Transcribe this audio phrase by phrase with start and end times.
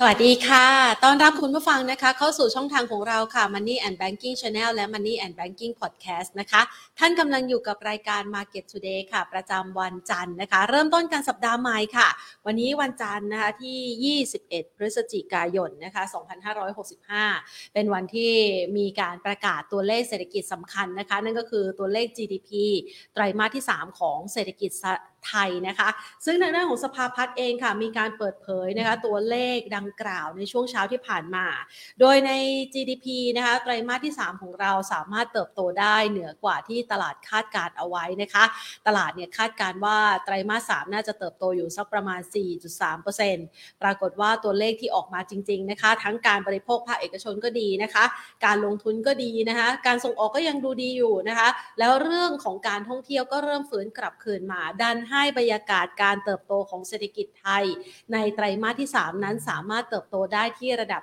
[0.00, 0.66] สวัสดีค่ะ
[1.04, 6.62] ต้อนรับคุณผู้ฟังนะคะ เข้าสู่ช่องทางของเราค่ะ Money and Banking Channel และ Money and Banking Podcast นะคะ
[6.98, 12.08] ท่านกำลังอยู่กับรายการ Market Today ค่ะ ประจำวันจันทร์นะคะ เริ่มต้นการสัปดาห์ใหม่ค่ะ
[12.46, 16.02] วันนี้วันจันทร์นะคะที่ 21 พฤศจิกายนนะคะ
[17.08, 18.32] 2565 เป็นวันที่
[18.76, 22.50] มีการประกาศตัวเลขเศรษฐกิจสำคัญนะคะ นั่นก็คือตัวเลข GDP
[23.14, 24.70] ไตรมาสที่ 3 ของเศรษฐกิจ
[25.28, 25.88] ไทยนะคะ
[26.24, 31.46] ซึ่งทางด้านของสภาพัฒน์เองค่ะ มีการเปิดเผยนะคะตัวเลขดังกล่าวในช่วงเช้าที่ผ่านมา
[32.00, 32.32] โดยใน
[32.74, 38.44] GDP นะคะไตรมาสที่ 3 ของเราสามารถเติบโตได้เหนือกว่าที่ตลาดคาดการเอาไว้นะคะ
[38.86, 42.20] ตลาดเนี่ยคาดการว่าไตรมาส 3 น่าจะเติบโตอยู่สักประมาณ
[42.80, 48.04] 4.3%ปรากฏว่าตัวเลขที่ออกมาจริง ๆนะคะ ทั้งการบริโภคภาคเอกชนก็ดีนะคะ
[48.44, 57.64] การลงทุนก็ดีนะคะ การส่งออกก็ยังดูดีอยู่นะคะ แล้วเรื่องของการท่องเที่ยวก็เริ่มฟื้นกลับคืนมาดันให้ให้บรรยากาศการเติบโตของเศรษฐกิจไทย
[58.12, 61.02] ในไตรมาสที่ 3 นั้นสามารถเติบโตได้ที่ระดับ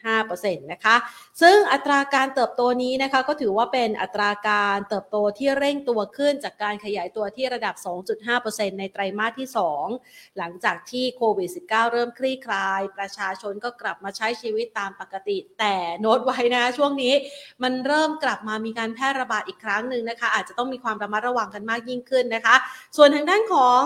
[0.00, 0.96] 4.5%นะคะ
[1.42, 7.74] ซึ่งอัตราการเติบโตนี้นะคะก็ถือว่าเป็นอัตราการเติบโตที่เร่งตัวขึ้นจากการขยายตัวที่ระดับ
[8.22, 9.48] 2.5%ในไตรมาสที่
[9.92, 17.14] 2 หลังจากที่โควิด -19 เริ่มคลี่คลาย ประชาชนก็กลับมาใช้ชีวิตตามปกติ แต่โน้ตไว้นะช่วงนี้
[17.62, 22.54] มันเริ่มกลับมามีการแพร่ระบาดอีกครั้งหนึ่งนะคะ อาจจะต้องมีความระมัดระวังกันมากยิ่งขึ้นนะคะ
[22.96, 23.84] ส่วนทางด้าน้านของ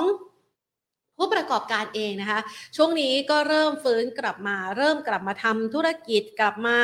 [1.19, 2.41] ผู้ประกอบการเองนะคะ
[2.77, 6.79] ช่วงนี้ก็เริ่มฟื้นกลับมา เริ่มกลับมาทำธุรกิจกลับมา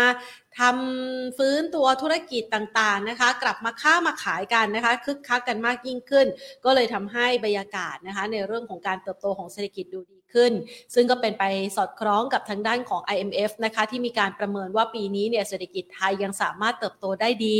[0.61, 6.27] ทำฟื้นตัวธุรกิจต่างๆนะคะ กลับมาค้ามาขายกันนะคะคึกคักกันมากยิ่งขึ้น
[6.64, 10.53] ก็เลยทำให้บรรยากาศนะคะ ในเรื่องของการเติบโตของเศรษฐกิจดูดีขึ้น
[10.95, 11.45] ซึ่งก็เป็นไป
[11.77, 17.58] สอดคล้องกับทางด้านของ IMF นะคะ ที่มีการประเมินว่าปีนี้เนี่ยเศรษฐกิจไทยยังสามารถเติบโตได้ดี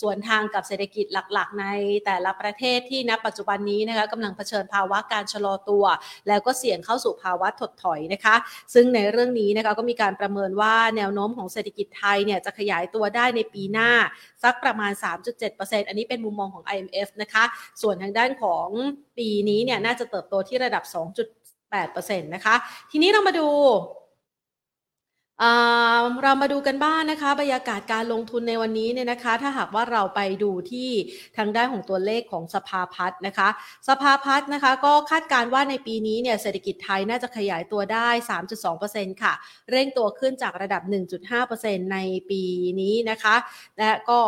[0.00, 1.66] ส่วนทางกับเศรษฐกิจหลักๆ ใน
[2.06, 5.84] แต่ละประเทศที่ณปัจจุบันนี้นะคะกำลังเผชิญภาวะการชะลอตัว
[6.28, 8.34] แล้วก็เสี่ยงเข้าสู่ภาวะถดถอยนะคะ
[8.74, 13.90] ซึ่งในเรื่องนี้นะคะก็มีการประเมินว่าแนวโน้มของเศรษฐกิจไทยเนี่ยจะขยายตัวได้ในปีหน้า
[14.42, 14.92] สักประมาณ
[15.40, 17.44] 3.7%อันนี้เป็นมุมมองของ IMF นะคะ
[17.82, 18.68] ส่วนทางด้านของ
[19.18, 20.84] ปีนี้เนี่ยน่าจะเติบโตที่ระดับ
[21.52, 22.54] 2.8%นะคะ
[22.90, 23.48] ทีนี้เรามาดู
[26.22, 30.90] เรามาดูกันบ้างนนะคะบรรยากาศการลงทุนในวันนี้เนี่ยนะคะ ถ้าหากว่าเราไปดูที่
[31.36, 33.48] ทางด้านของตัวเลขของสภาพัฒน์นะคะ
[33.88, 38.08] สภาพัฒน์นะคะ ก็คาดการว่าในปีนี้เนี่ยเศรษฐกิจไทยน่าจะขยายตัวได้
[38.66, 39.32] 3.2%ค่ะ
[39.70, 40.82] เร่งตัวขึ้นจากระดับ
[41.38, 41.98] 1.5%ใน
[42.30, 42.42] ปี
[42.80, 43.34] นี้นะคะ
[43.78, 44.18] และก็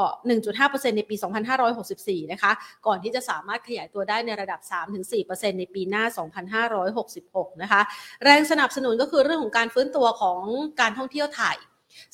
[0.44, 1.16] 1.5%ในปี
[1.74, 2.52] 2564 นะคะ
[2.86, 4.60] ก่อนที่จะสามารถขยายตัวได้ในระดับ
[5.10, 6.04] 3-4%ในปีหน้า
[7.02, 7.80] 2566 นะคะ
[8.24, 10.42] แรงสนับสนุนก็คือเรื่องของการฟื้นตัวของ
[10.80, 11.56] การท่องเที่ยวไทย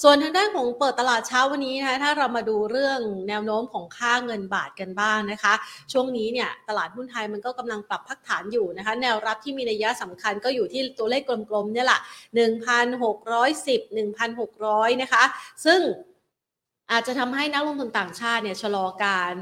[0.02, 5.54] ส่วนทางด้านของเปิดตลาดเช้าวันนี้นะคะถ้าเรามาดูเรื่องแนวโน้มของค่าเงินบาทกันบ้างนะคะ
[5.92, 12.00] ช่วงนี้เนี่ยตลาดหุ้นไทยมันก็กำลังปรับพักฐานอยู่นะคะ แนวรับที่มีนัยยะสำคัญก็อยู่ที่ตัวเลขกลมๆเนี่ยแหละ
[12.36, 15.22] 1,610 1,600 นะคะ
[15.64, 15.80] ซึ่ง
[16.92, 19.32] อาจจะทำให้นักลงทุนต่างชาติเนี่ยชะลอการ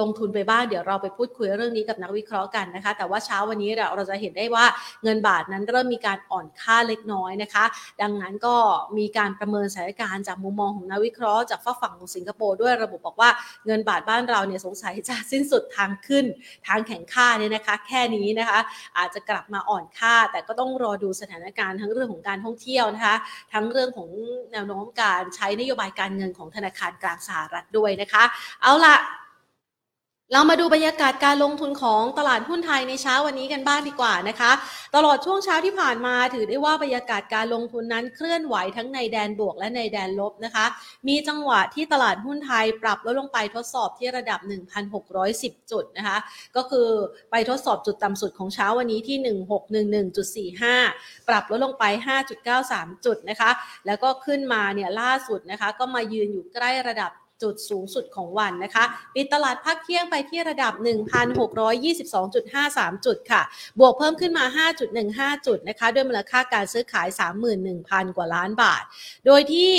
[0.00, 4.64] ลงทุนไปบ้างเดี๋ยวเราไปพูดคุยเรื่องนี้กับนักวิเคราะห์กันนะคะ แต่ว่าเช้าวันนี้เราเราจะเห็นได้ว่า
[5.04, 7.64] เงินบาทนั้นเริ่มมีการอ่อนค่าเล็กน้อยนะคะ
[8.02, 8.56] ดังนั้นก็
[8.98, 13.30] มีการประเมินสถานการณ์จากมุมมองของนักวิเคราะห์จากฝั่งของสิงคโปร์ด้วยระบุบอกว่า
[13.66, 16.24] เงินบาทบ้านเราเนี่ยสงสัยจะสิ้นสุดทางขึ้น
[16.66, 18.58] ทางแข่งค่าเนี่ยนะคะ แค่นี้นะคะ
[18.98, 23.16] อาจจะกลับมาอ่อนค่า แต่ก็ต้องรอดูสถานการณ์ทั้งเรื่องของการท่องเที่ยวนะคะ
[23.52, 24.08] ทั้งเรื่องของ
[24.52, 28.24] แนวโน้มการใช้นโยบายการเงินของธนาคารกลางสหรัฐด้วยนะคะ
[28.62, 28.96] เอาละ
[30.36, 34.52] เรามาดูบรรยากาศการลงทุนของตลาดหุ้นไทยในเช้าวันนี้กันบ้างดีกว่านะคะ
[34.96, 40.66] ตลอดช่วงเช้าที่ผ่านมาถือได้ว่าบรรยากาศการลงทุนนั้นเคลื่อนไหวทั้งในแดนบวกและในแดนลบนะคะ
[41.08, 44.40] มีจังหวะที่ตลาดหุ้นไทยปรับลดลงไปทดสอบที่ระดับ
[45.04, 46.18] 1,610 จุดนะคะ
[46.56, 46.88] ก็คือ
[47.30, 49.18] ไปทดสอบจุดต่ำสุดของเช้าวันนี้ที่
[50.54, 51.84] 1611.45 ปรับลดลงไป
[52.46, 53.50] 5.93 จุดนะคะ
[53.86, 57.12] แล้วก็ขึ้นมาเนี่ยล่าสุดนะคะ ก็มายืนอยู่ใกล้ระดับ
[57.44, 58.84] จุดสูงสุดของวันนะคะ
[59.14, 63.42] ปิดตลาดพักเที่ยงไปที่ระดับ 1,622.53 จุดค่ะ
[63.78, 64.44] บวกเพิ่มขึ้นมา
[65.06, 67.08] 5.15 จุดนะคะ ด้วยมูลค่าการซื้อขาย
[67.62, 68.82] 31,000 กว่าล้านบาท
[69.26, 69.72] โดยที่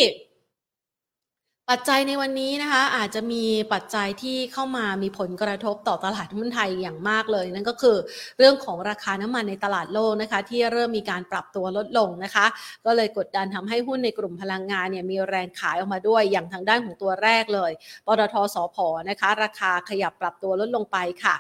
[1.71, 7.97] ปัจจัยในวันนี้นะคะ อาจจะมีปัจจัยที่เข้ามามีผลกระทบต่อตลาดหุ้นไทยอย่างมากเลย นั่นก็คือ
[8.37, 12.45] เรื่องของราคาน้ำมันในตลาดโลกนะคะ ที่เริ่มมีการปรับตัวลดลงนะคะ
[12.85, 17.71] ก็เลยกดดันทำให้หุ้นในกลุ่มพลังงานเนี่ยมีแรงขายออกมาด้วยอย่างทางด้านของตัวแรกเลย
[18.05, 18.77] ปตทสอพ
[19.09, 21.35] นะคะ ราคาขยับปรับตัวลดลงไปค่ะ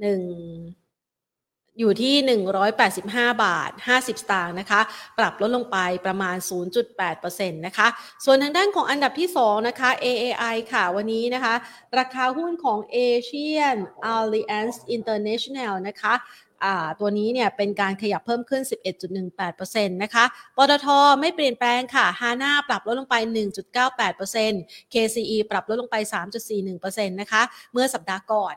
[0.00, 0.20] หนึ่ง
[1.78, 2.14] อยู่ที่
[2.76, 4.80] 185 บาท 50 สตางค์นะคะ
[5.18, 6.36] ปรับลดลงไปประมาณ
[7.00, 7.86] 0.8%นะคะ
[8.24, 11.54] ส่วนทางด้านของอันดับที่ 2 นะคะ AAI ค่ะ วันนี้นะคะ
[11.98, 13.76] ราคาหุ้นของ Asian
[14.14, 16.14] Alliance International นะคะ
[17.00, 18.62] ตัวนี้เนี่ยเป็นการขยับเพิ่มขึ้น
[19.26, 20.24] 11.18%นะคะ
[20.56, 20.86] ปตท
[21.20, 23.16] ไม่เปลี่ยนแปลงค่ะ HANA ปรับลดลงไป
[24.04, 25.96] 1.98% KCE ปรับลดลงไป
[26.52, 28.56] 3.41%นะคะ เมื่อสัปดาห์ก่อน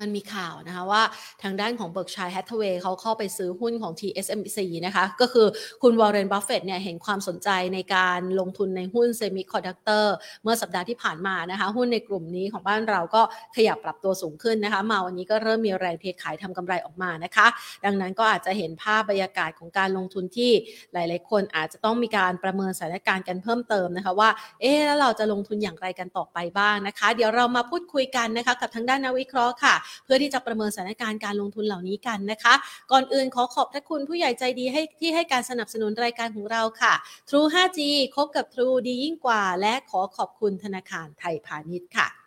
[0.00, 1.02] มันมีข่าวนะคะว่า
[1.42, 5.46] ทางด้านของ Berkshire Hathaway เขาเข้าไปซื้อหุ้นของ TSMC นะคะ ก็คือ
[5.82, 13.22] คุณวอร์เรนบัฟเฟตเนี่ยเห็นความสนใจในการลงทุนในหุ้นเซมิคอนดักเตอร์เมื่อสัปดาห์ที่ผ่านมานะคะ หุ้นในกลุ่มนี้ของบ้านเราก็
[13.56, 17.46] ขยับปรับตัวสูงขึ้นนะคะ มาวันนี้ก็เริ่มมีแรงเทขายทำกำไรออกมานะคะ
[17.84, 20.52] ดังนั้นก็อาจจะเห็นภาพบรรยากาศของการลงทุนที่
[20.92, 32.54] หลาย ๆ คนอาจจะต้องมีการประเมินสถานการณ์กันเพิ่มเติมนะคะว่าเอ๊แล้วเราจะลงทุนอย่างไรกันต่อไปบ้างนะคะ เดี๋ยวเรามาพูดคุยกันนะคะกับทางด้านนักวิเคราะห์ค่ะเพื่อที่จะประเมินสถานการณ์การลงทุนเหล่านี้กันนะคะ
[32.92, 36.94] ก่อนอื่นขอขอบพระคุณผู้ใหญ่ใจดีให้ที่ให้การสนับสนุนรายการของเราค่ะ
[37.28, 37.80] True 5G
[38.14, 42.25] คบกับ True ดียิ่งกว่า และขอขอบคุณธนาคารไทยพาณิชย์ค่ะ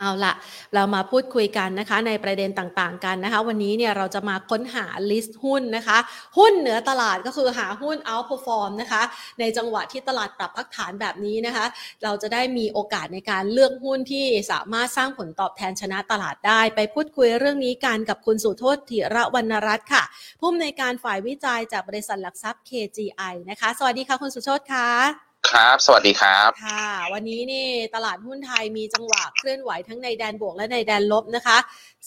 [0.00, 0.32] เอาละ
[0.74, 5.98] เรามาพูดคุยกันนะคะในประเด็นต่างๆกันนะคะ วันนี้เนี่ยเราจะมาค้นหาลิสต์หุ้นนะคะ
[6.38, 9.02] หุ้นเหนือตลาดก็คือหาหุ้น outperform นะคะ
[9.40, 11.64] ในจังหวะที่ตลาดปรับพักฐานแบบนี้นะคะ
[12.02, 20.02] เราจะได้มีโอกาสในการเลือกหุ้นที่สามารถสร้างผลตอบแทนชนะตลาดได้ ไปพูดคุยเรื่องนี้กันกับคุณสุโทษธีระวรรณรัตน์ค่ะ
[20.40, 31.58] ผู้อำนวยการฝ่ายวิจัยจากบริษัทหลักทรัพย์ KGI นะคะ สวัสดีค่ะคุณสุโทษค่ะ ครับ สวัสดีครับ ค่ะ วันนี้นี่ตลาดหุ้นไทยมีจังหวะเคลื่อนไหวทั้งในแดนบวกและในแดนลบนะคะ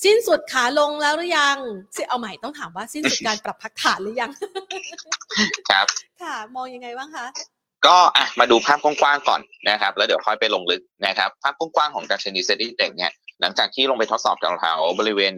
[0.04, 1.57] สิ้นสุดขาลงแล้วหรือยัง
[2.10, 4.31] เอาใหม่ต้องถามว่าสิ้นสุดการปรับพักฐานหรือยัง
[5.69, 5.86] ครับ
[6.22, 7.25] ค่ะ มองยังไงบ้างคะ
[7.86, 13.12] ก็อะมาดูภาพกว้างๆก่อนนะครับ แล้วเดี๋ยวค่อยไปลงลึกนะครับ ภาพกว้างๆของดัชนี SET Index เนี่ย
[13.42, 15.31] หลังจากที่ลงไปทดสอบแถวๆบริเวณ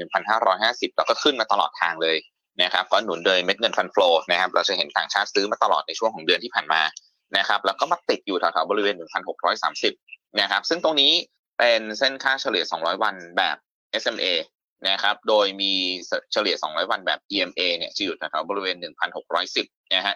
[0.45, 2.17] 1,550 แล้วก็ขึ้นมาตลอดทางเลย
[2.61, 6.81] นะครับก็หนุนโดยเม็ดเงิน fund flow นะครับเราจะเห็นต่างชาติซื้อมาตลอดในช่วงของเดือนที่ผ่านมา
[7.37, 8.95] นะครับแล้วก็มาติดอยู่แถวๆบริเวณ
[9.67, 11.11] 1,630 นะครับ ซึ่งตรงนี้
[11.59, 13.57] เป็นเส้นค่าเฉลี่ย 200 วันแบบ
[14.01, 14.25] SMA
[14.89, 15.73] นะครับ โดยมี
[16.33, 18.75] เฉลี่ย 200 วันแบบ EMA เนี่ยจะอยู่แถวๆบริเวณ
[19.35, 20.13] 1,610 นะฮะ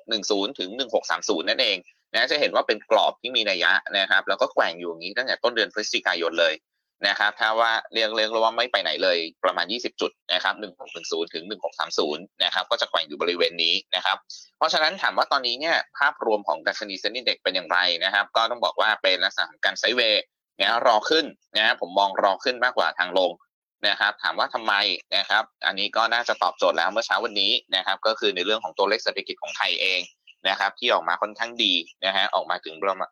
[0.00, 0.70] 1610 ถึง
[1.10, 1.76] 1630 นั่นเอง
[2.12, 6.54] นะจะเห็นว่าเป็นกรอบที่มีนัยยะนะครับ แล้วก็แกว่งอยู่อย่างนี้ตั้งแต่ต้นเดือนพฤศจิกายนเลย
[7.08, 10.54] นะครับถ้าว่าเรียกเรียกว่าไม่ไปไหนเลยประมาณ 20 จุดนะครับ
[10.94, 11.44] 1610 ถึง
[11.92, 14.16] 1630 นะครับก็จะแกว่งอยู่บริเวณนี้นะครับ
[14.58, 20.22] เพราะฉะนั้นถามว่าตอนนี้เนี่ยภาพรวมของดัชนีเซ็นดิ้งเด็กเป็นอย่างไรนะครับ ก็ต้องบอกว่าเป็นลักษณะของการไซเวย์
[20.60, 21.24] นะรอขึ้น
[21.56, 23.30] นะผมมองรอขึ้นมากกว่าทางลง
[23.88, 24.74] นะครับถามว่าทำไม
[25.16, 30.00] นะครับ อันนี้ก็น่าจะตอบโจทย์แล้วเมื่อเช้าวันนี้นะครับ ก็คือในเรื่องของตัวเลขเศรษฐกิจของไทยเอง
[30.48, 31.74] นะครับที่ออกมาค่อนข้างดี
[32.06, 33.08] นะฮะออกมาถึงประมาณ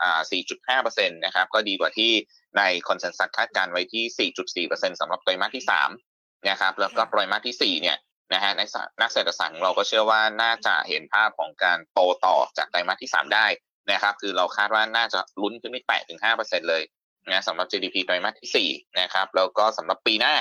[0.59, 2.13] 4.5%นะครับก็ดีกว่าที่
[2.59, 5.65] ในคอนเซนแซสคาดการไว้ที่ 4.4%สำหรับไตรมาสที่
[6.07, 7.97] 3นะครับแล้วก็ไตรมาสที่4เนี่ย
[8.35, 8.63] นะฮะใน
[9.01, 13.47] นักเศรษฐศาสตร์เราก็เชื่อว่าน่าจะเห็นภาพของการโตต่อจากไตรมาสที่ 3 ได้
[13.93, 16.83] นะครับคือเราคาดว่าน่าจะลุ้นขึ้นไปแตะถึง5%เลย
[17.31, 20.35] นะสำหรับ GDP ไตรมาสที่4นะครับแล้วก็สำหรับปีหน้า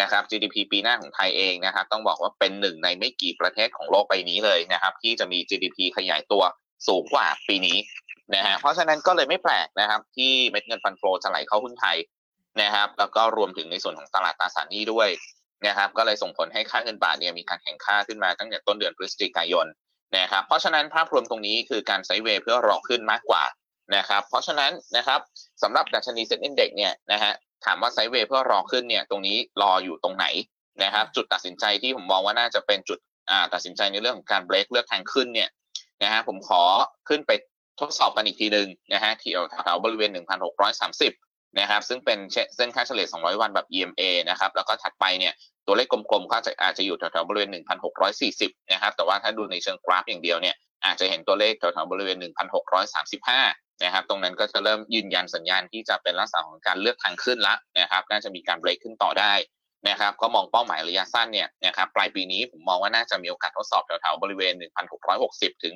[0.00, 6.42] นะครับ GDP ปีหน้าของไทยเองนะครับ ต้องบอกว่าเป็นหนึ่งในไม่กี่ประเทศของโลกใบนี้เลยนะครับ ที่จะมี GDP ขยายตัว
[6.88, 7.78] สูงกว่าปีนี้
[8.34, 11.96] นะฮะเพราะฉะนั้นก็เลยไม่แปลกนะครับ ที่เม็ดเงินฟันโฟจะไหลเข้าหุ้นไทย
[12.62, 15.08] นะครับ แล้วก็รวมถึงในส่วนของตลาดตราสารหนี้ด้วย
[15.66, 19.66] นะครับ ก็เลยส่งผลให้ค่าเงินบาทเนี่ยมีการแข่งค่าขึ้นมาตั้งแต่ต้นเดือนพฤศจิกายน
[20.18, 23.44] นะครับ เพราะฉะนั้นภาพรวมตรงนี้คือการไซเวย์เพื่อรอขึ้นมากกว่า
[23.96, 25.20] นะครับ เพราะฉะนั้นนะครับ
[25.62, 27.32] สำหรับดัชนีเซ็นดิ้งเด็กเนี่ยนะฮะ
[27.64, 30.26] ถามว่าไซเวย์เพื่อรอขึ้นเนี่ยตรงนี้รออยู่ตรงไหน
[30.84, 32.98] นะครับจุดตัดสินใจที่ผมมองว่าน่าจะเป็นจุด
[33.52, 35.48] ตัดสินใจในเรื่องของการเบรกเลือกทางขึ้นเนี่ย
[36.02, 36.62] นะฮะผมขอ
[37.08, 37.30] ขึ้นไป
[37.80, 39.32] ทดสอบกันอีกทีหนึ่งนะฮะที่
[39.64, 40.10] แถวบริเวณ
[40.84, 42.18] 1,630 นะครับ ซึ่งเป็น
[42.56, 45.32] เส้นค่าเฉลี่ย 200 วันแบบ EMA นะครับ แล้วก็ถัดไปเนี่ย
[45.66, 47.50] ตัวเลขกลมๆก็จะอาจจะอยู่แถวๆบริเวณ
[48.10, 52.16] 1,640 นะครับ แต่ว่าถ้าดูในเชิงกราฟอย่างเดียวเนี่ย อาจจะเห็นตัวเลขแถวๆบริเวณ
[52.92, 59.32] 1,635 นะครับ ตรงนั้นก็จะเริ่มยืนยันสัญญาณที่จะเป็นลักษณะของการเลือกทางขึ้นละนะครับ น่าจะมีการเบรกขึ้นต่อได้
[59.88, 64.54] นะครับ ก็มองเป้าหมายระยะสั้นเนี่ยนะครับปลายปีนี้ผมมองว่าน่าจะมีโอกาสทดสอบแถวๆบริเวณ
[65.08, 65.72] 1,660 ถึง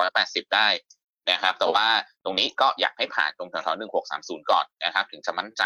[0.00, 0.68] 1,680 ได้
[1.30, 1.88] นะครับ แต่ว่า
[2.24, 5.62] ตรงนี้ก็อยากให้ผ่านตรงแถวๆ1630 ก่อนนะครับ ถึงจะมั่นใจ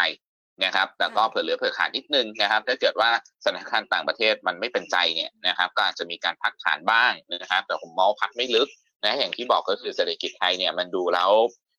[0.63, 3.09] นะครับ แต่ก็เผื่อเหลือเผื่อขาดนิดนึงนะครับ ถ้าเกิดว่า
[3.43, 7.11] สถานการณ์ต่างประเทศมันไม่เป็นใจเนี่ยนะครับ ก็อาจจะมีการพักฐานบ้าง
[7.41, 8.69] นะครับ แต่ผมมองพักไม่ลึก
[9.05, 11.31] นะอย่างที่บอกก็คือเศรษฐกิจไทยเนี่ยมันดูแล้ว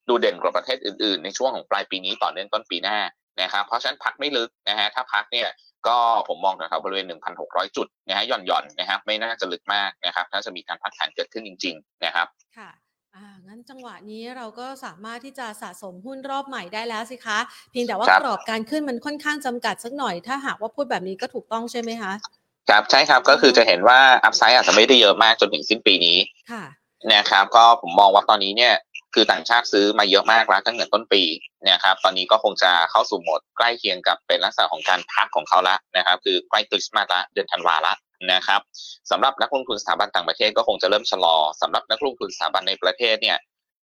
[0.08, 2.98] ดูเด่นกว่าประเทศอื่นๆ ในช่วงของปลายปีนี้ต่อเนื่องต้นปีหน้า
[3.42, 5.48] นะครับเพราะฉะนั้นพักไม่ลึกนะฮะถ้าพักเนี่ย
[5.86, 7.06] ก็ผมมองแถวบริเวณ
[7.40, 12.26] 1,600 จุดนะฮะหย่อนหย่อนนะครับไม่น่าจะลึกมากนะครับถ้าจะมีการพักฐานเกิดขึ้นจริง ๆ นะครับ
[12.58, 12.70] ค่ะ
[13.14, 17.38] อ่างั้นจังหวะนี้เราก็สามารถที่จะสะสมหุ้นรอบใหม่ได้แล้วสิคะ
[17.70, 22.12] เพียงแต่ว่ากรอบการขึ้นมันค่อนข้างจำกัดสักหน่อย ถ้าหากว่าพูดแบบนี้ก็ถูกต้องใช่ไหมคะ
[22.68, 26.18] ครับใช่ครับก็คือจะเห็นว่าอัพไซด์อาจจะไม่ได้เยอะมากจนถึงสิ้นปีนี้
[26.50, 26.64] ค่ะ
[27.14, 28.74] นะครับก็ผมมองว่าตอนนี้เนี่ย
[29.14, 31.22] คือต่างชาติซื้อมาเยอะมากแล้วตั้งแต่ต้นปี
[31.64, 37.94] เนะครับตอนนี้ก็คงจะเข้าสู่โหมดใกล้เคียงกับเป็นลักษณะของการพักของเขาละนะครับ คือใกล้คริสต์มาสละเดือนธันวาละ
[38.32, 38.60] นะครับ
[39.10, 43.38] สำหรับนักลงทุนสถาบันต่างประเทศก็คงจะเริ่มชะลอสำหรับนักลงทุนสถาบันในประเทศเนี่ย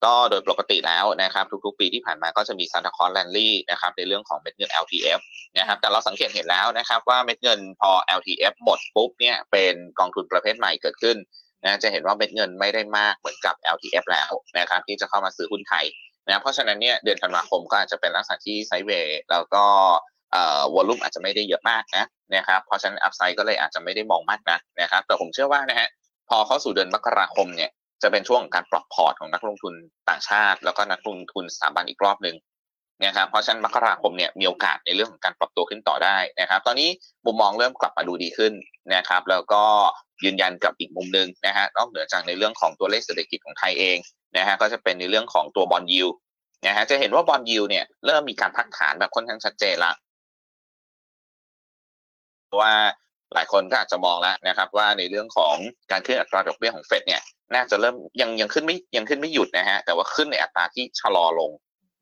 [0.05, 5.21] ก็โดยปกติแล้วนะครับ ทุกๆ ปีที่ผ่านมาก็จะมีซานตาคอนแลนลี่นะครับในเรื่องของเม็ดเงิน LTF
[5.59, 11.17] นะครับแต่เราสังเกตเห็นแล้วนะครับว่าเม็ดเงินพอ LTF หมดปุ๊บเนี่ยเป็นกองทุนประเภทใหม่เกิดขึ้น
[11.65, 15.85] นะจะเห็นว่าเม็ดเงินไม่ได้มากเหมือนกับ LTF แล้วนะครับที่จะเข้ามาซื้อหุ้นไทย
[16.27, 19.65] นะเพราะฉะนั้นเนี่ยเดือนธันวาคมก็อาจจะเป็นลักษณะที่ sideway แล้วก็
[20.33, 22.05] เอ่อ volume อาจจะไม่ได้เยอะมากนะ
[22.37, 25.89] นะครับเพราะฉะนั้น upside ก็เลยอาจจะไม่ได้มองมากนะนะครับแต่ผมเชื่อว่านะฮะ
[26.29, 27.71] พอเข้าสู่เดือนมกราคมเนี่ย
[28.03, 29.75] จะเป็นช่วงของการปรับพอร์ตของนักลงทุน
[30.09, 32.37] ต่างชาติ แล้วก็นักลงทุนสถาบันอีกรอบหนึ่ง
[33.05, 36.89] นะครับเพราะฉะนั้นมกราคมเนี่ยมีโอกาสในเรื่องของการปรับตัวขึ้นต่อได้นะครับ ตอนนี้
[37.27, 38.53] มุมมองเริ่มกลับมาดูดีขึ้น
[38.95, 39.65] นะครับ แล้วก็
[40.25, 43.99] ยืนยันกับอีกมุมหนึ่งนะฮะนอกเหนือจากในเรื่องของตัวเลขเศรษฐกิจของไทยเอง
[44.37, 46.05] นะฮะก็จะเป็นในเรื่องของตัวบอลยู
[46.67, 49.95] นะฮะจะเห็นว่าบอลยูเนี่ยเริ่มมีการพักฐานแบบค่อนข้างชัดเจนล้ว
[52.61, 52.75] ว่า
[53.35, 55.55] หลายคนก็อาจจะมองแล้วนะครับ ว่าในเรื่องของ
[55.91, 57.23] การขึ้นอัตราดอกเบี้ยของเฟดเนี่ย
[57.55, 61.51] น่าจะเริ่มยังยังขึ้นไม่ยังขึ้นไม่หยุดนะฮะแต่ว่าขึ้นในอัตราที่ชะลอลง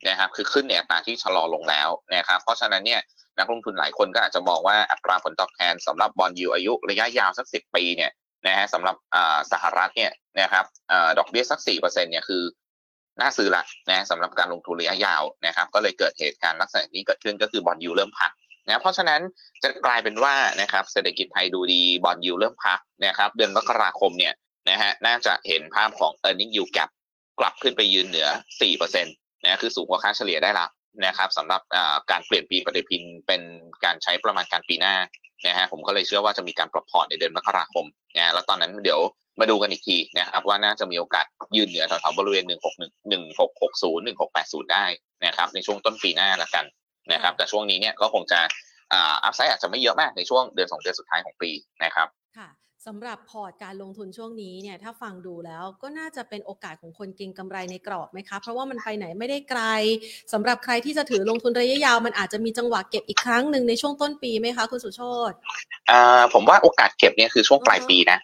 [0.08, 3.00] นะครับคือขึ้นในอัตราที่ชะลอลงแล้วนะครับเพราะฉะนั้นเนี่ย
[3.38, 8.12] นักลงทุนหลายคนก็อาจจะมองว่าอัตราผลตอบแทนสำหรับ bond yield อายุระยะยาวสักสิบปีเนี่ย
[8.46, 8.96] นะฮะสำหรับ
[9.52, 10.64] สหรัฐเนี่ยนะครับ
[11.18, 12.42] ดอกเบี้ยสักสี่เปอร์เซ็นต์เนี่ยคือ
[13.20, 18.30] น่าซื้อละนะสำหรับการลงทุนระยะยาวนะครับ ก็เลยเกิดเหตุการณ์ลักษณะนี้เกิดขึ้นก็คือ bond yield เริ่มพัก
[18.66, 19.20] นะเพราะฉะนั้น
[19.62, 24.34] จะกลายเป็นว่านะครับเศรษฐกิจไทยดูดี bond yield เริ่มพักนะครับเดือนมกราคมเนี่ย
[24.70, 26.90] นะฮะน่าจะเห็นภาพของ e a r n i n g yield gap
[27.40, 28.28] กลับขึ้นไปยืนเหนือ
[28.66, 30.66] 4%นะคือสูงกว่าค่าเฉลี่ยได้ละ
[31.06, 31.62] นะครับสำหรับ
[32.10, 33.42] การเปลี่ยนปีปฏิทินเป็น
[33.84, 34.94] การใช้ประมาณการปีหน้า
[35.46, 37.86] นะฮะผมก็เลยเชื่อว่าจะมีการปรับพอร์ตในเดือนมกราคม
[38.16, 39.00] นะแล้วตอนนั้นเดี๋ยว
[39.40, 41.26] มาดูกันอีกทีนะครับว่าน่าจะมีโอกาส
[41.56, 42.52] ยืนเหนือแถวๆบริเวณ 161
[43.12, 44.84] 1660 1680 ได้
[45.26, 46.64] นะครับในช่วงต้นปีหน้าละกัน
[47.12, 48.40] นะครับแต่ช่วงนี้เนี่ยก็คงจะ
[48.94, 51.50] อัพไซด์อาจจะไม่เยอะมากในช่วงเดือนสองเดือนสุดท้ายของปี
[51.84, 52.48] นะครับค่ะ
[52.88, 59.62] สำหรับพอร์ตการลงทุนช่วงนี้เนี่ยถ้าฟังดูแล้วก็น่าจะเป็นโอกาสของคนเก็งกำไรในกรอบไหมคะ เพราะว่ามันไปไหนไม่ได้ไกล
[60.32, 65.32] สำหรับใครที่จะถือลงทุนระยะยาว มันอาจจะมีจังหวะเก็บอีกครั้งหนึ่งในช่วงต้นปีไหมคะ คุณสุโชต
[65.90, 68.18] อ่าผมว่าโอกาสเก็บเนี่ยคือช่วงปลายปีนะ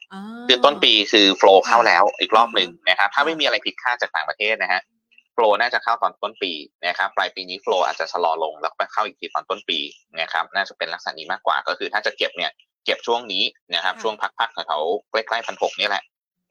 [0.48, 4.82] คือต้นปีคือโฟล์เข้าแล้วอีกรอบหนึ่งนะครับถ้าไม่มีอะไรผิดคาดจากต่างประเทศนะฮะ
[5.34, 6.52] โฟลน่าจะเข้าตอนต้นปี
[6.86, 9.78] นะครับปลายปีนี้โฟลอาจจะชะลอลงแล้วไปเข้าอีกทีตอนต้นปี
[10.20, 12.52] นะครับน่าจะเป็นลักษณะนี้มากกว่าก็คือถ้าจะเก็บเนี่ย
[12.84, 16.04] เก็บช่วงนี้นะครับ ช่วงพักๆแถวๆใกล้ๆพันหกนี่แหละ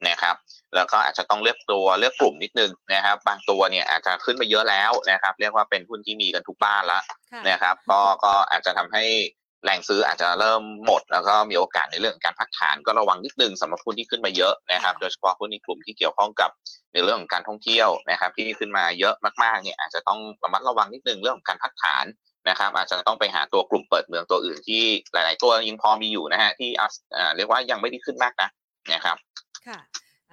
[0.08, 0.36] นะครับ
[0.76, 7.02] แล้วก็อาจจะต้องเลือกตัวเลือกกลุ่มนิดนึงนะครับ บางตัวเนี่ยอาจจะขึ้นไปเยอะแล้วนะครับ เรียกว่าเป็นหุ้นที่มีกันทุกบ้านแล้ว
[7.48, 9.04] นะครับ ก็ก็อาจจะทำให้
[9.64, 16.50] แรงซื้ออาจจะเริ่มหมด แล้วก็มีโอกาสในเรื่องการพักฐานก็ระวังนิดนึงสำหรับหุ้นที่ขึ้นมาเยอะนะครับ โดยเฉพาะหุ้นในกลุ่มที่เกี่ยวข้องกับ
[16.92, 22.04] ในเรื่องของการท่องเที่ยวนะครับ ที่ขึ้นมาเยอะมากๆเนี่ยอาจจะต้องระมัดระวังนิดนึงเรื่องของการพักฐาน
[22.48, 24.82] นะครับอาจจะต้องไปหาตัวกลุ่มเปิดเมืองตัวอื่นที่
[25.12, 26.70] หลาย ๆ ตัวยังพอมีอยู่นะฮะที่
[27.36, 28.48] เรียกว่ายังไม่ได้ขึ้นมากนะ
[28.94, 29.16] นะครับ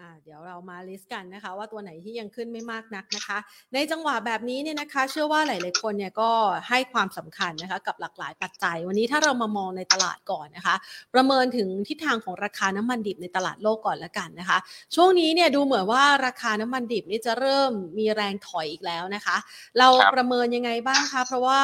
[0.01, 3.37] ค่ะเดี๋ยวเรามาลิสต์กันนะคะ ว่าตัวไหนที่ยังขึ้นไม่มากนักนะคะ
[3.73, 6.29] ในจังหวะแบบนี้เนี่ยนะคะ เชื่อว่าหลาย ๆ คนเนี่ยก็
[6.69, 10.75] ให้ความสำคัญนะคะกับหลากหลายปัจจัย วันนี้ถ้าเรามามองในตลาดก่อนนะคะ
[11.13, 14.57] ประเมินถึงทิศทางของราคาน้ำมันดิบในตลาดโลกก่อนละกันนะคะ
[14.95, 19.37] ช่วงนี้เนี่ยดูเหมือนว่าราคาน้ำมันดิบนี่จะเริ่มมีแรงถอยอีกแล้วนะคะ
[19.79, 21.61] เราประเมินยังไงบ้างคะเพราะว่า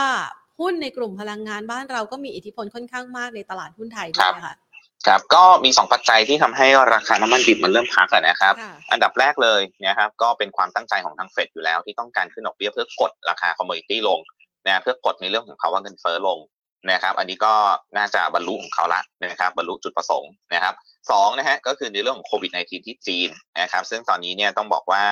[0.59, 4.53] หุ้นในกลุ่มพลังงานบ้านเราก็มีอิทธิพลค่อนข้างมากในตลาดหุ้นไทยด้วยค่ะ
[5.07, 8.53] ครับก็มี2ปัจจัยที่ทำให้ราคาน้ำมันดิบมันเริ่มพักนะครับ
[8.91, 14.19] อันดับแรกเลยนะครับก็เป็นความตั้งใจของทางเฟดอยู่แล้วที่ต้องการขึ้นดอกเบี้ยเพื่อกดราคาคอมมูนิตี้ลง
[14.65, 16.39] นะเพื่อกดในเรื่องของภาวะเงินเฟ้อลง
[16.91, 17.53] นะครับ อันนี้ก็
[17.97, 20.73] น่าจะบรรลุของเขาละนะครับบรรลุจุดประสงค์นะครับ
[21.11, 23.29] สองนะฮะก็คือในเรื่องของโควิด -19 ที่จีน
[23.61, 25.03] นะครับซึ่งตอนนี้เนี่ยต้องบอกว่า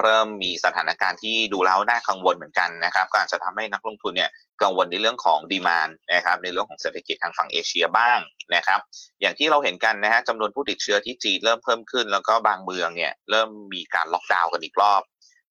[0.00, 4.30] เริ่มมีสถานการณ์ที่ดูแล้วน่ากังวลเหมือนกันนะครับก็อาจจะทำให้นักลงทุนเนี่ย
[4.62, 8.18] กังวลในเรื่องของดีมานนะครับในเรื่องของเศรษฐกิจทางฝั่งเอเชียบ้าง
[8.54, 8.80] นะครับ
[9.20, 15.02] อย่างที่เราเห็นกันนะฮะจำนวนผู้ติดเชื้อที่จีนเริ่มเพิ่มขึ้น แล้วก็บางเมืองเนี่ยเริ่มมีการล็อกดาวน์กันอีกรอบ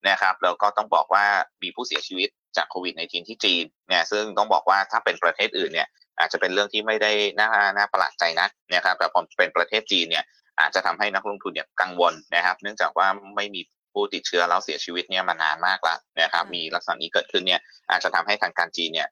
[0.08, 1.26] นะครับแล้วก็ต้องบอกว่า
[1.62, 10.24] มีผู้เสียชีวิตจากโควิดในจีนที่จีนเนี่ยซึ่งต้องบอกว่าถ้าเป็นประเทศอื่นเนี่ยอาจจะเป็นเรื่องที่ไม่ได้น่าน่าประหลาดใจนักนะครับแต่พอเป็นประเทศจีนเนี่ย
[10.60, 13.06] อาจจะทำให้นักลงทุนเนี่ยกังวลนะครับ เนื่องจากว่า
[13.36, 13.60] ไม่มี
[13.92, 19.08] ผู้ติดเชื้อแล้วเสียชีวิตเนี่ยมานานมากแล้วนะครับมีลักษณะนี้เกิดขึ้นเนี่ยอาจจะทำให้ทางการจีนเนี่ย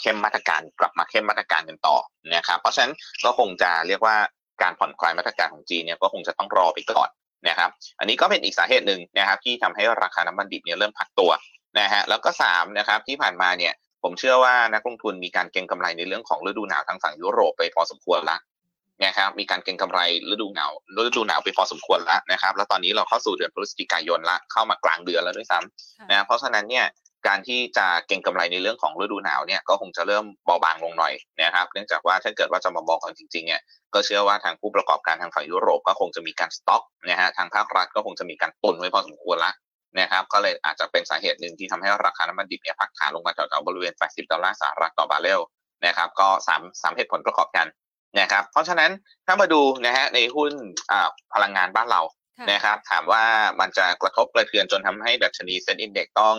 [0.00, 1.96] เข้มมาตรการกลับมาเข้มมาตรการกันต่อ
[2.34, 2.92] นะครับเพราะฉะนั้น
[3.24, 4.16] ก็คงจะเรียกว่า
[4.62, 7.08] การผ่อนคลายมาตรการของจีนเนี่ยก็คงจะต้องรอไปก่อน
[7.48, 11.30] นะครับอันนี้ก็เป็นอีกสาเหตุหนึ่งนะครับที่ทำให้ราคาน้ำมันดิบเนี่ยเริ่มพักตัว
[11.78, 18.36] นะฮะแล้วก็3นะครับที่ผ่านมาเนี่ยผมเชื่อว่านักลงทุนมีการเก็งกำไรในเรื่องของฤดูหนาวทางฝั่งยุโรปไปพอสมควรละ
[19.04, 20.00] นะครับมีการเก็งกำไร
[20.30, 26.86] ฤดูหนาวฤดูหนาวไปพอสมควรแล้วนะครับ แล้วตอนนี้เราเข้าสู่เดือนพฤศจิกายนละเข้ามากลางเดือนแล้วด้วยซ้ำนะเพราะฉะนั้นเนี่ย
[27.28, 33.60] การที่จะเก็งกำไรในเรื่องของฤดูหนาวเนี่ยก็คงจะเริ่มเบาบางลงหน่อยนะครับ เนื่องจากว่าถ้าเกิดว่าจะมามองกันจริงๆเนี่ย
[33.94, 39.52] ก็เชื่อว่าทางผู้ประกอบการทางฝั่งยุโรปก็คงจะมีการสต็อกนะฮะทางภาครัฐก็คงจะมีการตุนไว้พอสมควรละ
[40.00, 45.40] นะครับ ก็เลยอาจจะเป็นสาเหตุหนึ่งที่ทำให้ราคาน้ำมันดิบเนี่ยพักฐานลงมาแถวๆบริเวณ 80 ดอลลาร์สหรัฐต่อบาร์เรล
[45.86, 47.66] นะครับ ก็สามสามเหตุผลประกอบกัน
[48.20, 48.90] นะครับ เพราะฉะนั้น
[49.26, 50.52] ถ้ามาดูนะฮะในหุ้น
[51.34, 52.02] พลังงานบ้านเรา
[52.52, 53.24] นะครับ ถามว่า
[53.60, 56.36] มันจะกระทบกระเทือนจนทำให้ดัชนีเซ็นอินเด็กต้อง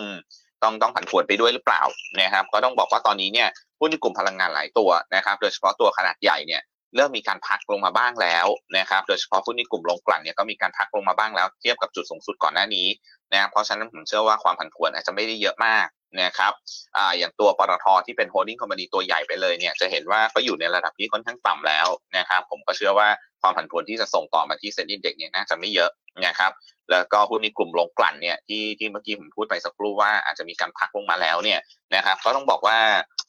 [0.62, 1.82] ต้องต้องผันผวนไปด้วยหรือเปล่า
[2.20, 3.48] นะครับ ก็ต้องบอกว่าตอนนี้เนี่ย
[3.80, 6.62] หุ้นในกลุ่มพลังงานหลายตัวนะครับ โดยเฉพาะตัวขนาดใหญ่เนี่ย
[6.96, 8.46] เริ่มมีการพักลงมาบ้างแล้ว
[8.78, 12.86] นะครับโดยเฉพาะหุ้นในกลุ่มโรงกลั่นเนี่ยก็มีการพักลงมาบ้างแล้วเทียบกับจุดสูงสุดก่อนหน้านี้
[13.32, 15.86] นะครับเพราะฉะนั้นผมเชื่อว่าความผันผวนอาจจะไม่ได้เยอะมาก
[16.22, 16.52] นะครับ
[16.96, 23.08] อ่าอย่างตัวปตท.ที่เป็น holding company ตัวใหญ่ไปเลยเนี่ยจะเห็นว่าก็อยู่ในระดับที่ค่อนข้างต่ำแล้วนะครับผมก็เชื่อว่า
[23.42, 25.90] ความผันผวนที่จะส่งต่อมาที่ SET Index เนี่ยน่าจะไม่เยอะ
[26.26, 26.50] นะครับ
[26.90, 31.60] แล้วก็หุ้นในกลุ่มโรงกลั่นเนี่ยที่ที่เมื่อกี้ผมพูดไปสักครู่ว่าอาจจะมีการพักลงมาแล้วเนี่ย
[31.94, 32.78] นะครับก็ต้องบอกว่า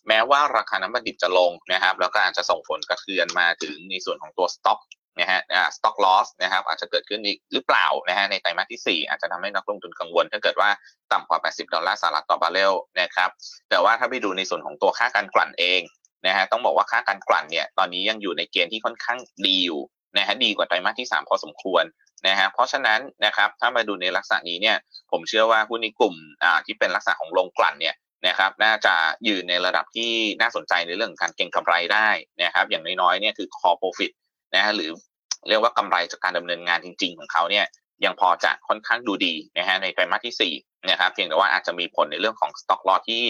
[0.08, 4.80] แม้ว่าราคาน้ำมันดิบจะลงนะครับ แล้วก็อาจจะส่งผลกระเทือนมาถึงในส่วนของตัวสต็อก
[5.20, 5.42] นะฮะ
[5.76, 10.70] stock loss นะครับอาจจะเกิดขึ้นอีกหรือเปล่านะฮะในไตรมาสที่ 4 อาจจะทำให้นักลงทุนกังวล ถ้าเกิดว่า
[11.12, 13.30] ต่ำกว่า 80 ดอลลาร์สหรัฐต่อบาร์เรลนะครับ
[13.70, 15.82] แต่ว่าถ้าไปดูในส่วนของตัวค่าการกลั่นเอง
[16.28, 19.82] นะฮะต้องบอกว่าค่าการกลั่นเนี่ยตอนนี้ยังอยู่ในเกณฑ์ที่ค่อนข้างดีอยู่
[20.18, 21.84] นะฮะดีกว่าไตรมาสที่ 3 พอสมควร
[22.28, 24.78] นะฮะเพราะฉะนั้นนะครับถ้ามาดูในลักษณะนี้เนี่ย
[25.12, 27.96] ผมเชื่อว่าหุ้นในกลุ่มอ่าที่เป็นลักษณะของลงกลั่นเนี่ย
[28.28, 28.94] นะครับน่าจะ
[29.28, 30.12] ยืนในระดับที่
[30.42, 32.10] น่าสนใจในเรื่องการเก็งกำไรได้
[32.44, 34.12] นะครับอย่างน้อยๆเนี่ยคือ core profit
[34.56, 34.92] นะฮะหรือ
[35.48, 37.66] เรียกว่ากำไรจากการดำเนินงานจริง ๆ ของเขาเนี่ย
[38.06, 43.24] ยังพอจะค่อนข้างดูดีนะฮะในไตรมาสที่4นะครับเพียงแต่ว่าอาจจะมีผลในเรื่องของสต็อกลอที่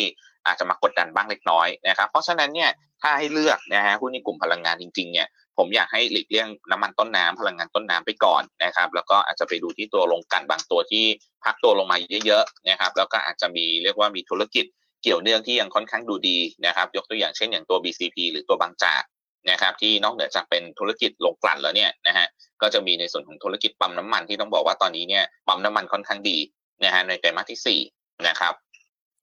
[0.47, 2.69] อาจจะมากดดันบ้างเล็กน้อยนะครับเพราะฉะนั้นเนี่ย
[3.01, 5.27] ถ้าให้เลือกนะฮะหุ้นในกลุ่มพลังงานจริงๆเนี่ย
[5.57, 11.05] ผมอยากให้หลีกเลี่ยงน้ำมันต้นน้ำพลังงานต้นน้ำไปก่อนนะครับ แล้วก็อาจจะไปดูที่ตัวลงกันบางตัวที่
[11.43, 14.65] พักตัวลงมาเยอะๆนะครับแล้วก็อาจจะมีเรียกว่ามีธุรกิจ
[15.03, 19.03] เกี่ยวเนื่องที่ยังค่อนข้างดูดีนะครับ ยกตัวอย่างเช่นอย่างตัว BCP หรือตัวบางจาก
[19.49, 22.27] นะครับที่นอกเหนือจากเป็นธุรกิจลงกลั่นแล้วเนี่ยนะฮะ
[22.61, 26.37] ก็จะมีในส่วนของธุรกิจปั๊มน้ำมันที่ต้องบอกว่าตอนนี้เนี่ยปั๊มน้ำมันค่อนข้างดี
[26.83, 28.53] นะฮะในไตรมาสที่4นะครับ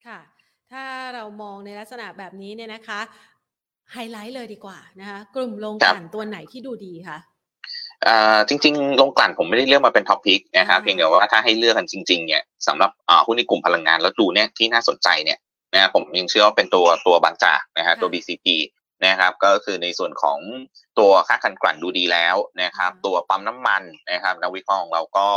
[0.06, 0.18] ค่ะ
[0.72, 3.00] ถ้าเรามองในลักษณะแบบนี้เนี่ยนะคะ
[3.92, 7.18] ไฮไลท์เลยดีกว่านะคะกลุ่มลงกลั่นตัวไหนที่ดูดีคะ
[8.48, 12.90] จริงๆ ลงกลั่นผมไม่ได้เลือกมาเป็นท็อปพิกนะครับเพียงแต่ว่าถ้าให้เลือกกันจริง ๆ เนี่ยสำหรับ
[13.26, 15.38] หุ้นในกลุ่มพลังงานแล้วดูเนี่ยที่น่าสนใจเนี่ย
[15.74, 18.46] นะผมยังเชื่อว่าเป็นตัวตัวบางจากนะฮะตัว BCP
[19.06, 20.38] นะครับก็คือในส่วนของ
[20.98, 25.28] ตัวค่ากันกลั่นดูดีแล้วนะครับ ตัวปั๊มน้ำมันนะครับนักวิเคราะห์ของเราก็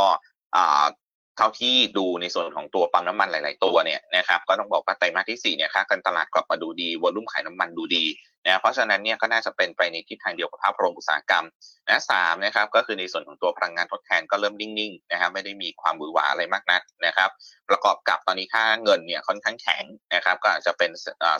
[1.36, 8.04] เท่าที่ดูในส่วนของตัวปั๊มน้ำมันหลาย ๆ ตัวเนี่ยนะครับก็ต้องบอกว่าไตรมาสที่4เนี่ยค่าการตลาดกลับมาดูดีวอลุ่มขายน้ำมันดูดี
[8.46, 11.44] นะเพราะฉะนั้นเนี่ยก็น่าจะเป็นไปในทิศทางเดียวกับภาพรวมอุตสาหกรรม
[11.88, 17.30] นะสามนะครับก็คือในส่วนของตัวพลังงานทดแทนก็เริ่มนิ่งๆนะครับไม่ได้มีความบือหวาอะไรมากนักนะครับ
[17.68, 20.90] ประกอบกับตอนนี้ค่าเงินเนี่ยค่อนข้างแข็งนะครับ ก็อาจจะเป็น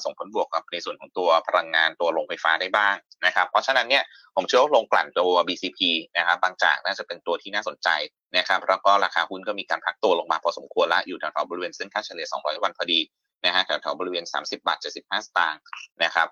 [0.04, 2.94] ส่งผลบวกกับในส่วนของตัวพลังงานตัวโรงไฟฟ้าได้บ้าง
[3.26, 4.04] นะครับ เพราะฉะนั้นเนี่ย
[4.36, 5.80] ผมเชื่อว่าลงกลั่นตัว BCP
[6.18, 7.88] นะครับบางจากน่าจะเป็นตัวที่น่าสนใจ
[8.36, 13.00] นะครับแล้วก็ราคาหุ้นก็มีการพักตัวลงมาพอสมควรแล้วอยู่แถวๆบริเวณเส้นค่าเฉลี่ย 200 วันพอดี
[13.44, 15.60] นะฮะแถวๆบริเวณ 30 บาท 75 สตางค์
[16.02, 16.28] นะครับ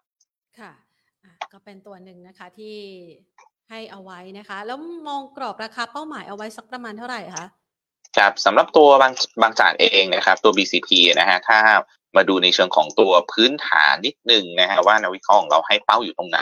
[0.58, 0.72] ค่ะ
[1.52, 2.76] ก็เป็นตัวหนึ่งนะคะที่
[3.70, 7.46] ให้เอาไว้นะคะ แล้วมองกรอบราคาเป้าหมายเอาไว้สักประมาณเท่าไหร่คะ
[8.16, 10.88] ครับสำหรับตัวบางบางจากเองนะครับ ตัว BCP
[11.20, 11.58] นะฮะถ้า
[12.16, 16.38] มาดูในเชิงของตัวพื้นฐานนิดหนึ่งนะฮะว่านักวิเคราะห์ของเราให้เป้าอยู่ตรงไหน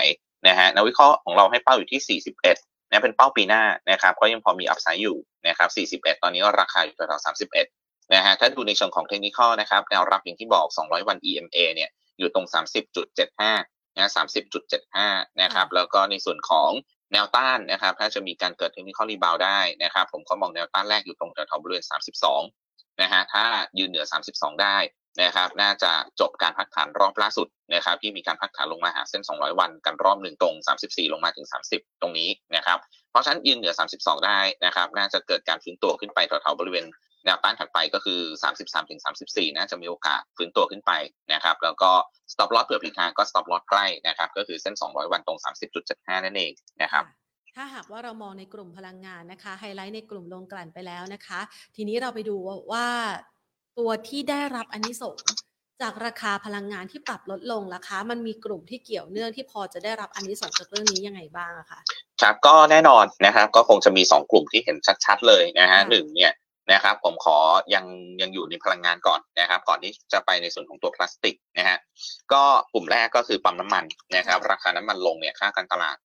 [0.48, 5.18] นะฮะนักวิเคราะห์ของเราให้เป้าอยู่ที่ 41นะเป็นเป้าปีหน้านะครับก็ยังพอมีอัพไซด์อยู่
[5.48, 5.66] นะครั
[5.96, 7.26] บ41 ตอนนี้ก็ราคาอยู่แถวๆ
[7.68, 12.46] 31นะฮะถ้าดูในเชิงของเทคนิคนะครับแนวรับอย่างที่บอก 200 วัน EMA เนี่ยอยู่ตรง
[13.14, 15.08] 30.75 นะสามสิบจุดเจ็ดห้า
[15.42, 16.70] นะครับ แล้วก็ในส่วนของ
[17.12, 22.42] แนวต้านนะครับ ถ้าจะมีการเกิดเทคนิคอลรีบาวได้นะครับ ผมก็มองแนวต้านแรกอยู่ตรงแถวบริเวณสามสิบสอง
[23.02, 23.44] นะฮะถ้า
[23.78, 24.76] ยืนเหนือสามสิบสองได้
[25.22, 32.78] นะครับ น่าจะจบการพักฐานรอบล่าสุดนะครับ ที่มีการพักฐานลงมาหาเส้น 200 วันกันรอบหนึ่งตรง 34 ลงมาถึง 30 ตรงนี้นะครับ
[33.10, 36.84] เพราะฉะนั้นยืนเหนือ 32 ได้นะครับ น่าจะเกิดการฟื้นตัวขึ้นไปแถวๆบริเวณ
[37.28, 38.20] แนวต้านถัดไปก็คือ
[38.56, 40.92] 33ถึง34น่าจะมีโอกาสฟื้นตัวขึ้นไป
[41.32, 41.90] นะครับ แล้วก็
[42.32, 45.38] stop loss เผื่อผิดทางก็ stop loss ใกล้นะครับ ก็คือเส้น 200 วันตรง
[45.82, 47.04] 30.75 นั่นเองนะครับ
[47.56, 51.40] ถ้าหากว่าเรามองในกลุ่มพลังงานนะคะไฮไลท์ในกลุ่มลงกลั่นไปแล้วนะคะ
[51.76, 52.36] ทีนี้เราไปดู
[52.72, 52.86] ว่า
[53.78, 55.16] ตัวที่ได้รับอันนี้ส่ง
[55.82, 61.80] จากราคาพลังงานที่ปรับลดลงราคามันมีกลุ่มที่เกี่ยวเนื่องที่พอจะได้รับอันนี้ส่งจากเรื่องนี้ยังไงบ้างคะ
[62.22, 66.32] ครับก็แน่นอนนะครับก็คงจะมี 2 กลุ่มที่เห็นชัด ๆ เลยนะฮะหนึ่งเนี่ย
[66.72, 67.38] นะครับ ผมขอ
[67.74, 67.84] ยัง
[68.22, 71.78] ยังอยู่ในพลังงานก่อนนะครับ ก่อนที่จะไปในส่วนของตัวพลาสติกนะฮะ
[72.32, 73.84] ก็กลุ่มแรกก็คือปั๊มน้ำมัน
[74.16, 75.96] นะครับ ราคาน้ำมันลงเนี่ยค่าการตลาด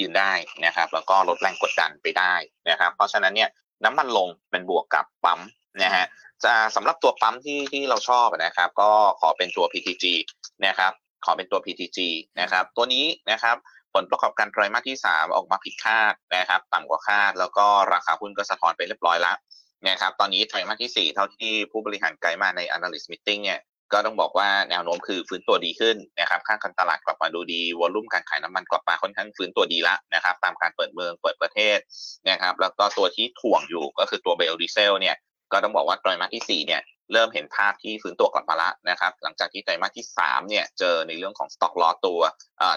[0.00, 0.32] ยืนได้
[0.64, 2.34] นะครับ แล้วก็ลดแรงกดดันไปได้
[2.70, 3.50] นะครับ เพราะฉะนั้นเนี่ย
[3.84, 5.40] น้ำมันลงเป็นบวกกับปั๊ม
[5.82, 6.04] นะฮะ
[6.44, 10.04] จะสำหรับตัวปั๊มที่ที่เราชอบนะครับ ก็ขอเป็นตัว PTG
[10.66, 10.92] นะครับ
[11.24, 11.98] ขอเป็นตัว PTG
[12.40, 13.56] นะครับ ตัวนี้นะครับ
[13.94, 19.36] ผลประกอบการไตรมาสที่ 3 ออกมาผิดคาดนะครับ ต่ำกว่าคาด แล้วก็ราคาหุ้นก็สะท้อนไปเรียบร้อยแล้ว
[19.88, 23.60] นะครับตอนนี้ไตรมาสที่ 4 เท่าที่ผู้บริหารไกด์มาใน analyst meeting เนี่ย
[23.92, 31.78] ก็ต้องบอกว่าแนวโน้มคือฟื้นตัวดีขึ้นนะครับค่าการตลาดกลับมาดูดีวอลุ่มการขายน้ำมันกลับมาค่อนข้างฟื้นตัวดีละนะครับตามการเปิดเมืองเปิดประเทศ
[32.30, 35.16] นะครับแล้วก็ตัวที่ถ่วงอยู่ก็คือตัวเบลดีเซลเนี่ย
[35.52, 42.20] ก็ต้องบอกว่าไตรมาสที่4เนี่ยเริ่มเห็นภาพที่ฟื้นตัวกลับมาแล้วนะครับหลังจากที่ไตรมาสที่3เนี่ยเจอในเรื่องของสต็อกลอตัว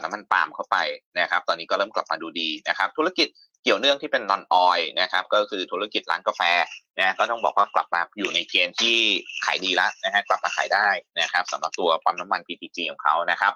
[0.04, 0.78] น้ำมันปาล์มเข้าไป
[1.20, 3.28] นะครับตอนนี้ก็เริ่มกลับมาดูดีนะครับธุรกิจ
[3.64, 6.42] เกี่ยวเนื่องที่เป็นนอนออยนะครับก็คือธุรกิจร้านกาแฟ
[7.00, 8.98] นะก็ต้องบอกว่ากลับมาอยู่ในเกณฑ์ที่
[9.46, 10.88] ขายดีแล้วนะฮะกลับมาขายได้
[11.22, 13.54] นะครับสำหรับตัวปั๊มน้ำมัน PTG ของเขานะครับ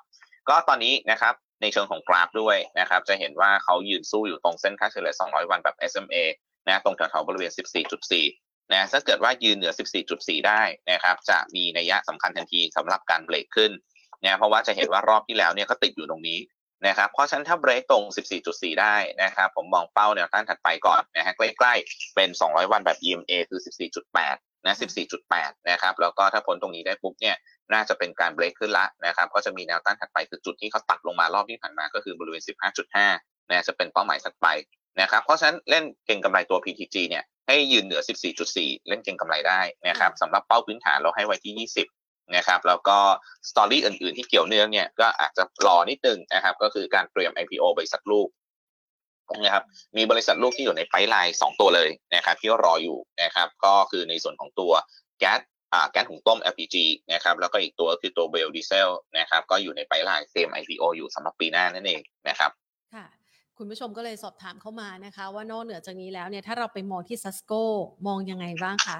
[0.50, 6.18] ก็ตอนนี้นะครับในเชิงของกราฟด้วยนะครับจะเห็นว่าเขายืนสู้อยู่ตรงเส้นค่าเฉลี่ย 200 วันแบบ SMA
[6.68, 7.52] นะตรงแถวๆบริเวณ
[8.12, 9.74] 14.4 นะถ้าเกิดว่ายืนเหนือ
[10.10, 10.62] 14.4 ได้
[10.92, 13.72] นะครับจะมีนัยยะสำคัญทันทีสำหรับการเบรกขึ้น
[14.24, 16.38] นะเพราะว่าจะเห็นว่ารอบที่แล้วเนี่ยก็ติดอยู่ตรงนี้
[16.88, 18.04] นะครับเพราะฉะนั้นถ้าเบรกตรง
[18.43, 23.60] 14.4 ได้นะครับผมมองเป้าแนวต้านถัดไปก่อนนะฮะใกล้ๆเป็น 200 วันแบบ EMA คือ
[24.08, 24.76] 14.8 นะ
[25.22, 27.36] 14.8 นะครับแล้วก็ถ้าพ้นตรงนี้ได้ปุ๊บเนี่ย
[27.74, 32.43] น่าจะเป็นการเบรกขึ้นละนะครับก็จะมีแนวต้านถัดไปคือจุดที่เขาตัดลงมารอบที่ผ่านมาก็คือบริเวณ
[32.96, 34.48] 15.5 นะจะเป็นเป้าหมายถัดไป
[35.02, 38.02] นะครับเพราะฉะนั้นเล่นเก็งกำไรตัว PTG เนี่ยให้ยืนเหนือ
[38.43, 42.03] 14.4 เล่นเก็งกำไรได้นะครับสำหรับเป้าพื้นฐานเราให้ไว้ที่ 20
[42.36, 42.98] นะครับแล้วก็
[43.50, 48.28] story อื่นๆ ที่เกี่ยวเนื่องเนี่ยก็อาจจะรอนิดนึงนะครับก็คือการเตรียม IPO บริษัทลูก
[49.44, 49.64] นะครับ
[49.98, 54.72] มีบริษัทลูกที่อยู่ใน pipeline สองตัวเลยนะครับที่รออยู่นะครับก็คือในส่วนของตัว
[55.20, 55.40] แก๊ส
[55.92, 56.76] แก๊สหุงต้ม LPG
[57.14, 62.52] นะครับแล้วก็อีกตัวคือตัวไบโอดีเซลนะครับก็อยู่ในไพไลน์เตรียม IPO อยู่สำหรับปีหน้านั่นเองนะครับ
[62.94, 63.06] ค่ะ
[63.58, 67.54] คุณผู้ชมก็เลยสอบถามเข้ามานะคะ ว่านอกเหนือจากนี้แล้วเนี่ยถ้าเราไปมองที่ซัสโก
[68.08, 68.98] มองยังไงบ้างคะ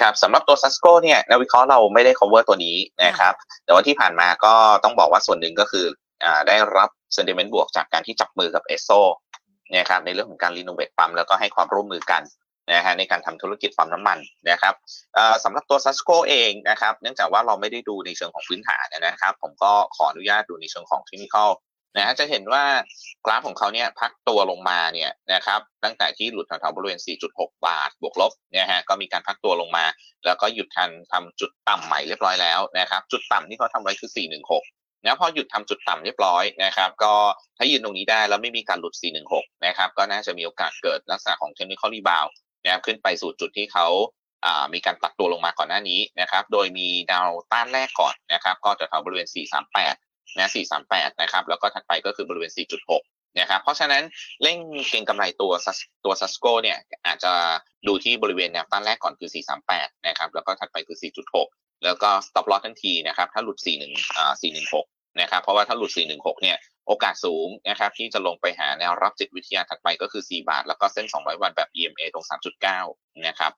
[0.00, 3.34] ครับสำหรับตัวซัสโกเนี่ยนักวิเคราะห์เราไม่ได้ cover ตัวนี้นะครับ
[3.64, 5.86] แต่ว่าที่ผ่านมาก็ต้องบอกว่าส่วนหนึ่งก็คือ
[6.24, 8.90] อ่าได้รับ sentiment บวกจากการที่จับมือกับเอสโซ
[9.76, 12.22] นะครับในเรื่องของการรีโนเวทปั๊มแล้วก็ให้ความร่วมมือกัน
[12.72, 14.18] นะฮะในการทำธุรกิจปั๊มน้ำมัน
[14.50, 14.74] นะครับ
[15.44, 21.36] สำหรับตัว SUSCO เองนะครับ เนื่องจากว่าเราไม่ได้ดูในเชิงของพื้นฐานนะครับ ผมก็ขออนุญาตดูในเชิงของเทคนิค
[21.96, 22.64] นะฮะจะเห็นว่า
[23.26, 26.98] กราฟของเขาเนี่ยพักตัวลงมาเนี่ยนะครับตั้งแต่ที่หลุดแถวๆบริเวณ
[27.30, 29.84] 4.6 บาท บวกลบเนี่ยฮะก็มีการพักตัวลงมา
[30.26, 34.10] แล้วก็หยุดทันทำจุดต่ำใหม่เรียบร้อยแล้วนะครับจุดต่ำที่เขาทำไว้คือ
[34.56, 37.14] 416นะพอหยุดทำจุดต่ำเรียบร้อยนะครับก็
[37.58, 38.94] ถ้ายืนตรงนี้ได้แล้วไม่มีการหลุด
[39.30, 42.26] 416 นะครับก็น่าจะมีโอกาสเกิดลักษณะของ technical rebound
[42.64, 43.86] นะครับขึ้นไปสู่จุดที่เขา
[44.74, 49.28] มีการปรับตัวลงมาก่อนหน้านี้นะครับ โดยมีดาวต้านแรกก่อนนะครับ ก็จะแถวบริเวณ
[49.72, 50.50] 438 นะ
[50.84, 52.50] 438นะครับแล้วก็ถัดไปก็คือบริเวณ
[52.94, 54.02] 4.6นะครับเพราะฉะนั้น
[54.42, 55.52] เร่งเก็งกำไรตัว
[56.04, 57.32] ตัวซัสโกเนี่ยอาจจะ
[57.86, 59.30] ดูที่บริเวณแนวต้านแรกก่อนคือ
[59.68, 60.98] 438นะครับแล้วก็ถัดไปคือ
[61.42, 64.32] 4.6 แล้วก็ stop loss ทันทีนะครับถ้าหลุด 41อ่า
[64.76, 72.26] 416นะครับเพราะว่าถ้าหลุด 416เนี่ยโอกาสสูงนะครับที่จะลงไปหาแนวรับจิตวิทยาถัดไปก็คือ 4 บาท แล้วก็เส้น 200 วันแบบ EMA ตรง
[72.72, 73.52] 3.9 นะครับ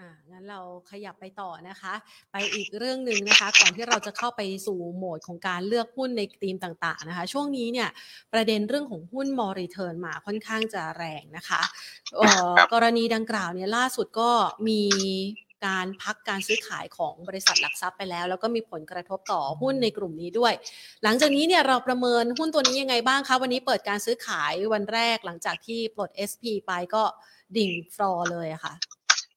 [0.00, 1.94] อ่างั้นเราขยับไปต่อนะคะ
[2.32, 7.88] ไปอีกเรื่องหนึ่งนะคะก่อนที่เราจะเข้าไปสู่โหมดของการเลือกหุ้นในธีมต่างๆนะคะ ช่วงนี้เนี่ย
[8.32, 11.60] ประเด็นเรื่องของหุ้นมอริเทิร์นมาค่อนข้างจะแรงนะคะ
[12.14, 14.30] เอ่อกรณีดังกล่าวเนี่ยล่าสุดก็
[14.68, 14.82] มี
[15.66, 20.52] การพักการซื้อขายของบริษัทหลักทรัพย์ไปแล้ว แล้วก็มีผลกระทบต่อหุ้นในกลุ่มนี้ด้วย
[21.04, 27.02] หลังจากนี้เนี่ยเราประเมินหุ้นตัวนี้ยังไงบ้างคะวันนี้เปิดการซื้อขายวันแรกหลังจากที่ปลด SP ไปก็
[27.56, 28.74] ดิ่งฟลอร์เลยอะค่ะ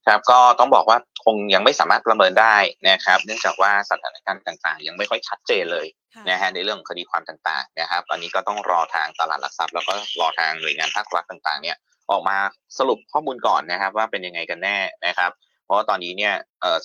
[0.09, 2.57] ครับก็ต้องบอกว่าคงยังไม่สามารถประเมินได้
[2.89, 5.87] นะครับ เนื่องจากว่าสถานการณ์ต่างๆ ยังไม่ค่อยชัดเจนเลย
[6.29, 11.77] นะฮะในเรื่องคดีความต่างๆนะครับตอนนี้ก็ต้องรอทางตลาดหลักทรัพย์ แล้วก็รอทางหน่วยงานภาครัฐต่างๆ เนี่ย
[12.11, 12.37] ออกมา
[12.77, 15.31] สรุปข้อมูลก่อนนะครับ ว่าเป็นยังไงกันแน่นะครับ
[15.65, 16.33] เพราะว่าตอนนี้เนี่ย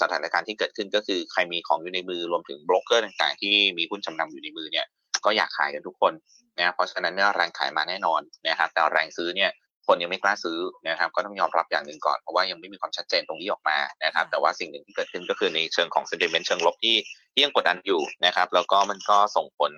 [0.03, 4.87] สถานการณ์ที่เกิดขึ้นก็คือใครมีของอยู่ในมือรวมถึงโบรกเกอร์ต่างๆ ที่มีหุ้นจำนำอยู่ในมือเนี่ย
[5.25, 6.13] ก็อยากขายกันทุกคน
[6.59, 9.51] นะเพราะฉะนั้นเนี่ยแรงขายมาแน่นอนนะครับแต่แรงซื้อเนี่ย
[9.87, 16.97] คนยังไม่กล้าซื้อนะครับ ก็ต้องยอมรับอย่างหนึ่งก่อน เพราะว่ายังไม่มีความชัดเจนตรงนี้ออกมานะครับ แต่ว่าสิ่งหนึ่งที่เกิดขึ้นก็คือในเชิงของเซนติเมนต์เชิงลบที่
[17.45, 19.73] ยังกดดันอยู่นะครับ แล้วก็มันก็ส่งผล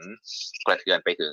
[0.66, 1.32] กระเทือนไปถึง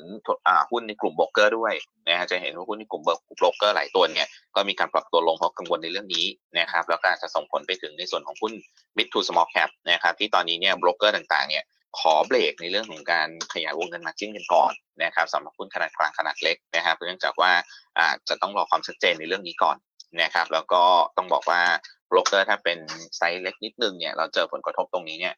[0.72, 1.74] หุ้นในกลุ่มโบรกเกอร์ด้วย
[2.08, 6.26] นะฮะจะเห็นว่าหุ้นในกลุ่มโบรกเกอร์หลายตัวเนี่ยก็มีการปรับตัวลงเพราะกังวลในเรื่องนี้
[6.60, 8.54] นะครับ แล้วก็จะส่งผลไปถึงในส่วนของหุ้น
[8.98, 11.64] mid to small cap นะครับที่ตอนนี้เนี่ยโบรกเกอร์ต่างๆเนี่ย
[12.00, 17.52] ขอเบรกในเรื่องของการขยายวงเงินมาจิ้นกันก่อนนะครับสำหรับหุ้นขนาดกลางขนาดเล็กนะครับเนื่องจากว่า
[18.00, 19.78] อาจจะต้องรอความชัดเจนในเรื่องนี้ก่อน
[20.22, 20.84] นะครับ แล้วก็
[21.18, 21.62] ต้องบอกว่า
[22.08, 22.80] โบรกเกอร์ถ้าเป็น
[23.18, 25.34] ไซส์เล็กนิดนึงเนี่ยเราเจอผลกระทบตรงนี้เนี่ย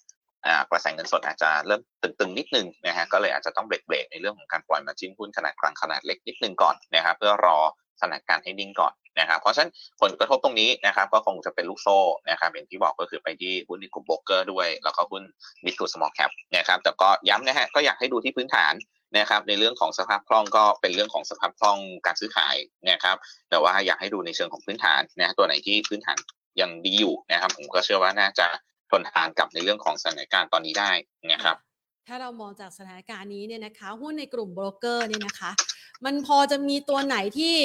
[0.70, 7.58] กระแสเงินสดอาจจะเริ่มตึงๆนิดนึงนะฮะก็เลยอาจจะต้องเบรกเบรกในเรื่องของการปล่อยมาจิ้นหุ้นขนาดกลางขนาดเล็กนิดนึงก่อนนะครับ เพื่อรอ
[8.00, 11.98] สถานการณ์ให้นิ่งก่อน นะครับเพราะฉะนั้นผลกระทบตรงนี้นะครับก็คงจะเป็นลูกโซ่
[12.30, 15.24] นะครับอย่างที่บอกก็คือไปที่หุ้นในกลุ่มโบรกเกอร์ด้วย แล้วก็หุ้น
[15.66, 18.74] mid to small cap นะครับแต่ก็ย้ำนะฮะก็อยากให้ดูที่พื้นฐาน
[19.18, 22.56] นะครับในเรื่องของสภาพคล่องก็เป็นเรื่องของสภาพคล่องการซื้อขาย
[22.90, 23.18] นะครับ
[23.50, 26.18] แต่ว่าอยากให้ดูในเชิงของพื้นฐานนะตัวไหนที่พื้นฐาน
[26.62, 28.48] ยังดีอยู่นะครับผมก็เชื่อว่าน่าจะ
[28.92, 30.92] ทนทานกับในเรื่องของสถานการณ์ตอนนี้ได้
[31.32, 31.58] นะครับ
[32.10, 35.52] ถ้าเรามองจากสถานการณ์นี้เนี่ยนะคะหุ้นในกลุ่มโบรกเกอร์เนี่ยนะคะ
[36.06, 37.56] มันพอจะมีตัวไหนที่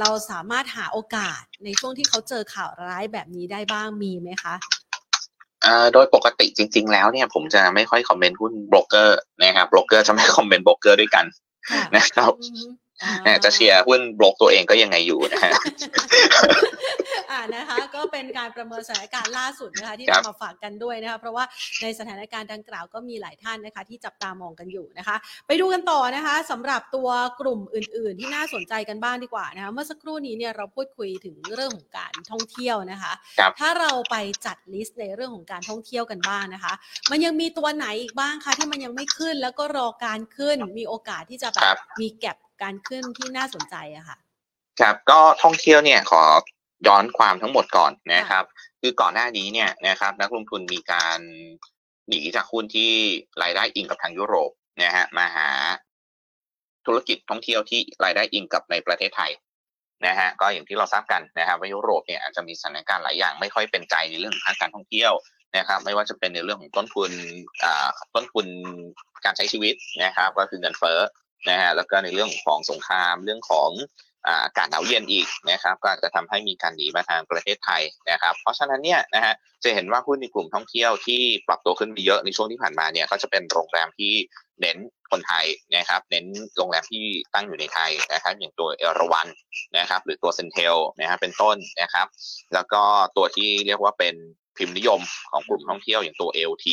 [0.00, 4.54] เราสามารถหาโอกาสในช่วงที่เขาเจอข่าวร้ายแบบนี้ได้บ้างมีไหมคะ
[5.92, 11.24] โดยปกติจริง ๆ แล้วเนี่ยผมจะไม่ค่อย comment หุ้นโบรกเกอร์นะครับโบรกเกอร์จะไม่ comment โบรกเกอร์ด้วยกัน
[11.96, 12.32] นะครับ
[13.44, 15.52] จะเชียร์หุ้นโบรกตัวเองก็ยังไงอยู่นะฮะ
[17.30, 21.44] อ่านะคะก็เป็นการประเมินสถานการณ์ล่าสุดนะคะที่นำมาฝากกันด้วยนะคะเพราะว่า
[21.82, 27.08] ในสถานการณ์ดังกล่าวก็มีหลายท่านนะคะ ที่จับตามองกันอยู่นะคะ ไปดูกันต่อนะคะสำหรับตัว
[27.40, 33.12] กลุ่มอื่น ๆ ที่น่าสนใจกันบ้างดีกว่านะคะเมื่อสักครู่นี้เนี่ยเราพูดคุยถึงเรื่องของการท่องเที่ยวนะคะ
[33.58, 36.72] ถ้าเราไปจัดลิสต์ในเรื่องของการท่องเที่ยวกันบ้างนะคะ
[37.10, 44.16] มันยังมีตัวไหนอีกบ้างคะที่มันยังไม่ขึ้นแล้วก็รอการขึ้นมีโอกาสที่จะแบบมีแก็บ การขึ้นที่น่าสนใจอะค่ะ
[44.80, 46.22] ครับก็ท่องเที่ยวเนี่ยขอ
[46.86, 48.44] ย้อนความทั้งหมดก่อนนะครับ
[48.80, 51.18] คือก่อนหน้านี้เนี่ยนะครับ นักลงทุนมีการ
[52.08, 52.92] หนีจากหุ้นที่
[53.42, 54.50] รายได้อิงกับทางยุโรป
[54.82, 55.48] นะฮะมาหา
[56.86, 59.30] ธุรกิจท่องเที่ยวที่รายได้อิงกับในประเทศไทย
[60.06, 65.12] นะฮะก็อย่างที่เราทราบกันนะครับว่ายุโรปเนี่ยอาจจะมีสถานการณ์หลายอย่างไม่ค่อยเป็นใจในเรื่องของภาคการท่องเที่ยว
[65.56, 67.10] นะครับ ไม่ว่าจะเป็นในเรื่องของต้นทุน
[68.14, 68.46] ต้นทุน
[69.24, 70.98] การใช้ชีวิตนะครับ ก็คือเงินเฟ้อ
[71.48, 73.70] นะฮะแล้วก็ในเรื่องของสงครามเรื่องของ
[74.28, 84.12] อากาศหนาวเย็นอีกนะครับก็จะทำให้มีการหนีมาทางประเทศไทยนะครับ เพราะฉะนั้นเนี่ยนะฮะจะเห็นว่าหุ้นในกลุ่มท่องเที่ยวที่ปรับตัวขึ้นไปเยอะในช่วงที่ผ่านมาเนี่ยก็จะเป็นโรงแรมที่
[84.60, 84.76] เน้น
[85.10, 85.46] คนไทย
[85.76, 89.28] นะครับ เน้นโรงแรมที่ตั้งอยู่ในไทยนะครับ อย่างตัวเอราวัน
[89.78, 92.06] นะครับ หรือตัวเซนเทลนะครับเป็นต้นนะครับ
[92.54, 92.82] แล้วก็
[93.16, 94.14] ตัวที่เรียกว่าเป็น
[94.56, 96.66] พิมพ์นิยมของกลุ่มท่องเที่ยวอย่างตัว LT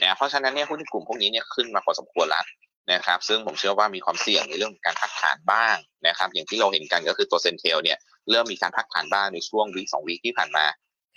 [0.00, 2.44] นะเพราะฉะนั้นเนี่ยหุ้นในกลุ่มพวกนี้เนี่ยขึ้นมาพอสมควรแล้ว
[2.92, 5.76] นะครับ ซึ่งผมเชื่อว่ามีความเสี่ยงในเรื่องการพักฐานบ้าง
[6.08, 7.98] นะครับ อย่างที่เราเห็นกันก็คือตัวเซนเทลเนี่ย
[8.30, 10.66] เริ่มมีการพักฐานบ้างในช่วงวีสองวีที่ผ่านมา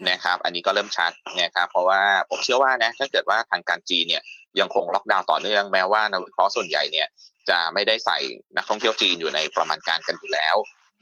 [0.09, 4.23] นะครับ อันนี้ก็เริ่มชัดนะครับเพราะว่าผมเชื่อว่านะถ้าเกิดว่าทางการจีนเนี่ย
[4.59, 7.07] ยังคงล็อกดาวน์ต่อเนื่องแม้ว่านักวิเคราะห์ส่วนใหญ่เนี่ย
[7.49, 8.17] จะไม่ได้ใส่
[8.55, 10.55] นักท่องเที่ยวจีนอยู่ในประมาณการกันอยู่แล้ว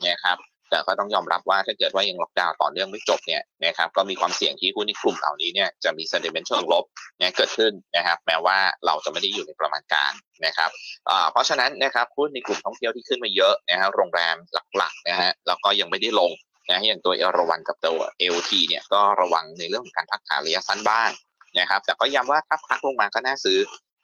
[0.08, 0.38] นะครับ
[0.76, 6.86] แต่ก็ต้องยอมรับว่าถ้าเกิดว่ายังล็อกดาวน์ต่อเนื่องไม่จบเนี่ยนะครับก็มีความเสี่ยงที่หุ้นในกลุ่มเหล่านี้เนี่ยจะมี sentiment เชิงลบ
[7.20, 10.12] เนี่ยเกิดขึ้นนะครับแม้ว่าเราจะไม่ได้อยู่ในประมาณการ
[10.46, 10.70] นะครับ
[11.32, 14.36] เพราะฉะนั้นนะครับหุ้นในกลุ่มท่องเที่ยวที่ขึ้นมาเยอะนะฮะโรงแรม
[14.78, 16.32] หลักๆนะฮะแล้วก็ยังไม่ได้ลง
[16.70, 21.10] นะอย่างตัวเอราวัณกับตัวเอลทีเนี่ยก็ระวังในเรื่องของการพักฐานระยะสั้นบ้าง
[21.60, 23.60] นะครับแต่ก็ย้ำว่าถ้าพักลงมาก็น่าซื้อ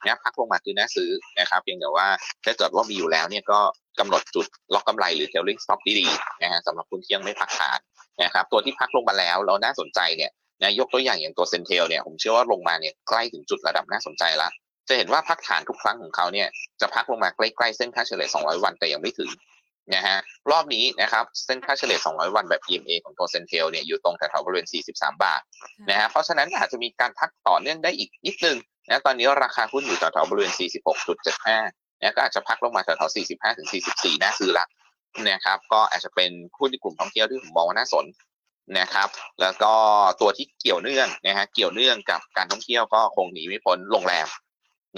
[0.06, 1.10] นะพักลงมาคือน่าซื้อ
[1.40, 2.06] นะครับเพียงแต่ว่า
[2.44, 3.60] ถ้าเกิดว่ามีอยู่แล้วเนี่ยก็
[3.98, 7.78] กำหนดจุดล็อกกำไรหรือ trailing stop ดีๆนะฮะสำหรับหุ้นที่ยังไม่พักฐาน
[8.22, 10.30] นะครับตัวที่พักลงมาแล้วเราน่าสนใจเนี่ย
[10.62, 14.48] นะยกตัวอย่างอย่างตัว CENTEL เนี่ยผมเชื่อว่าลงมาเนี่ยใกล้ถึงจุดระดับน่าสนใจละ
[14.88, 16.48] จะเห็นว่าพักฐานทุกครั้งของเขาเนี่ย
[16.80, 19.30] จะพักลงมาใกล้ๆเส้นค่าเฉลี่ย 200 วันแต่ยังไม่ถึง
[19.94, 20.18] นะฮะ
[20.50, 25.40] รอบนี้นะครับเส้นค่าเฉลี่ย 200 วันแบบ EMA ของตัวเซนเทลเนี่ยอยู่ตรงแถวๆบริเวณ 43 บาท
[25.90, 28.56] นะฮะเพราะฉะนั้นอาจจะมีการพักต่อเนื่องได้อีกนิดนึง
[28.88, 30.52] นะตอนนี้ราคาหุ้นอยู่แถวๆบริเวณ
[31.26, 34.66] 46.75นี่ก็อาจจะพักลงมาแถวๆ45ถึง44น่าซื้อละ
[35.28, 38.04] นะครับ ก็อาจจะเป็นหุ้นในกลุ่มท่องเที่ยวที่ผมมองว่าน่าสน
[38.78, 39.08] นะครับ
[39.40, 39.72] แล้วก็
[40.20, 44.26] ตัวที่เกี่ยวเนื่องนะฮะเกี่ยวเนื่องกับการท่องเที่ยวก็คงหนีไม่พ้นโรงแรม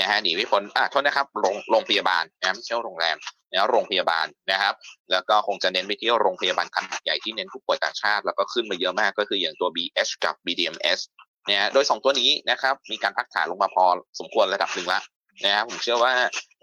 [0.01, 3.17] นะฮะหนีไม่พ้นอ่าโทษนะครับโรงโรงพยาบาลนะไม่ใช่โรงแรม
[3.51, 4.75] นะโรงพยาบาลนะครับ
[5.11, 10.99] แล้วก็คงจะเน้นไปที่โรงพยาบาลขนาดใหญ่ที่เน้นผู้ป่วยต่างชาติ แล้วก็ขึ้นมาเยอะมากก็คืออย่างตัว BH กับ BDMS
[11.47, 13.85] เนี่ยโดย 2 ตัวนี้นะครับมีการพักฐานลงมาพอ
[14.19, 15.01] สมควรระดับหนึ่งละ
[15.45, 16.13] นะครับผมเชื่อว่า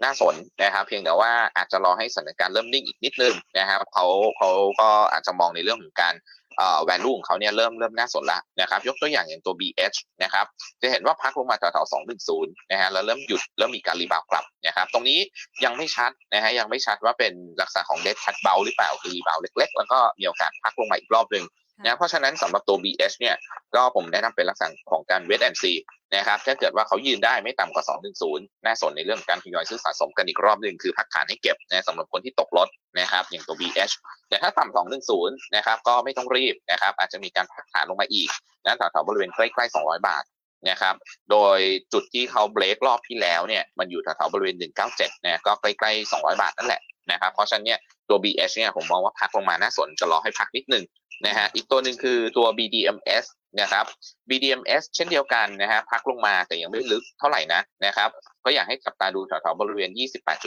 [0.02, 4.06] น่าสนนะครับเพียงแต่ว่าอาจจะรอให้สถานการณ์เริ่มนิ่งอีกนิดนึงนะครับเขา
[4.38, 6.14] เขาก็อาจจะมองในเรื่องของการ
[6.56, 10.46] เอ่อ value ของเขาเนี่ยเริ่มเริ่มน่าสนละนะครับยกตัวอย่างอย่างตัว BH นะครับ
[10.82, 11.92] จะเห็นว่าพักลงมาแถวๆ
[12.32, 15.18] 210นะฮะแล้วเริ่มหยุดเริ่มมีการ rebound กลับนะครับตรงนี้
[15.64, 21.44] ยังไม่ชัดนะฮะยังไม่ชัดว่าเป็นลักษณะของ dead cat bounce หรือเปล่าคือ rebound เล็ก ๆ แล้วก็มีโอกาสพักลงมาอีกรอบหนึ่ง
[21.84, 23.36] นะเพราะฉะนั้นสำหรับตัว BH เนี่ย
[23.74, 25.72] ก็ผมแนะนำเป็นลักษณะของการ wait and see
[26.16, 27.84] นะครับถ้าเกิดว่าเขายืนได้ไม่ต่ำกว่า
[28.24, 32.68] 210 น่าสนในเรื่องการทยอยซื้อสะสมกันอีกรอบหนึ่งคือพักฐานให้เก็บนะสำหรับคนที่ตกรถ
[33.00, 33.94] นะครับอย่างตัว BH
[34.28, 34.76] แต่ถ้าต่ำ
[35.12, 38.28] 210 นะครับก็ไม่ต้องรีบนะครับอาจจะมีการพักฐานลงมาอีก
[38.64, 40.24] นะแถวๆบริเวณใกล้ๆ 200 บาท
[40.70, 40.94] นะครับ
[41.30, 41.58] โดย
[41.92, 44.56] จุดที่เขาเบรกรอบที่แล้วเนี่ยมันอยู่แถวๆบริเวณ
[44.90, 50.84] 197นะก็ใกล้ๆ 200 บาทนั่นแหละนะครับเพราะฉะนั้นเนี่ยตัว BH เนี่ยผมมองว่าพักลงมาน่าสนจะรอให้พักนิดนึง
[51.26, 53.26] นะฮะอีกตัวหนึ่งคือตัว BDMs
[53.60, 53.84] นะครับ
[54.28, 58.10] BDMs เช่นเดียวกันนะฮะพักลงมาแต่ยังไม่ลึกเท่าไหร่นะนะครับ
[58.44, 59.90] ก็อยากให้จับตาดูแถวๆบริเวณ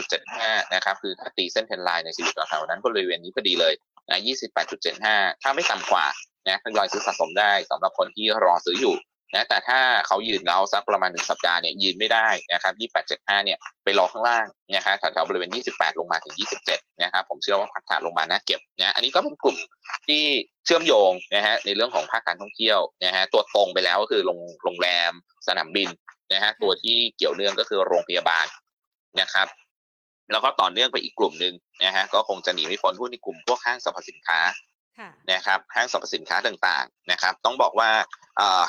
[0.07, 3.73] 28.75 นะครับคือถ้าตีเส้นเทนไลน์ในสีแถวๆนั้นบริเวณนี้พอดีเลย
[4.09, 4.19] นะ
[4.81, 6.05] 28.75 ถ้าไม่ต่ำกว่า
[6.47, 8.95] นะทยอยซื้อสะสมได้สำหรับคนที่รอซื้ออยู่
[9.33, 16.35] นะแต่ถ้าเขายืนเราสักประมาณหนึ่งสัปดาห์เนี่ยยืนไม่ได้นะครับ2875เจ็ดห้าเนี่ยไปรอข้างล่างนะครับแถวๆบริเวณ28ลงมาถึง
[16.67, 19.57] 27นะครับผมเชื่อว่าพักฐานลงมาน่าเก็บนะอันนี้ก็เป็นกลุ่ม
[20.07, 20.23] ที่
[20.65, 25.11] เชื่อมโยงนะฮะในเรื่องของภาคการท่องเที่ยวนะฮะตัวตรงไปแล้วก็คือโรงโรงแรม
[25.47, 25.89] สนามบิน
[26.33, 28.45] นะฮะตัวที่เกี่ยวเนื่องก็คือโรงพยาบาล
[29.21, 29.47] นะครับ
[30.31, 34.39] แล้วก็ต่อเนื่องไปอีกกลุ่มหนึ่งนะฮะก็คงจะหนีไม่พ้นหุ้นในกลุ่มพวกห้างสรรพสินค้า
[35.31, 37.89] นะครับห้างสรรพสินค้าต่างๆนะครับ ต้องบอกว่า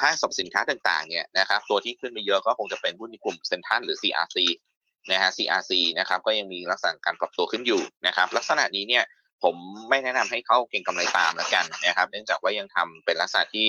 [0.03, 4.39] ห้างสรรพสินค้าต่างๆเนี่ยนะครับตัวที่ขึ้นไปเยอะก็คงจะเป็นหุ้นในกลุ่มเซ็นทรัลหรือ CRC
[5.11, 9.05] นะฮะ CRC นะครับก็ยังมีลักษณะการปรับตัวขึ้นอยู่นะครับลักษณะนี้เนี่ย
[9.45, 9.57] ผม
[9.91, 13.69] ไม่แนะนำให้เข้าเก็งกำไรตามแล้วกันนะครับ เนื่องจากว่ายังทำเป็นลักษณะที่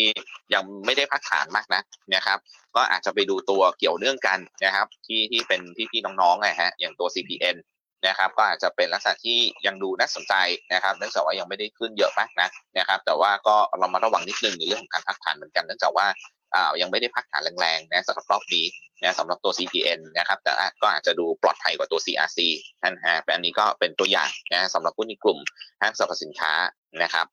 [0.54, 1.82] ยังไม่ได้พักฐานมากนะ
[2.16, 2.38] นะครับ
[2.76, 7.58] ก็อาจจะไปดูตัวเกี่ยวเนื่องกันนะครับ ที่ที่เป็นพี่ๆน้องๆนะฮะอย่างตัว CPN
[8.06, 10.34] นะครับก็อาจจะเป็นลักษณะที่ยังดูน่าสนใจ
[10.74, 16.08] นะครับเนื่องจากว่ายังไม่ได้ขึ้นเยอะมากนะนะครับแต่ว่าก็เรามาระวังนิดนึงในเรื่องของการพักฐานเหมือนกันเนื่องจากว่า
[16.56, 18.66] อ่ายังไม่ได้พักฐานแรงๆนะสำหรับรอบนี้
[19.04, 22.40] นะสำหรับตัว CPN นะครับแต่ก็อาจจะดูปลอดภัยกว่าตัว CRC
[22.82, 25.40] ท่านฮะอันนี้ก็เป็นตัวอย่างนะสำหรับผู้ในกลุ่ม
[25.82, 26.54] ห้างสรรพสินค้า
[27.04, 27.26] นะครับ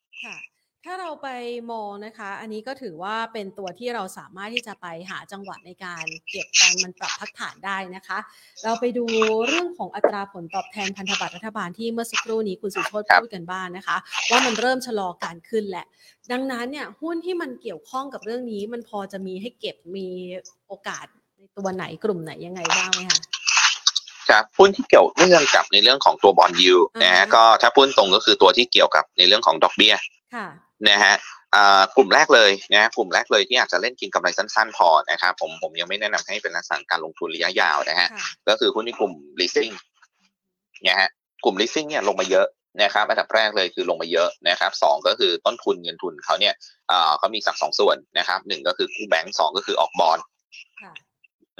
[0.86, 1.28] ถ้าเราไป
[1.72, 8.18] มองนะคะ อันนี้ก็ถือว่าเป็นตัวที่เราสามารถที่จะไปหาจังหวะในการเก็บการมันปรับพักฐานได้นะคะ
[8.64, 9.04] เราไปดู
[9.46, 13.96] เรื่องของอัตราผลตอบแทนพันธบัตรรัฐบาลที่เมื่อสักครู่นี้คุณสุโชตพูดกันบ้างนนะคะ
[14.30, 15.86] ว่ามันเริ่มชะลอการขึ้นแหละ
[16.32, 20.08] ดังนั้นเนี่ยหุ้นที่มันเกี่ยวข้องกับเรื่องนี้ มันพอจะมีให้เก็บมี
[20.66, 23.20] โอกาสในตัวไหนกลุ่มไหนยังไงบ้างไหมคะ
[24.28, 29.94] ครับหุ้นที่เกี่ยวเนื่องกับในเรื่องของตัวบอลยูนะฮะก็ถ้าพูดตรงก็คือตัวที่เกี่ยวกับในเรื่องของดอกเบี้ย
[30.88, 31.14] นะฮะ
[31.96, 38.08] กลุ่มแรกเลยนะกลุ่มแรกเลยที่อาจจะเล่นกินกำไรสั้นๆ พอนะครับผมผมยังไม่แนะนำให้เป็นลักษณะการลงทุนระยะยาวนะฮะ
[38.48, 39.72] ก็คือหุ้นในกลุ่ม leasing
[40.86, 41.08] นะฮะ
[41.44, 42.46] กลุ่ม leasing เนี่ยลงมาเยอะ
[42.82, 46.54] นะครับอันดับแรกเลยคือลงมาเยอะนะครับสองก็คือต้นทุนเงินทุนเขาเนี่ย
[47.18, 50.18] เขามีสักสองส่วนนะครับหนึ่งก็คือกู้แบงก์สองก็คือออกบอล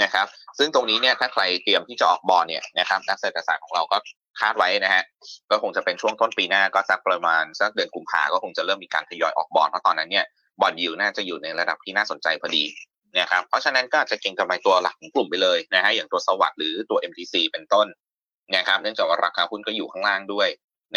[0.02, 0.26] นะครับ
[0.58, 3.96] ซึ่งตรงนี้เนี่ยถ้าใครเตรียมที่จะออกบอลเนี่ยนะครับนักเศรษฐศาสตร์ของเราก็
[4.40, 5.02] คาดไว้นะฮะ
[5.50, 10.24] ก็คงจะเป็นช่วงต้นปีหน้าก็สักประมาณสักเดือนกุมภาก็คงจะเริ่มมีการทยอยออกบอลเพราะตอนนั้นเนี่ย
[10.60, 12.64] บอลยิวน่าจะอยู่ในระดับที่น่าสนใจพอดี
[13.20, 17.86] นะครับเพราะฉะนั้นก็จะเก็งกำไรตัวหลักของกลุ่มไปเลยนะฮะอย่างตัวสวัสด์หรือตัว MTC เป็นต้น
[18.56, 20.48] นะครับเนื่องจากว่าราคาหุ้นก็อยู่ข้างล่างด้วย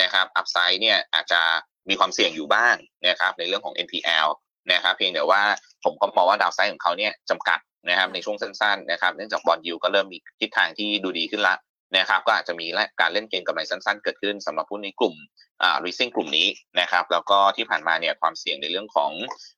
[0.02, 1.42] นะครับอัพไซด์เนี่ยอาจจะ
[1.90, 2.76] มีความเสี่ยงอยู่บ้าง
[3.08, 4.28] นะครับในเรื่องของ NPL
[4.74, 5.42] นะครับเพียงแต่ว่า
[5.84, 11.56] ผมก็มองว่าดาวไซด์ของเขาเนี่ยจำกัดนะครับในช่วงสั้นๆนะครับเนื่องจากบอลยูก็เริ่มมีทิศทางที่ดูดีขึ้นละ
[11.96, 12.68] นะครับก็อาจจะมี
[13.02, 15.16] การเล่นเกมกำไรสั้น ๆ เกิดขึ้นสำหรับผู้ในกลุ่ม
[15.62, 16.48] อ่า leasing กลุ่มนี้
[16.80, 19.12] นะครับแล้วก็ที่ผ่านมาเนี่ยความเสี่ยงในเรื่องของ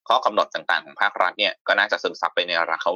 [0.08, 2.90] ข้อกำหนดต่างๆของภาครัฐเนี่ยก็น่าจะซึมซับไปในราคา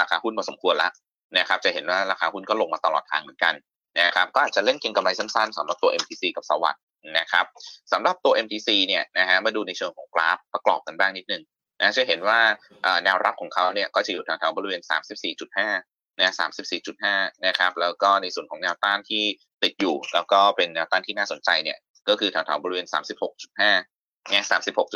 [0.00, 0.92] ราคาหุ้นพอสมควรแล้ว
[1.38, 3.54] นะครับจะเห็นว่าราคาหุ้นก็ลงมาตลอดทางเหมือนกัน
[4.00, 6.82] นะครับก็อาจจะเล่นเก็งกำไรสั้นๆสำหรับตัว MTC กับสวัสด์
[7.18, 7.44] นะครับ
[7.92, 11.42] สำหรับตัว MTC เนี่ยนะฮะมาดูในเชิงของกราฟประกอบกันบ้างนิดนึง
[11.80, 12.38] นะจะเห็นว่า
[13.04, 14.80] แนวรับของเขาเนี่ยก็จะอยู่แถวๆบริเวณ
[15.46, 16.32] 34.5 นะ
[16.88, 19.24] 34.5นะครับ แล้วก็ในส่วนของแนวต้านที่
[19.62, 21.78] ติดอยู่ แล้วก็เป็นแนวต้านที่น่าสนใจเนี่ย
[22.08, 22.86] ก็คือแถวๆบริเวณ
[23.38, 24.44] 36.5เนี่ย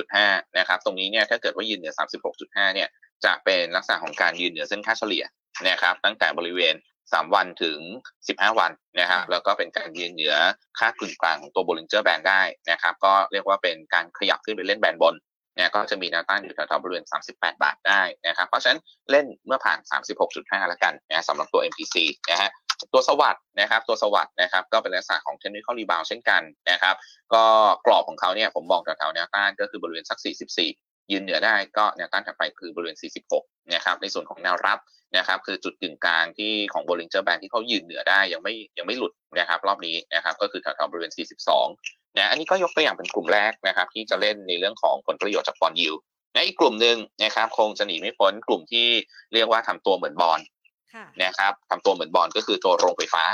[0.02, 1.94] 36.5นะครับ ตรงนี้เนี่ยถ้าเกิดว่ายืนเหนือ
[2.34, 2.88] 36.5เนี่ย
[3.24, 5.24] จะเป็นลักษณะของการยืนเหนือเส้นค่าเฉลี่ย
[5.68, 7.78] นะครับ ตั้งแต่บริเวณ3 วันถึง
[8.18, 10.34] 15 วันนะครับแล้วก็เป็นการยืนเหนือ
[10.78, 15.14] ค่ากึ่งกลางของตัว Bollinger Band ได้นะครับ ก็เรียกว่าเป็นการขยับขึ้นไปเล่น band บน
[15.56, 19.78] เนี่ยก็จะมีแนวต้านอยู่แถวๆบริเวณ 38 บาทได้นะครับ เพราะฉะนั้นเล่นเมื่อผ่าน
[20.24, 21.96] 36.5 แล้วกันนะสำหรับตัว MPC
[22.30, 22.50] นะฮะ
[22.92, 26.94] ตัว SAWAD นะครับตัว SAWAD นะครับก็เป็นลักษณะของ technical rebound เช่นกันนะครับ
[27.34, 27.44] ก็
[27.86, 32.96] กรอบของเขาเนี่ยผมบอกแถวๆแนวต้านก็คือบริเวณสัก 44 ยืนเหนือได้ก็แนวต้านถัดไปคือบริเวณ
[33.32, 34.78] 46 นะครับในส่วนของแนวรับ
[35.16, 45.90] นะครับคือจุดกึ่งกลางที่ของ Bollinger Band ที่เขายืนเหนือได้ยังไม่ยังไม่หลุดนะครับรอบนี้นะครับก็คือแถวๆบริเวณ 42 นะอันนี้ก็ยกตัวอย่างเป็นกลุ่มแรกนะครับ ที่จะเล่นในเรื่องของผลประโยชน์จากบอลยู
[46.34, 48.86] นะอีกกลุ่มหนึ่งนะครับคงจะหนีไม่พ้นกลุ่มที่
[49.32, 50.40] เรียกว่าทำตัวเหมือนบอล
[51.24, 53.24] นะครับทำตัวเหมือนบอลก็คือตัวโรงไฟฟ้า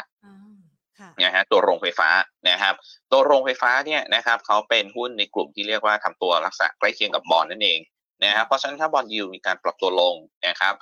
[1.22, 2.08] นะฮะตัวโรงไฟฟ้า
[2.48, 2.74] นะครับ
[3.12, 7.80] ตัวโรงไฟฟ้าเนี่ยนะครับเขาเป็นหุ้นในกลุ่มที่เรียกว่าทำตัวลักษณะใกล้เคียงกับบอลนั่นเอง
[8.24, 10.14] นะครับเพราะฉะนั้นถ้า bond yield มีการปรับตัวลง
[10.46, 10.74] นะครับ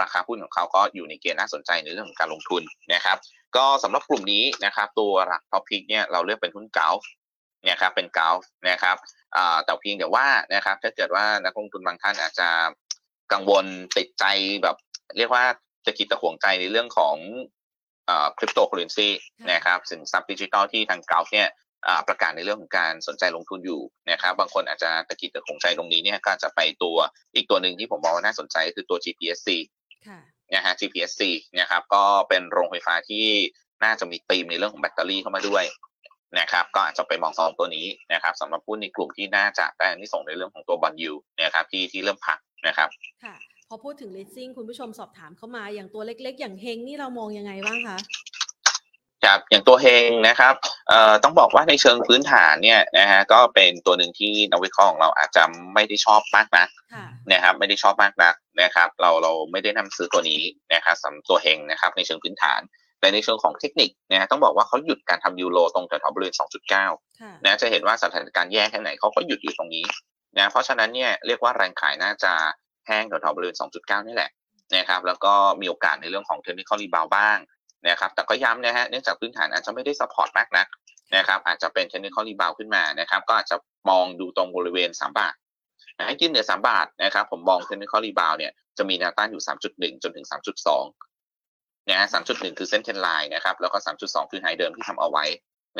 [0.00, 2.62] ราคาหุ้นของเขาก็อยู่ในเกณฑ์น่าสนใจในเรื่องของการลงทุน
[2.94, 3.16] นะครับ
[3.56, 8.96] ก็สำหรับกลุ่มนี้นะครับตัวหลัก top pick เนี่ยเราเลือกเป็นหุ้น GULF เนี่ยครับเป็นกัลฟ์นะครับ
[9.64, 12.48] แต่เพียงแต่ว่านะครับถ้าเกิดว่านักลงทุนบางท่านอาจจะ
[13.32, 14.24] กังวลติดใจ
[14.62, 14.76] แบบ
[15.18, 15.44] เรียกว่า
[15.86, 17.16] จะคิดตะห่วงใจในเรื่องของ
[18.38, 19.08] คริปโตเคอเรนซี
[19.52, 21.48] นะครับสินทรัพย์ดิจิทัลที่ทางกัลฟ์เนี่ย
[22.08, 26.96] ประกาศในเรื่องของการสนใจลงทุนอยู่นะครับบางคนอาจจะตะกิดตะขงใจตรงนี้เนี่ยก็จะไปตัว
[27.34, 29.48] อีกตัวหนึ่งที่ผมมองว่าน่าสนใจคือตัว GPSC
[30.54, 31.22] นะฮะ GPSC
[31.60, 33.26] นะครับก็เป็นโรงไฟฟ้าที่
[33.84, 35.64] น่าจะมีธีมในเรื่องของแบตเตอรี่เข้ามาด้วย
[36.38, 41.12] นะครับก็อาจจะไปมองซองตัวนี้นะครับสำหรับผู้ในกลุ่มที่น่าจะได้ที่ส่งในเรื่องของตัวบอลยู
[41.42, 42.88] นะครับที่ที่เริ่มพักนะครับ
[43.24, 43.34] ค่ะ
[43.68, 47.98] พอพูดถึง leasing คุณผู้ชมสอบถามเข้ามาอย่างตัวเล็ก ๆ อย่างเฮงนี่เรามองยังไงบ้างคะ
[49.24, 50.54] ครับอย่างตัวเฮงนะครับ
[50.88, 55.42] เอ่อต้องบอกว่าในเชิงพื้นฐานเนี่ยนะฮะก็เป็นตัวหนึ่งที่นักวิเคราะห์ของเราอาจจะ
[55.74, 56.66] ไม่ได้ชอบมากนะ
[57.32, 62.60] นะครับไม่ได้ชอบมากนักนะครับ เราเราไม่ได้นำซื้อตัวนี้นะครับสำหรับตัวเฮงนะครับในเชิงพื้นฐาน
[63.04, 66.34] แต่ในเชิงของเทคนิคนะต้องบอกว่าเขาหยุดการทำยูโรตรงแถวๆบริเวณ
[66.88, 69.84] 2.9 นะจะเห็นว่าสถานการณ์แย่แค่ไหนเขาก็หยุดอยู่ตรงนี้
[70.38, 72.32] นะเพราะฉะนั้นเนี่ยเรียกว่าแรงขายน่าจะ
[72.86, 74.30] แห้งแถวๆบริเวณ 2.9 นี่แหละ
[74.76, 77.38] นะครับแล้วก็มีโอกาสในเรื่องของ technical rebound บ้าง
[77.88, 80.66] นะครับแต่ก็ย้ำนะฮะเนื่องจากพื้นฐานอาจจะไม่ได้ support มากนัก
[81.16, 83.56] นะครับอาจจะเป็น technical rebound ขึ้นมานะครับก็อาจจะ
[83.90, 85.34] มองดูตรงบริเวณ 3 บาท
[85.98, 89.42] นะยืนเหนือ3บาทนะครับผมมอง technical rebound เนี่ยจะมีแนวต้านอยู่
[89.72, 91.13] 3.1 จนถึง 3.2
[91.88, 95.24] นะฮะ3.1คือเส้น trend line นะครับ แล้วก็3.2คือ high เดิมที่ทำเอาไว้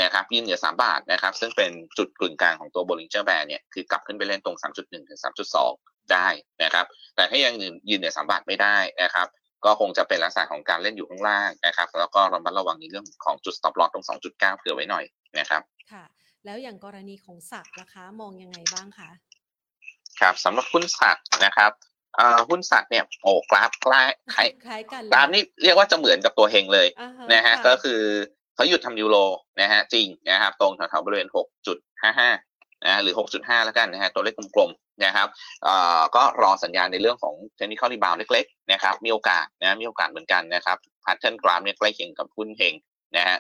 [0.03, 5.21] นะครับยืนเหนือ3บาทนะครับ ซึ่งเป็นจุดกึ่งกลางของตัว Bollinger Band เนี่ย คือกลับขึ้นไปเล่นตรง 3.1 ถึง
[5.65, 6.29] 3.2 ได้
[6.63, 6.87] นะครับ
[7.17, 7.55] แต่ถ้ายัง
[7.91, 9.27] ยืนเหนือ3บาทไม่ได้นะครับ
[9.65, 15.05] ก็คงจะเป็นลักษณะของการเล่นอยู่ข้างล่างนะครับ แล้วก็ระมัดระวังในเรื่องของจุด stop loss ตรง 2.9 เผื่อไว้หน่อย
[15.39, 16.05] นะครับ ค่ะ
[16.45, 19.11] แล้วอย่างกรณีของสักราคามองยังไงบ้างคะ
[20.21, 21.73] ครับสำหรับหุ้นสักนะครับ
[22.49, 26.87] หุ้นสัตว์เนี่ยโอ้กราฟคล้ายคล้ายกันกราฟนี่เรียกว่าจะเหมือนกับตัวเฮงเลย
[27.33, 28.01] นะฮะก็คือ
[28.55, 29.17] เขาหยุดทำยูโร
[29.61, 31.29] นะฮะจริงนะครับตรงแถวๆบริเวณ
[32.07, 35.29] 6.55นะหรือ 6.5 แล้วกันนะฮะตัวเลขกลมๆนะครับ
[35.62, 42.75] เอ่อก็รอสัญญาณในเรื่องของ technical rebound เล็กๆนะครับมีโอกาสนะมีโอกาสเหมือนกันนะครับ pattern กราฟเนี่ยใกล้เคียงกับหุ้นเฮง
[43.17, 43.37] นะฮะ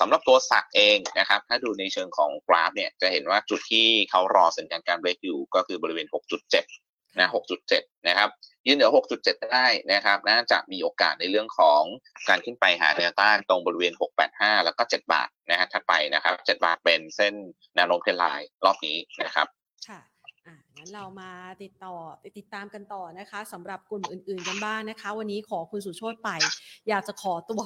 [0.00, 7.28] สำหรับตัว SAK เองนะครับ ถ้าดูในเชิงของกราฟเนี่ยจะเห็นว่าจุดที่เขารอสัญญาณการเบรกอยู่ก็คือบริเวณ 6.7 นะ
[7.66, 8.28] 6.7 นะครับ
[8.66, 8.90] ยืนเหนือ
[9.20, 11.82] 6.7 ได้นะครับ น่าจะมีโอกาสในเรื่องของ
[12.28, 13.92] การขึ้นไปหาแนวต้านตรงบริเวณ
[14.28, 17.34] 685 แล้วก็ 7 บาทนะฮะถัดไปนะครับ 7 บาทเป็นเส้น
[17.76, 19.46] แนวโน้ม trend line รอบนี้นะครับ
[19.88, 20.00] ค่ะ
[20.46, 21.30] อะงั้นเรามา
[21.62, 21.94] ติดต่อ
[22.38, 26.30] ติดตามกันต่อนะคะสำหรับกลุ่มอื่นๆกันบ้างนะคะ วันนี้ขอคุณสุโชตไป
[26.88, 27.62] อยากจะขอตัว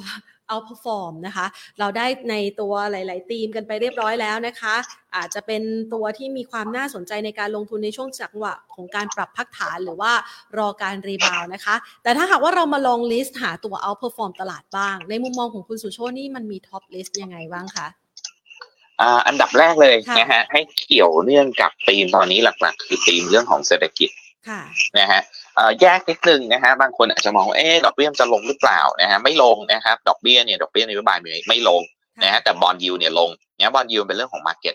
[0.49, 1.47] outperform นะคะ
[1.79, 4.75] เราได้ในตัวหลายๆทีมกันไปเรียบร้อยแล้วนะคะ
[5.17, 5.63] อาจจะเป็น
[5.95, 10.13] ตัวที่มีความน่าสนใจในการลงทุนในช่วงจังหวะของการปรับพักฐานหรือว่า
[10.59, 17.89] รอการ rebound นะคะ แต่ถ้าหากว่าเรามาลอง list หาตัว outperform ตลาดบ้าง ในมุมมองของคุณสุโชตนี่มันมี top list ยังไงบ้างคะ
[19.27, 24.11] อันดับแรกเลยนะฮะให้เกี่ยวเนื่องกับธีมตอนนี้หลักๆ คือธีมเรื่องของเศรษฐกิจ
[24.99, 25.21] นะฮะ
[25.81, 31.19] แยกนิดนึงนะฮะบางคนอาจจะมองว่าเอ๊ดอกเบี้ยจะลงหรือเปล่านะฮะไม่ลงนะครับดอกเบี้ยเนี่ยดอกเบี้ยนโยบาย
[31.49, 31.83] ไม่ลง
[32.23, 34.75] นะฮะแต่ bond yield เนี่ยลงเนี่ย bond yield เป็นเรื่องของ market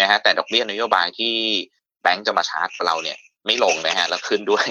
[0.00, 1.34] นะฮะแต่ดอกเบี้ยนโยบายที่
[2.02, 4.66] แบงก์จะมาชาร์จเราเนี่ยไม่ลงนะฮะแล้วขึ้นด้วย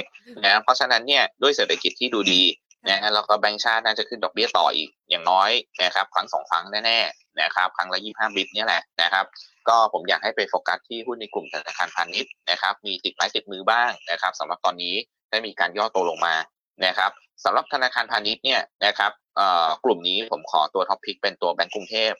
[0.45, 2.41] นะเพราะฉะนั้นเนี่ยด้วยเศรษฐกิจที่ดูดี
[2.89, 5.51] นะฮะแล้วก็แบงก์ชาติน่าจะขึ้นดอกเบี้ยต่ออีกอย่างน้อย
[5.83, 9.25] นะครับครั้งสองครั้งแน่ๆนะครับครั้งละยี่ห้า bip นี่แหละนะครับ
[9.67, 14.95] ก็ผมอยากให้ไปโฟกัสที่หุ้นในกลุ่มธนาคารพาณิชย์นะครับมีติดไม้ติดมือบ้างนะครับสำหรับตอนนี้
[15.29, 16.35] ได้มีการย่อตัวลงมา
[16.85, 17.11] นะครับ
[17.43, 19.11] สำหรับธนาคารพาณิชย์เนี่ยนะครับ
[19.85, 22.13] กลุ่มนี้ผมขอตัว top pick เป็นตัวแบงก์กรุงเทพ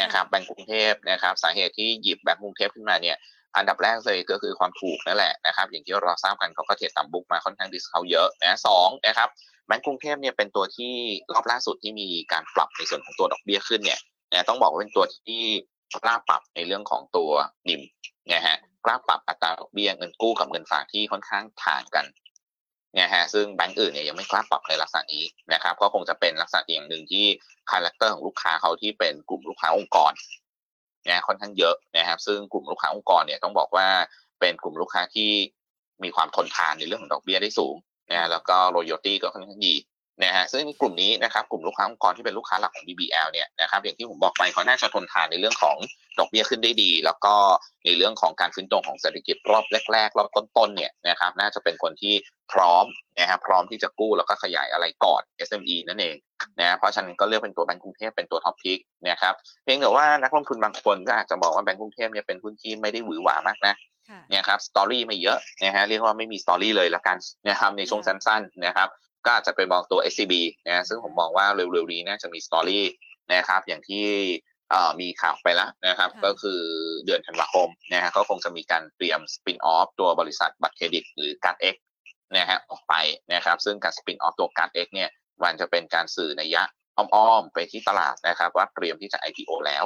[0.00, 3.16] นะครับแบงก์กรุงเทพนะครับสาเหตุที่หยิบแบงก์กรุงเทพขึ้นมาเนี่ย
[3.56, 9.28] อันดับแรกเลยก็คือความถูกนั่นแหละนะครับอย่างที่เราทราบกันเขาก็เทรดต่ำบุกมาค่อนข้างดิสเขาเยอะนะสองนะครับ
[9.66, 10.92] แบงก์กรุงเทพเนี่ยเป็นตัวที่
[11.32, 14.00] รอบล่าสุดที่มีการปรับในส่วนของตัวดอกเบี้ยขึ้นเนี่ย
[14.32, 15.42] นะต้องบอกว่าเป็นตัวที่
[16.02, 17.30] กล้าปรับในเรื่องของตัว
[17.68, 17.82] นิม
[18.32, 22.06] นะฮะกล้าปรับอัตราดอกเบี้ยเงินกู้กับเงินฝากที่ค่อนข้างถ่างกัน
[23.00, 27.24] นะฮะซึ่งแบงก์อื่นเนี่ยยังไม่กล้าปรับในลักษณะนี้นะครับก็คงจะเป็นลักษณะอย่างหนึ่งที่
[27.70, 30.12] character ของลูกค้าเขาที่เป็นกลุ่มลูกค้าองค์กร
[31.08, 33.88] นะค่อนข้างเยอะนะครับ ซึ่งกลุ่มลูกค้าองค์กรเนี่ยต้องบอกว่า
[34.40, 35.30] เป็นกลุ่มลูกค้าที่
[36.02, 37.76] มีความทนทานในเรื่องของดอกเบี้ยได้สูง
[38.10, 39.74] นะแล้วก็ loyalty ก็ค่อนข้างดี
[40.24, 45.76] นะฮะซึ่งกลุ่มนี้นะครับกลุ่มลูกค้าองค์กรที่เป็นลูกค้าหลักของ BBL เนี่ยนะครับอย่างที่ผมบอกไปเขาน่าจะทนทานในเรื่องของ
[46.18, 47.34] ดอกเบี้ยขึ้นได้ดี แล้วก็
[47.84, 52.14] ในเรื่องของการฟื้นตัวของเศรษฐกิจรอบแรกๆรอบต้นๆเนี่ยนะครับน่าจะเป็นคนที่
[52.52, 52.84] พร้อม
[53.20, 56.16] นะครับพร้อมที่จะกู้แล้วก็ขยายอะไรก่อน SME นั่นเอง
[56.60, 58.78] นะเพราะฉะนั้นก็เลือกเป็นตัวแบงก์กรุงเทพเป็นตัว top pick
[59.08, 59.34] นะครับ
[59.64, 63.74] เพียงแต่ว่านักลงทุนบางคนก็อาจจะบอกว่าแบงก์กรุงเทพเนี่ยเป็นหุ้นที่ไม่ได้หวือหวามากนะ
[64.30, 68.88] เนี่ยครับ story ไม่เยอะนะฮะเรียกว่าไม่มี story เลยละกันนะครับในช่วงสั้นๆนะครับ
[69.24, 70.34] ก็อาจจะไปมองตัว SCB
[70.68, 72.84] นะซึ่งผมมองว่าเร็วๆนี้น่าจะมี story
[73.34, 74.06] นะครับอย่างที่
[75.00, 76.60] มีข่าวไปแล้วนะครับ ก็คือ
[77.04, 81.76] เดือนธันวาคมนะฮะก็คงจะมีการเตรียม spin-off ตัวบริษัทบัตรเครดิต หรือ CardX
[82.36, 82.94] นะฮะออกไป
[83.34, 85.10] นะครับซึ่งการ spin-off ตัว CardX เนี่ย
[85.44, 86.64] มันจะเป็นการสื่อนัยยะ
[86.98, 89.84] อ้อมๆ ไปที่ตลาดนะครับ ว่าเตรียมที่จะ IPO แล้ว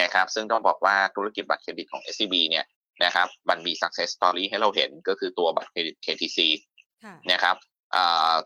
[0.00, 2.64] นะครับซึ่งต้องบอกว่าธุรกิจบัตรเครดิตของ SCB เนี่ย
[3.04, 6.38] นะครับ มันมี success story ให้เราเห็นก็คือตัวบัตรเครดิต KTC
[7.32, 7.56] นะครับ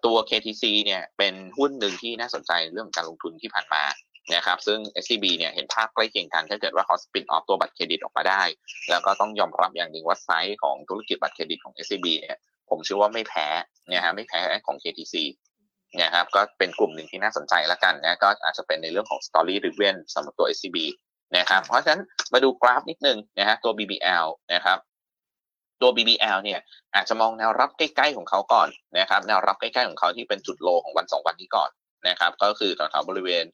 [0.05, 3.83] ตัว KTC เนี่ยเป็นหุ้นหนึ่งที่น่าสนใจเรื่องการลงทุนที่ผ่านมา
[4.35, 8.43] นะครับซึ่ง SCB เนี่ยเห็นภาพใกล้เคียงกันถ้าเกิดว่าเขา spin-off ตัวบัตรเครดิตออกมาได้
[8.91, 12.37] แล้วก็ต้องยอมรับอย่างหนึ่งว่าไซส์ของธุรกิจบัตรเครดิตของ SCB เนี่ย
[12.71, 13.47] ผมเชื่อว่าไม่แพ้
[13.93, 15.15] นะฮะไม่แพ้ของ KTC
[16.03, 20.79] นะครับก็เป็นกลุ่มหนึ่งที่น่าสนใจแล้วกันนะก็อาจจะเป็นในเรื่องของ Story r i v e n สำหรับตัว SCB
[21.37, 22.03] นะครับ เพราะฉะนั้น
[22.33, 24.79] มาดูกราฟนิดนึงนะฮะตัว BBL นะครับ
[25.83, 26.61] ตัว BBL เนี่ย
[26.95, 28.68] อาจจะมองแนวรับใกล้ๆของเขาก่อน
[28.99, 31.70] นะครับ แนวรับใกล้ๆของเขาที่เป็นจุดโลของวันสองวันนี้ก่อน
[32.09, 33.45] นะครับ ก็คือแถวๆบริเวณ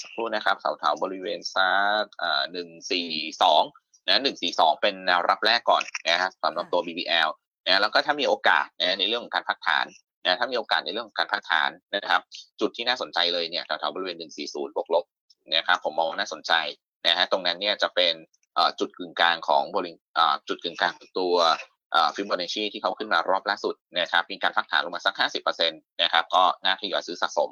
[0.00, 2.04] สักครู่นะครับแถวๆบริเวณซัก
[2.52, 3.08] หนึ่งสี่
[3.42, 3.62] สอง
[4.06, 7.28] นะหนึ่งสี่สองเป็นแนวรับแรกก่อนนะฮะสำหรับตัว BBL
[7.66, 9.86] นะแล้วก็ถ้ามีโอกาสนะในเรื่องของการพักฐาน
[10.24, 12.20] นะถ้ามีโอกาสในเรื่องของการพักฐานนะครับ
[12.60, 15.04] จุดที่น่าสนใจเลยเนี่ยแถวๆบริเวณ140บวกลบ
[15.54, 16.52] นะครับผมมองว่าน่าสนใจ
[17.06, 18.14] นะฮะตรงนั้นเนี่ยจะเป็น
[18.80, 19.92] จุดกึ่งกลางของบริ
[20.48, 21.34] จุดกึ่งกลางของตัว
[22.14, 27.50] ฟิมโบนัชชีที่เขาขึ้นมารอบล่าสุดนะครับมีการพักฐานลงมาสัก 50%นะครับก็น่าทยอยซื้อสะสม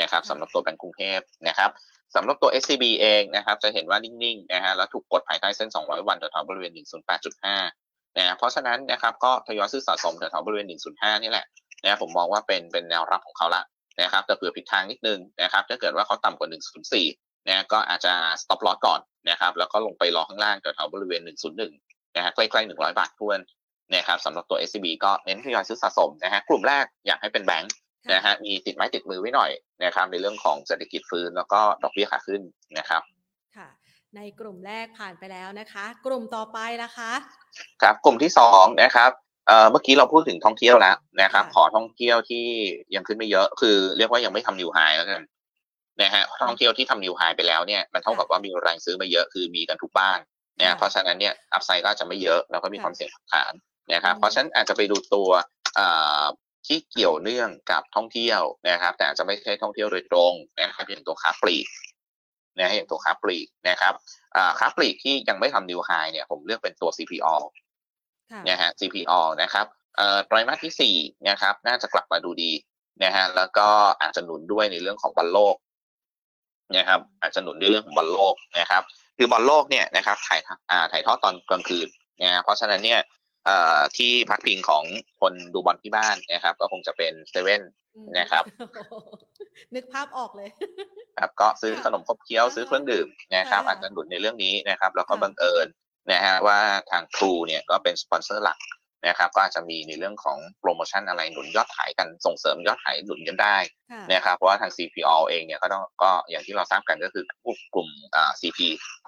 [0.00, 1.70] นะครับสำหรับตัวแบงก์กรุงเทพนะครับ
[2.14, 6.72] สำหรับตัว SCB เองนะครับจะเห็นว่านิ่งๆนะฮะแล้วถูกกดภายใต้เส้น 200 วันแถวๆบริเวณ
[7.44, 11.46] 108.5นะเพราะฉะนั้นนะครับก็ทยอยซื้อสะสมแถวๆบริเวณ 105 นี่แหละ
[11.84, 13.62] นะผมมองว่าเป็นเป็นแนวรับของเขาละ
[14.02, 16.48] นะครับแต่เผื่อผิดทางนิดนึงนะครับถ้าเกิดว่าเขาต่ำกว่า
[17.04, 21.20] 104 นะก็อาจจะ stop loss ก่อนนะครับแล้วก็ลงไปรอข้างล่างแถวๆบริเวณ
[21.68, 23.38] 101นะฮะใกล้ๆ 100 บาททวน
[23.94, 27.74] นะครับสำหรับตัว SCB ก็เน้นทยอยซื้อสะสมนะฮะกลุ่มแรกอยากให้เป็นแบงค์
[28.12, 29.50] นะฮะมีติดไม้ติดมือไว้หน่อย
[29.84, 32.42] นะครับในเรื่องของเศรษฐกิจฟื้นแล้วก็ดอกเบี้ยขาขึ้น
[32.78, 33.02] นะครับ
[33.56, 33.68] ค่ะ
[34.16, 37.10] ในกลุ่มแรกผ่านไปแล้วนะคะ กลุ่มต่อไปนะคะ
[37.82, 39.10] ครับกลุ่มที่สองนะครับ
[39.46, 42.44] เอ่อเมื่อกี้เราพูดถึงท่องเที่ยวแล้วนะครับ ขอท่องเที่ยวที่
[42.94, 45.22] ยังขึ้นไม่เยอะ คือเรียกว่ายังไม่ทำนิวไฮแล้วกัน
[46.02, 50.18] นะฮะท่องเที่ยวที่ทำนิวไฮไปแล้วเนี่ยมันเท่ากับว่ามีแรงซื้อมาเยอะคือมีกันทุกบ้าน
[50.60, 53.52] นะเพราะฉะนั้นเนี่ยอัพไซด์ก็จะไม่เยอะแล้วก็มีความเสี่ยงฐาน
[53.94, 55.30] นะครับเพราะฉะนั้นอาจจะไปดูตัว
[56.66, 58.40] ที่เกี่ยวเนื่องกับท่องเที่ยว
[58.70, 61.66] นะครับ แต่อาจจะไม่ใช่ท่องเที่ยวโดยตรงนะครับอย่างตัวค้าปลีก
[62.60, 63.94] นะอย่างตัวค้าปลีกนะครับ
[64.58, 67.36] ค้าปลีกที่ยังไม่ทำนิวไฮเนี่ยผมเลือกเป็นตัว CPO
[68.48, 69.66] นะฮะ CPO นะครับ
[70.26, 70.96] ไตรมาสที่สี่
[71.28, 72.52] นะครับน่าจะกลับมาดูดี
[73.04, 73.68] นะฮะแล้วก็
[74.00, 75.56] อาจจะหนุนด้วยในเรื่องของบอลโลก
[76.76, 78.82] นะครับ อาจจะหนุนด้วยเรื่องของบอลโลกนะครับ
[79.18, 80.40] คือบอลโลกเนี่ยนะครับถ่าย
[80.70, 81.88] อ่าถ่ายทอดตอนกลางคืน
[82.22, 83.00] นะเพราะฉะนั้นเนี่ย
[83.96, 84.84] ที่พักพิงของ
[85.20, 87.62] คนดูบอลที่บ้านนะครับ ก็คงจะเป็นเซเว่น
[88.18, 88.44] นะครับ
[89.74, 90.48] นึกภาพออกเลย
[91.18, 93.06] ครับก็ซื้อขนมคบเคี้ยวซื้อเครื่องดื่ม
[93.36, 95.66] นะครับ อาจจะหนุนในเรื่องนี้นะครับ แล้วก็บังเอิญ
[96.12, 96.58] นะฮะว่า
[96.90, 98.58] ทาง True เนี่ยก็เป็นสปอนเซอร์หลัก
[99.06, 103.56] นะครับก็อาจจะมีในเรื่องของโปรโมชั่นอะไรหนุนยอดขายกันส่งเสริมยอดขายหนุนกันได้
[104.12, 107.24] นะครับเพราะว่าทาง CPO เองเนี่ยก็ต้องก็อย่างที่เราทราบกันก็คือ
[107.74, 108.58] กลุ่มอ่า CP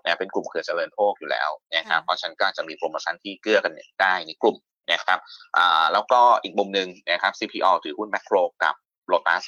[0.05, 3.73] นะเป็นกลุ่มเครือเจริญโภคอยู่แล้วนะครับเพราะฉะนั้นก็จะมีโปรโมชั่นที่เกื้อกัน
[4.03, 4.57] ได้ในกลุ่ม
[4.93, 5.19] นะครับ
[5.57, 8.75] อ่าแล้วก็อีกมุมหนึ่งนะครับ CPO ถือหุ้นแมคโครกับ
[9.07, 9.45] โลตัส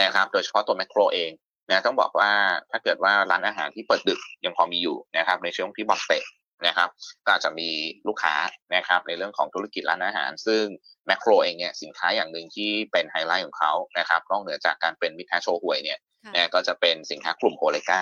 [0.00, 1.30] นะครับโดยเฉพาะตัวแมคโครเอง
[1.68, 2.30] นะต้องบอกว่า
[2.70, 6.24] ถ้าเกิดว่าร้านอาหารที่เปิดดึกยังพอมีอยู่นะครับในช่วงที่บอลเตะ
[6.66, 6.88] นะครับ
[7.24, 7.68] ก็อาจจะมี
[8.08, 8.34] ลูกค้า
[8.76, 10.64] นะครับในเรื่องของธุรกิจร้านอาหาร ซึ่ง
[11.06, 15.98] แมคโครเองเนี่ยสินค้าอย่างหนึ่งที่เป็นไฮไลท์ของเขานะครับนอกเหนือจากการเป็นมิตรโชว์หวยเนี่ย
[16.34, 18.00] นะก็จะเป็นสินค้ากลุ่มโฮเลกา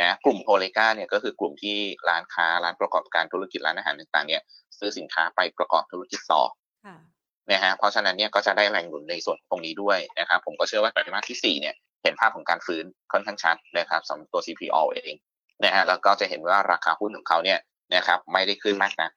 [0.00, 1.78] นะกลุ่มโฮเลกาเนี่ยก็คือกลุ่มที่
[2.08, 4.42] ร้านค้าร้านประกอบการธุรกิจร้านอาหารต่างๆเนี่ย
[4.78, 6.42] ซื้อสินค้าไปประกอบธุรกิจต่อ
[7.52, 15.14] นะฮะเพราะฉะนั้นเนี่ยก็จะได้แรงหนุนในส่วนตรงนี้ด้วยนะครับผมก็เชื่อว่าไตรมาสที่4เนี่ยเห็นภาพของการฟื้นค่อนข้างชัดนะครับสำหรับตัว CPO เอง
[15.64, 17.58] นะฮะแล้วก็จะเห็นว่าราคาหุ้นของเขาเนี่ย
[17.94, 19.10] นะครับไม่ได้ขึ้นมากนะ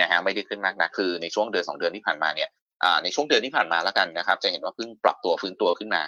[0.00, 2.48] นะฮะไม่ได้ขึ้นมากนะคือในช่วงเดือนสองเดือนที่ผ่านมาเนี่ย
[2.82, 6.02] อ่าในช่วงเดือนที่ผ่านมาแล้วกันนะครับ จะเห็นว่าเพิ่งปรับตัวฟื้นตัวขึ้นมา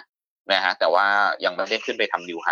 [0.53, 1.07] นะฮะแต่ว่า
[1.45, 2.49] ยังไม่ได้ขึ้นไปทำนิวไฮ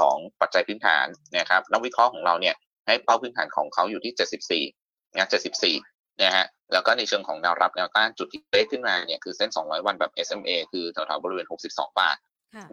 [0.00, 1.06] ของปัจจัยพื้นฐาน
[1.38, 2.54] นะครับนักวิเคราะห์ของเราเนี่ย
[2.86, 5.28] ให้เป้าพื้นฐานของเขาอยู่ที่ 74นะ
[5.60, 12.16] 74 นะฮะแล้วก็ในเชิงของแนวรับแนวต้านจุดที่เล็กขึ้นมาเนี่ยคือเส้น 200 วันแบบ SMA คือแถวๆบริเวณ 62 บาท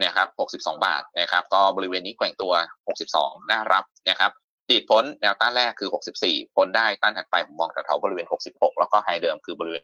[0.03, 2.53] นะครับ 62 บาทนะครับ ก็บริเวณนี้แกว่งตัว
[3.01, 4.31] 62 น่ารับนะครับ
[4.69, 5.89] ติดพ้นแนวต้านแรกคือ
[6.21, 9.83] 64 พ้นได้ต้านถัดไปผมมองแถวๆบริเวณ 66 แล้วก็ไฮเดิมคือบริเวณ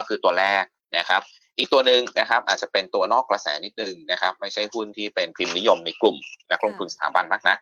[0.00, 0.64] ก็คือตัวแรก
[0.96, 1.22] นะครับ
[1.58, 6.16] อีกตัวหนึ่งนะครับ อาจจะเป็นตัวนอกกระแสนิดนึงนะครับ ไม่ใช่หุ้นที่เป็นพิมพ์นิยมในกลุ่ม
[6.50, 7.56] นักลงทุนสถาบันมากนะ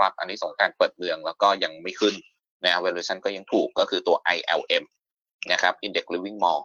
[0.00, 2.14] ครับอันนี้สงการเปิดเมืองแล้วก็ยังไม่ขึ้น
[2.64, 4.84] นะ valuation ก็ยังถูกก็คือตัว ILM
[5.52, 6.60] นะครับ Index Living Mall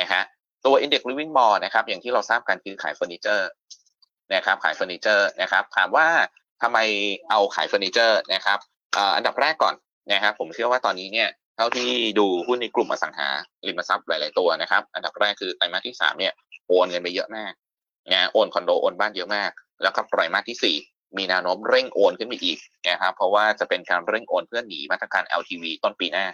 [0.00, 0.22] นะฮะ
[0.66, 3.48] ตัว Index Living Mall นะครับ อย่างที่เราทราบกันคือขายเฟอร์นิเจอร์
[4.34, 6.06] นะครับขายเฟอร์นิเจอร์นะครับ ถามว่า
[6.62, 6.78] ทำไม
[7.30, 8.58] เอาขายเฟอร์นิเจอร์นะครับ
[9.16, 9.74] อันดับแรกก่อน
[10.12, 13.28] นะครับ ผมเชื่อว่าตอนนี้เนี่ยเท่าที่ดูหุ้นในกลุ่มอสังหา
[13.66, 16.32] ริมทรัพย์หลาย ๆตัวนะครับ อันดับแรกคือไตรมาสที่สามเนี่ย
[16.66, 17.52] โอนเงินไปเยอะมาก
[18.12, 19.50] นะโอนคอนโดโอนบ้านเยอะมาก
[19.82, 20.76] แล้วก็ไตรมาสที่สี่
[21.16, 26.26] มีแนวโน้มเร่งโอนขึ้นไปอีกนะครับเพราะว่าจะเป็นการเร่งโอนเพื่อหนีมาตรการ LTV ต้นปีหน้า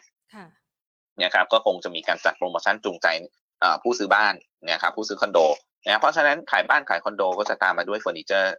[1.23, 3.07] นะครับก็คงจะมีการจัดโปรโมชั่นจูงใจ
[3.83, 4.35] ผู้ซื้อบ้าน
[4.71, 5.39] นะครับผู้ซื้อคอนโด
[5.85, 8.55] นะเพราะฉะนั้นขายบ้านขายคอนโดก็จะตามมาด้วยเฟอร์นิเจอร์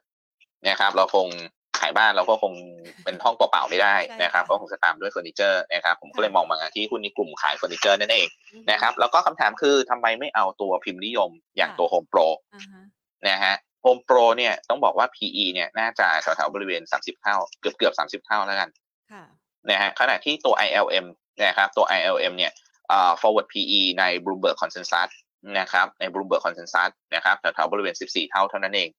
[0.67, 1.27] นะครับเราคง
[1.79, 2.53] ขายบ้านเราก็คง
[3.03, 8.27] เป็นห้องเปล่าๆไม่ได้นะครับก็คงจะตามด้วยเฟอร์นิเจอร์นะครับผมก็เลยมองมาที่หุ้นในกลุ่มขายเฟอร์นิเจอร์นั่นเอง
[8.71, 12.19] นะครับแล้วก็คำถามคือทำไมไม่เอาตัวพิมพ์นิยมอย่างตัวโฮมโปร
[13.29, 18.69] นะฮะ โฮมโปรเนี่ยต้องบอกว่า PE เนี่ยน่าจะแถวๆบริเวณ 30 เท่า เกือบเกือบ30 เท่าแล้วกัน
[19.69, 21.05] นะฮะขณะที่ตัว ILM
[21.45, 22.51] นะครับตัว ILM เนี่ย
[23.21, 25.09] forward PE ใน Bloomberg Consensus
[25.59, 28.89] นะครับใน Bloomberg Consensus นะครับแถวๆบริเวณ 14 เท่าเท่านั้นเอง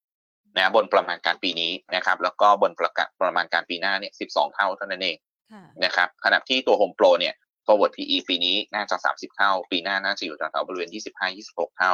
[0.56, 5.16] นะบนประมาณการปีนี้นะครับ แล้วก็บนประกาศประมาณการปีหน้าเนี่ย 12 เท่าเท่านั้นเอง
[5.84, 7.34] นะครับขณะที่ตัว Home Pro เนี่ย
[7.66, 10.88] forward PE ปีนี้น่าจะ 30 เท่า ปีหน้าน่าจะอยู่แถวๆบริเวณ
[11.32, 11.92] 25-26 เท่า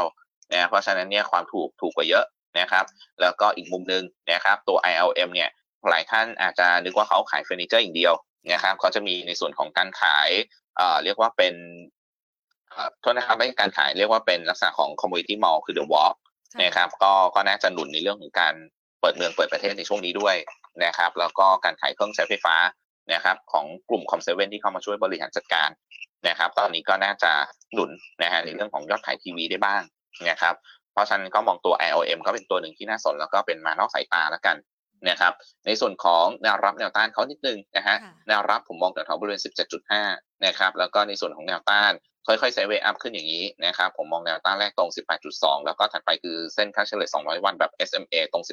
[0.52, 2.24] นะเพราะฉะนั้นเนี่ยความถูกถูกกว่าเยอะ
[2.58, 2.84] นะครับ
[3.20, 5.50] แล้วก็อีกมุมหนึ่งนะครับ ตัว ILM เนี่ย
[5.88, 8.14] หลายท่านอาจจะนึกว่าเขาขายเฟอร์นิเจอร์อย่างเดียว
[8.52, 10.30] นะครับเขาจะมีในส่วนของการขาย
[10.76, 11.54] เอ่อเรียกว่าเป็น
[13.00, 16.16] โทษนะครับไม่การขายเรียกว่าเป็นลักษณะของ community mall คือ the walk
[16.62, 18.54] นะครับก็ก็น่าจะหนุนในเรื่องของการ
[19.00, 20.36] เปิดเมืองเปิดประเทศในช่วงนี้ด้วย
[20.84, 22.56] นะครับ แล้วก็การขายเครื่องใช้ไฟฟ้า
[23.12, 25.70] นะครับ ของกลุ่มคอมเซเว่นที่เข้ามาช่วยบริหารจัดการ
[26.28, 27.32] นะครับ ตอนนี้ก็น่าจะ
[27.74, 27.90] หนุน
[28.22, 29.82] นะฮะในเรื่องของยอดขายทีวีได้บ้าง
[30.28, 30.54] นะครับ
[30.92, 34.56] เพราะฉะนั้นก็มองตัว IOM ก็เป็นตัวหนึ่งที่น่าสนแล้วก็เป็นมานอกสายตาแล้วกัน
[35.08, 35.32] นะครับ
[35.66, 37.96] ในส่วนของแนวรับแนวต้านเขานิดนึงนะฮะ
[38.28, 39.40] แนวรับผมมองแถวๆบริเวณ
[39.92, 41.92] 17.5 นะครับแล้วก็ในส่วนของแนวต้าน
[42.26, 44.90] ค่อยๆไซเวอัพขึ้นอย่างนี้นะครับ ผมมองแนวต้านแรกตรง
[45.28, 48.44] 18.2 แล้วก็ถัดไปคือเส้นค่าเฉลี่ย 200 วันแบบ SMA ตรง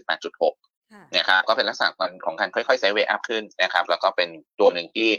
[0.53, 1.89] 18.6 นะครับ ก็เป็นลักษณะ
[2.25, 4.29] ของการค่อยๆไซเวอัพขึ้นนะครับ แล้วก็เป็น
[4.59, 5.09] ตัวหนึ่งที่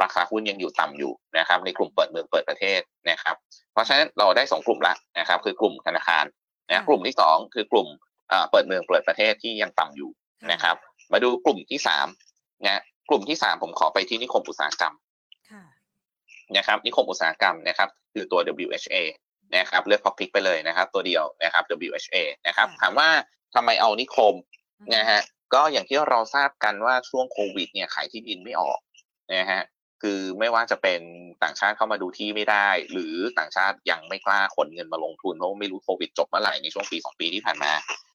[0.00, 3.36] ราคาหุ้นยังอยู่ต่ำอยู่นะครับ ในกลุ่มเปิดเมืองเปิดประเทศนะครับ
[3.72, 6.24] เพราะฉะนั้นเราได้ 2 กลุ่มละนะครับ คือกลุ่มธนาคาร
[6.72, 7.88] นะกลุ่มที่2คือกลุ่ม
[8.50, 10.10] เปิดเมืองเปิดประเทศที่ยังต่ำอยู่
[10.52, 10.76] นะครับ
[11.12, 11.78] มาดูกลุ่มที่
[12.22, 14.94] 3นะกลุ่มที่3ผมขอไปที่นิคมอุตสาหกรรม
[16.56, 18.96] นะครับนิคมอุตสาหกรรมนะครับคือตัว WHA
[19.56, 22.16] นะครับเลือกพอพิกไปเลยนะครับ ตัวเดียวนะครับ WHA
[22.46, 23.08] นะครับถามว่า
[23.54, 24.34] ทำไมเอานิคม
[24.96, 25.20] นะฮะ
[25.54, 28.78] ก็อย่างที่เราทราบกันว่าช่วงโควิดเนี่ยขายที่ดินไม่ออก
[29.34, 29.62] นะฮะ
[30.02, 31.00] คือไม่ว่าจะเป็น
[31.42, 37.72] ต่างชาติเข้ามาดูที่ไม่ได้ หรือต่างชาติยังไม่กล้าขนเงินมาลงทุนเพราะไม่รู้โควิดจบเมื่อไหร่ในช่วงปีสองปีที่ผ่านมา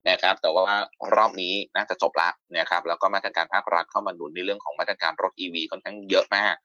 [0.10, 0.78] นะครับ แต่ว่า
[1.16, 6.56] รอบนี้น่าจะจบละนะครับ แล้วก็มาตรการภาครัฐเข้ามาหนุนในเรื่องของมาตรการรถ EV ค่อนข้างเยอะมาก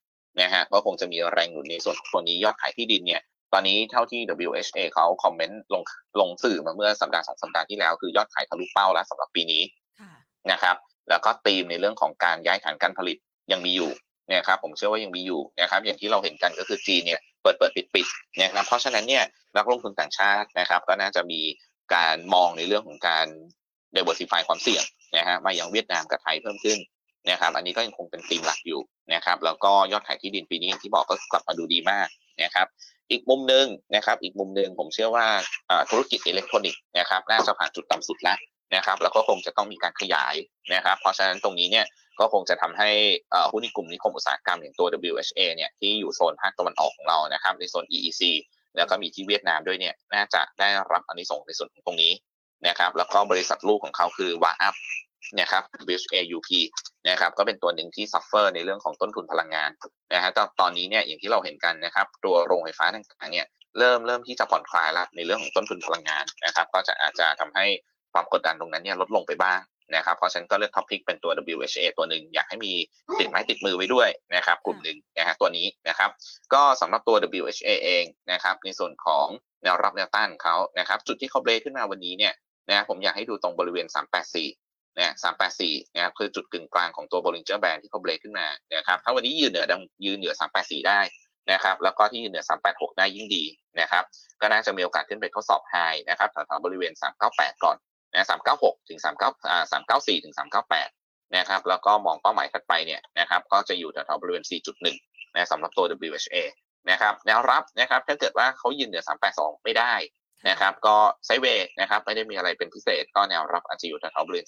[0.40, 5.82] นะฮะก็คงจะมีแรงหนุนในส่วนของตัวนี้ยอดขายที่ดินเนี่ยตอนนี้เท่าที่ WHA เขาคอมเมนต์ลง
[6.20, 9.62] ลงสื่อมาเมื่อสัปดาห์สองสัปดาห์ที่แล้ว คือยอดขายทะลุเป้าแล้วสำหรับปีนี้
[10.52, 10.76] นะครับ
[11.08, 13.16] แล้วก็ธีมในเรื่องของการย้ายฐานการผลิต
[13.52, 13.90] ยังมีอยู่
[14.30, 18.06] นะครับผมเชื่อว่ายังมีอยู่นะครับอย่างที่เราเห็นกันก็คือจีนเนี่ยเปิดเปิดปิดปิด
[18.42, 19.24] นะครับเพราะฉะนั้นเนี่ย
[19.56, 21.40] นักลงทุนต่างชาตินะครับ ก็น่าจะมี
[21.94, 23.26] การมองในเรื่องของการ
[23.96, 24.84] diversify ความเสี่ยง
[25.16, 26.78] นะฮะมาอย่างเวียดนามกับไทยเพิ่มขึ้น
[27.30, 28.80] นะครับอันนี้ก็ยังคงเป็นธีมหลักอยู่
[29.14, 32.08] นะครับแล้วก็ยอดขายที่ดินปีนี้อย่างที่บอกก็กลับมาดูดีมาก
[32.42, 32.66] นะครับ
[33.10, 35.26] อีกมุมหนึ่งนะครับอีกมุมหนึ่งผมเชื่อว่า
[35.90, 38.38] ธุรกิจอิเล็กทรอนิกส์นะครับน่าจะผ่านจุดต่ำสุดแล้ว
[38.74, 40.34] นะครับแล้วก็คงจะต้องมีการขยาย
[40.74, 41.86] นะครับ เพราะฉะนั้นตรงนี้เนี่ย
[42.20, 42.90] ก็คงจะทำให้
[43.52, 48.22] หุ้นในกลุ่มนิคมอุตสาหกรรมอย่างตัว WHA เนี่ยที่อยู่โซนภาคตะวันออกของเรานะครับในโซน EEC
[48.76, 52.12] แล้วก็มีที่เวียดนามด้วยเนี่ยน่าจะได้รับอันนี้ส่งในส่วนของตรงนี้
[52.68, 54.74] นะครับแล้วก็บริษัทลูกของเขาคือ WHAUP
[55.40, 56.50] นะครับ WHAUP
[57.08, 59.70] นะครับก็เป็นตัวหนึ่งที่ suffer ในเรื่องของต้นทุนพลังงาน
[60.14, 63.46] นะฮะตอนนี้เนี่ยอย่างที่เราเห็นกันนะครับตัวโรงไฟฟ้าต่างๆเนี่ย
[63.78, 67.66] เริ่มเริ่มที่จะผ่อนคลายแล้วในเรื่องของต้นทุนพลังงานนะครับ ก็จะอาจจะทำให้
[68.12, 69.60] ความกดดันตรงนั้นเนี่ยลดลงไปบ้าง
[69.96, 72.72] นะครับเพราะฉะนั้นก็เลือก top pick เป็นตัว WHA ตัวหนึ่งอยากให้มี
[73.18, 76.10] ติดไม้ติดมือไว้ด้วยนะครับกลุ่มหนึ่งนะฮะตัวนี้นะครับ
[76.54, 79.26] ก็สำหรับตัว WHA เองนะครับในส่วนของ
[79.62, 82.34] แนวรับแนวต้านเขานะครับจุดที่เขาเบรกขึ้นมาวันนี้เนี่ย
[82.70, 83.86] นะผมอยากให้ดูตรงบริเวณ
[84.42, 89.66] 384นะสามแปดสี่นะครับคือจุดกึ่งกลางของตัว Bollinger Band ที่เขาเบรกขึ้นมานะครับถ้าวันนี้ยืนเหนือ
[90.04, 91.00] ยืนเหนือสามแปดสี่ได้
[91.52, 93.44] นะครับแล้วก็ที่ยืนเหนือสามแปดหกได้ยิ่งดี
[93.80, 94.04] นะครับ
[94.40, 95.74] ก็น่าจะมีโอกาสขึ้นไปทดสอบไฮ
[96.08, 97.76] นะครับแถวๆบริเวณสามเก้าแปดก่อน
[98.12, 100.88] นะสามเก้าหกถึงสามเก้าอ่าสามเก้าสี่ถึงสามเก้าแปด
[101.36, 104.44] นะครับแล้วก็มองเป้าหมายถัดไปเนี่ยนะครับก็จะอยู่แถวๆบริเวณ
[104.90, 106.36] 4.1นะสำหรับตัว WHA
[106.90, 109.04] นะครับแนวรับนะครับถ้าเกิดว่าเขายืนเหนือ
[109.34, 109.94] 382 ไม่ได้
[110.48, 110.96] นะครับก็
[111.26, 114.46] ไซเวย์นะครับไม่ได้มีอะไรเป็นพิเศษก็แนวรับอาจจะอยู่แถวบริเวณ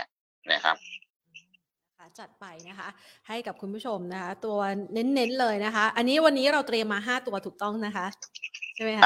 [0.00, 0.76] 3.8 นะครับ
[2.20, 2.88] จัดไปนะคะ
[3.28, 4.58] ให้กับคุณผู้ชมนะคะ ตัว
[4.92, 8.06] เน้นๆเลยนะคะ อันนี้วันนี้เราเตรียมมา5ตัวถูกต้องนะคะ
[8.76, 9.02] ใช่ไหมคะ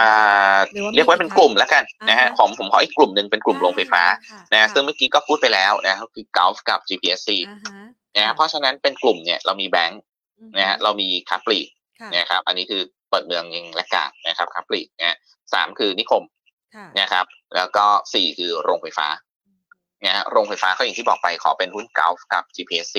[0.95, 4.03] เรียกว่าเป็นกลุ่มแล้วกันนะฮะของผมขออีกกลุ่มหนึ่งเป็นกลุ่มโรงไฟฟ้า
[4.53, 7.31] นะซึ่งเมื่อกี้ก็พูดไปแล้วนะคือกลฟกับ GPSC
[8.17, 10.01] นะเพราะฉะนั้นเป็นกลุ่มเนี่ยเรามีแบงค์
[10.59, 11.59] นะฮะเรามีคาปลี
[12.01, 15.17] ค่ะนะครับอันนี้คือเปิดเมืองยังและกาดนะครับครับปลีกนะ
[15.55, 16.23] สามคือนิคม
[16.77, 17.25] ค่ะนะครับ
[17.57, 19.09] แล้วก็สี่คือโรงไฟฟ้า
[20.05, 22.97] นะฮะโรงไฟฟ้าก็อย่างที่บอกไปขอเป็นหุ้นเกาฟกับ GPSC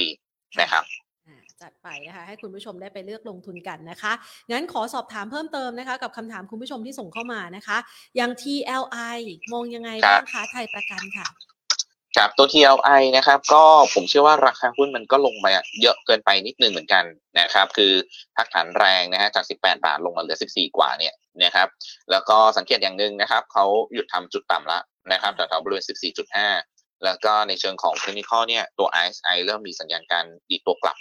[0.61, 0.83] นะครับ
[1.27, 4.13] อ่าจัดไปนะคะให้คุณผู้ชมได้ไปเลือกลงทุนกันนะคะ
[4.51, 7.77] งั้นขอสอบถามเพิ่มเติมนะคะ กับคำถามคุณผู้ชมที่ส่งเข้ามานะคะ
[8.15, 9.17] อย่าง TLI
[9.53, 11.27] มองยังไงครับบ้างคะไทยประกันค่ะ
[12.17, 15.45] ครับตัว TLI นะครับก็ผมเชื่อว่าราคาหุ้นมันก็ลงไป
[15.81, 17.03] เยอะเกินไปนิดนึงเหมือนกัน
[17.39, 17.93] นะครับ คือ
[18.35, 21.67] พักฐานแรงนะฮะจาก 18 บาทลงมาเหลือ 14 กว่าเนี่ยนะครับ
[22.11, 30.97] แล้วก็สังเกตอย่างหนึ่งนะครับเขาหยุดทำจุดต่ำแล้วนะครับแถวๆบริเวณ 14.5 แล้วก็ในเชิงของเทคนิคเนี่ยตัว RSI เริ่มมีสัญญาณการดีดตัวกลับ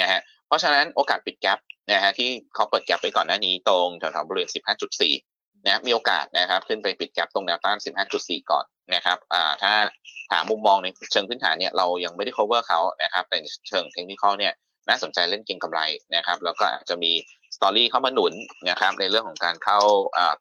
[0.00, 1.58] นะฮะเพราะฉะนั้นโอกาสปิดแกลบ
[1.92, 4.50] นะฮะที่เขาเปิดแกลบไปก่อนหน้านี้ตรงแถวๆบริเวณ
[5.08, 7.76] 15.4 นะมีโอกาสนะครับขึ้นไปปิดแกลบตรงแนวต้าน
[8.14, 8.64] 15.4 ก่อน
[8.94, 9.72] นะครับอ่าถ้า
[10.30, 13.38] ถามมุมมองในเชิงพื้นฐานเนี่ยเรายังไม่ได้ cover เขานะครับแต่
[13.68, 14.52] เชิงเทคนิคเนี่ย
[14.88, 15.80] น่าสนใจเล่นเก็งกำไร
[16.16, 17.12] นะครับแล้วก็อาจจะมี
[17.56, 18.32] story เข้ามาหนุน
[18.70, 19.80] นะครับในเรื่องของการเข้า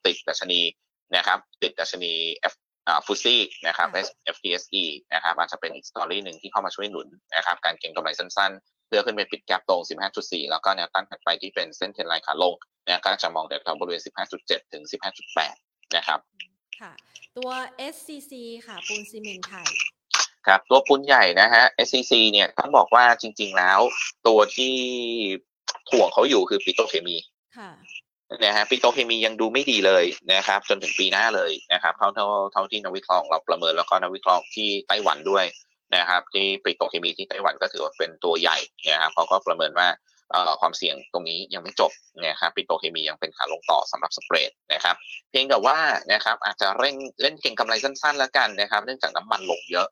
[0.05, 0.61] ติดดัชนี
[1.15, 2.13] นะครับติดดัชนี
[2.51, 2.53] F
[3.05, 4.03] ฟุซี่นะครับค่ะ
[4.35, 9.81] FTSE นะครับอาจจะเป็นอีก story หนึ่งที่เข้ามาช่วยหนุนนะครับการเก็งกำไรสั้นๆ เพื่อขึ้นไปปิด gap ตรง
[10.15, 12.53] 15.4 แล้วก็แนวต้านถัดไปที่เป็นเส้น trend line ขาลง
[12.87, 14.01] นะก็จะมองแถวๆบริเวณ
[14.37, 14.83] 15.7 ถึง
[15.39, 16.19] 15.8 นะครับ
[16.81, 16.91] ค่ะ
[17.37, 17.51] ตัว
[17.93, 18.33] SCC
[18.67, 19.69] ค่ะปูนซีเมนต์ไทย
[20.47, 23.79] ครับตัวปุนใหญ่นะฮะ SCC เนี่ยต้องบอกว่าจริง ๆแล้ว
[24.27, 24.73] ตัวที่
[25.89, 27.17] ถ่วงเขาอยู่คือปิโตรเคมี
[27.57, 27.71] ค่ะ
[28.41, 35.45] นะฮะปิโตเคมียังดูไม่ดีเลยนะครับ จนถึงปีหน้าเลยนะครับเท่าเท่าเท่าที่นักวิเคราะห์เราประเมินแล้วก็นักวิเคราะห์ที่ไต้หวันด้วย
[35.95, 38.57] นะครับ ที่ปิโตเคมีที่ไต้หวันก็ถือว่าเป็นตัวใหญ่
[38.91, 39.87] นะครับเขาก็ประเมินว่า
[40.61, 41.91] ความเสี่ยงตรงนี้ยังไม่จบ
[42.25, 44.95] นะครับปิโตเคมียังเป็นขาลงต่อสำหรับสเปรดนะครับ
[45.29, 45.77] เพียงแต่ว่า
[46.11, 49.87] นะครับอาจจะเร่งเล่นเก็งกำไรสั้นๆแล้วกันนะครับ เนื่องจากน้ำมันลงเยอะ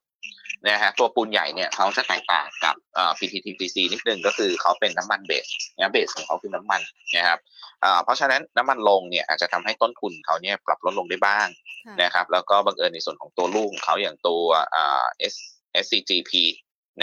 [0.68, 5.48] นะฮะตัวปูนใหญ่เนี่ยเขาจะแตกต่างกับเอ่อ PTTPC นิดนึงก็คือเขาเป็นน้ำมันเบส
[5.78, 6.82] นะเบสของเขาคือน้ำมัน
[7.18, 7.40] นะครับ
[7.84, 11.48] อ่าเพราะฉะนั้นน้ำมันลงเนี่ยอาจจะทำให้ต้นทุนเขาเนี่ยปรับลดลงได้บ้าง
[11.88, 14.44] ค่ะนะครับแล้วก็บังเอิญในส่วนของตัวลูกของเขาอย่างตัว
[14.76, 15.36] อ่า S
[15.84, 16.32] SCGP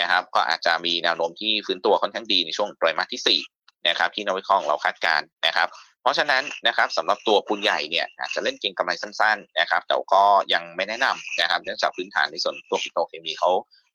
[0.01, 3.41] นะครับก็อาจจะมีแนวโน้มที่ฟื้นตัวค่อนข้างดีในช่วงไตรมาสที่สี่
[3.89, 5.69] นะครับที่นักวิเคราะห์ของเราคาดการณ์นะครับ
[6.03, 10.25] เพราะฉะนั้นนะครับสำหรับตัวปูนใหญ่เนี่ยอาจจะเล่นเก็งกำไรสั้นๆนะครับแต่ก็
[10.55, 13.51] ยังไม่แนะนำนะครับเนื่องจากพื้นฐานในส่วนตัวปิโตรเคมีเขา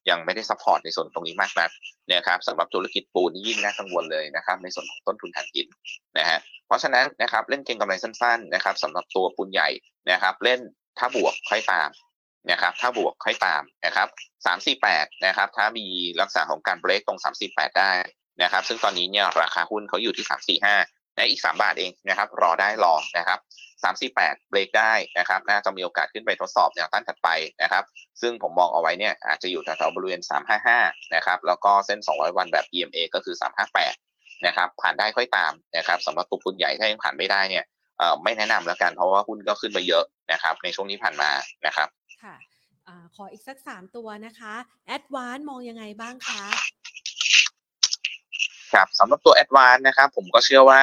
[0.09, 1.69] ยังไม่ได้ support ในส่วนตรงนี้มากนัก
[2.13, 5.67] นะครับสำหรับธุรกิจปูนยิ่งน่ากังวลเลยนะครับในส่วนของต้นทุนถ่านหิน
[6.17, 9.69] นะฮะเพราะฉะนั้นนะครับเล่นเก็งกำไรสั้นๆนะครับสำหรับตัวปูนใหญ่
[10.11, 10.59] นะครับเล่น
[10.99, 11.89] ถ้าบวกค่อยตาม
[12.51, 14.07] นะครับถ้าบวกค่อยตามนะครับ
[14.45, 15.87] สามสี่แปดนะครับถ้ามี
[16.21, 17.91] ลักษณะของการเบรกตรงสามสี่แปดได้
[18.41, 20.75] นะครับซึ่งตอนนี้เนี่ยราคาหุ้นเขาอยู่ที่สามสี่ห้า
[21.17, 23.39] นะอีก 3 บาทเองนะครับ รอได้รอนะครับ
[23.83, 27.29] 348 เบรกได้นะครับ น่าจะมีโอกาสขึ้นไปทดสอบแนวต้านถัดไป
[27.61, 27.83] นะครับ
[28.21, 30.21] ซึ่งผมมองเอาไว้เนี่ยอาจจะอยู่แถวๆบริเวณ
[30.67, 33.35] 355 นะครับ แล้วก็เส้น 200 วันแบบ EMA ก็คือ
[33.89, 37.63] 358 นะครับ ผ่านได้ค่อยตามนะครับสำหรับตัวหุ้นใหญ่ถ้ายังผ่านไม่ได้เนี่ย
[38.23, 41.31] ไม่แนะนำแล้วกันเพราะว่าหุ้นก็ขึ้นไปเยอะนะครับ ในช่วงที่ผ่านมา
[41.65, 41.87] นะครับ
[42.23, 42.35] ค่ะ
[43.15, 44.53] ขออีกสักสามตัวนะคะ
[44.95, 46.43] Advance มองยังไงบ้างคะ
[48.73, 50.81] ครับสำหรับตัว a d v a n c e นะครับ ผมก็เชื่อว่า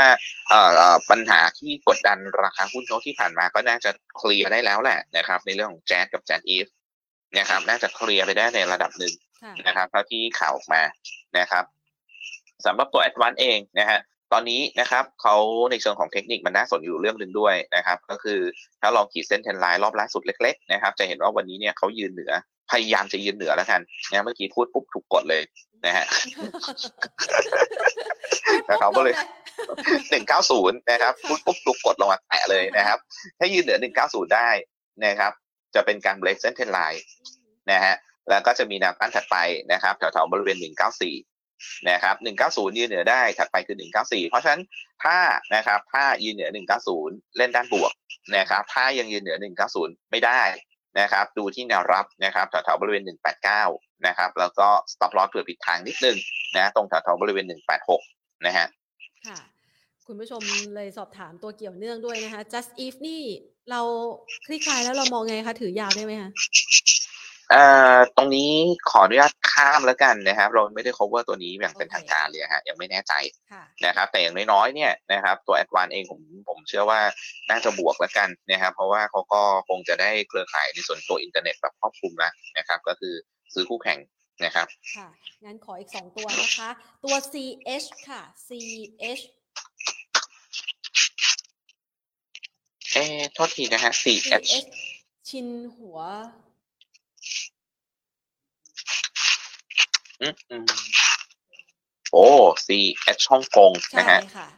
[0.48, 6.66] เอ่อเอ่อปัญหาที่กดดันราคาหุ้นเขาที่ผ่านมาก็น่าจะเคลียร์ได้แล้วแหละนะครับ ในเรื่องของแจ๊กับแจ๊อีฟ
[7.38, 10.82] นะครับน่าจะเคลียร์ไปได้ในระดับหนึ่งค่ะนะครับเท่าที่ข่าวออกมา
[11.38, 11.64] นะครับ
[12.66, 14.00] สำหรับตัว a d v a n c e เองนะฮะ
[14.32, 15.36] ตอนนี้นะครับเขา
[15.70, 18.40] ในเชิงของเทคนิคมันน่าสนอยู่เรื่องหนึ่งด้วยนะครับ ก็คือ
[18.80, 22.32] ถ้าลองขีดเส้นเทรนไลน์รอบล่าสุดเล็ก ๆ นะครับ จะเห็นว่าวันนี้เนี่ยเขายืนเหนือ
[22.70, 25.42] พยายามจะยืนเหนือแล้วกันนะเมื่อกี้พูดปุ๊บถูกกดเลย
[25.86, 26.06] นะฮะ
[28.66, 29.14] แล้วเขาก็เลย
[30.10, 32.98] หนึ่งเก้าศูนย์นะครับปุ๊บปุ๊บลุกกดลงมาแตะเลยนะครับ
[33.38, 34.48] ถ้ายืนเหนือหนึ่งเก้าศูนย์ได้
[35.04, 35.32] นะครับ
[35.74, 37.02] จะเป็นการเบรกเส้นเทนไลน์
[37.70, 37.94] นะฮะ
[38.30, 39.36] แล้วก็จะมีแนวต้านถัดไป
[39.72, 40.64] นะครับแถวๆบริเวณห
[41.90, 44.62] นะครับหนึ่งเก้าศูนย์ยืนเหนือได้ถัดไปคือหนึ่งเก้าสี่เพราะฉะนั้น
[45.04, 45.18] ถ้า
[45.54, 47.92] นะครับถ้ายืนเหนือหนึ่งเก้าศูนย์เล่นด้านบวก
[48.36, 50.42] นะครับถ้ายังยืนเหนือหนึ่งเก้าศูนย์ไม่ได้
[51.00, 53.64] นะครับดูที่แนวรับนะครับแถวๆบริเวณหนึ่งแปดเก้า
[54.06, 56.16] นะครับแล้วก็ stop loss เผื่อผิดทางนิดนึง
[56.56, 58.02] นะตรงแถวๆบริเวณหนึ่งแปดหก
[58.46, 58.66] นะฮะ
[59.28, 59.38] ค่ะ
[60.06, 60.42] คุณผู้ชม
[60.74, 63.22] เลยสอบถามตัวเกี่ยวเนื่องด้วยนะคะ just if นี่
[63.70, 63.80] เรา
[64.46, 66.30] คลี่คลายแล้วเรามองไงคะ ถือยาวได้ไหมคะ
[68.16, 68.50] ตรงนี้
[68.90, 73.12] ขออนุญาตข้ามแล้วกันนะครับ เราไม่ได้ cover ตัวนี้อย่างเป็นโอเคทางการเลยฮะยังไม่แน่ใจ
[73.52, 77.00] ค่ะนะครับ แต่อย่างน้อยๆเนี่ยนะครับ ตัว a d v a n c e เองผมผมเชื่อว่า
[77.50, 83.14] น่าจะบวกแล้วกันนะครับ เพราะว่าเขาก็คงจะได้เครือข่ายในส่วนตัวอินเทอร์เน็ตแบบครอบคลุมแล้วนะครับ ก็คือ
[83.54, 83.98] ซื้อคู่แข่ง
[84.44, 85.08] นะครับค่ะ
[85.44, 86.68] งั้นขออีกสองตัวนะคะ
[87.04, 89.22] ตัว CH ค่ะ CH
[92.92, 94.68] เอ๊ะโทษทีนะฮะ CH CH
[95.28, 95.98] ชินหัว
[97.22, 97.26] อื
[98.86, 98.98] ม
[99.92, 100.09] อืม
[102.12, 102.26] โอ้
[102.66, 104.48] CH ฮ่องกงใช่นะฮะ ค่ะ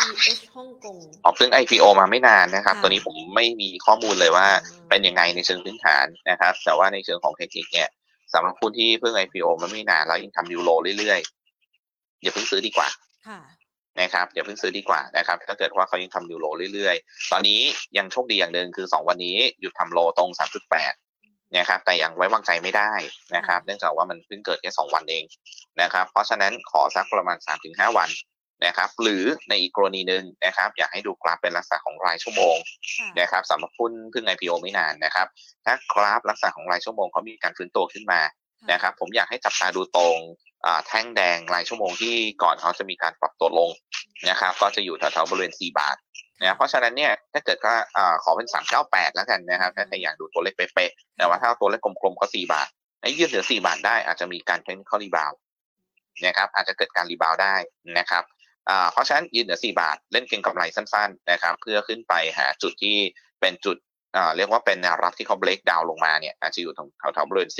[0.00, 7.88] GDS ฮ่องกง ออกเพิ่ง IPO มาไม่นานนะครับ ค่ะ ตัวนี้ผมไม่มีข้อมูลเลยว่าอืมเป็นยังไงในเชิงพื้นฐานนะครับ แต่ว่าในเชิงของเทคนิคเนี่ย
[8.32, 12.88] สำหรับหุ้นที่เพิ่ง IPO มาไม่นานแล้วยังทำยูโรเรื่อยๆ อย่าเพิ่งซื้อดีกว่า
[13.28, 13.40] ค่ะ
[14.00, 17.60] นะครับอย่าเพิ่งซื้อดีกว่านะครับถ้าเกิดว่าเขายังทำยูโรเรื่อยๆ ตอนนี้
[17.96, 21.05] ยังโชคดีอย่างหนึ่งคือ 2 วันนี้หยุดทำโลตรง 3.8
[21.54, 22.92] นะครับแต่ยังไว้วางใจไม่ได้
[23.36, 25.24] นะครับ เนื่องจากว่ามันเพิ่งเกิดแค่2วันเอง
[25.82, 28.10] นะครับ เพราะฉะนั้นขอสักประมาณ3-5วัน
[28.66, 32.56] นะครับ หรือในอีกกรณีหนึ่งนะครับ อยากให้ดูกราฟเป็นลักษณะของรายชั่วโมง
[32.98, 35.26] ค่ะนะครับสำหรับหุ้นเพิ่ง IPO ไม่นานนะครับ
[35.64, 38.20] ถ้ากราฟลักษณะของรายชั่วโมงเขามีการฟื้นตัวขึ้นมา
[38.72, 40.18] นะครับ ผมอยากให้จับตาดูตรง
[40.66, 43.70] อ่าแท่งแดงรายชั่วโมงที่ก่อนเขาจะมีการปรับตัวลง
[44.28, 45.96] นะครับ ก็จะอยู่แถวๆบริเวณ 4 บาท
[46.40, 47.72] นะเพราะฉะนั้นเนี่ยถ้าเกิดก็
[48.22, 48.46] ขอเป็น
[48.82, 52.68] 398 แล้วกันนะครับถ้าใครอยากดูตัวเลขเป๊ะๆแต่ว่าถ้าตัวเลขกลมๆก็4บาท
[53.00, 55.32] ไอ้ยืนเหนือ 4 บาทได้อาจจะมีการ technical rebound
[56.24, 57.54] นะครับอาจจะเกิดการ rebound ได้
[57.98, 58.24] นะครับ
[58.92, 62.96] เพราะฉะนั้นยืนเหนือ 4 บาทเล่นเก็งกำไรสั้นๆนะครับเพื่อขึ้นไปหาจุดที่
[63.40, 63.76] เป็นจุด
[64.36, 67.50] เรียกว่าเป็นแนวรับที่เขาเบรกดาวลงมาเนี่ยอาจจะอยู่ตรงแถวๆบริเวณ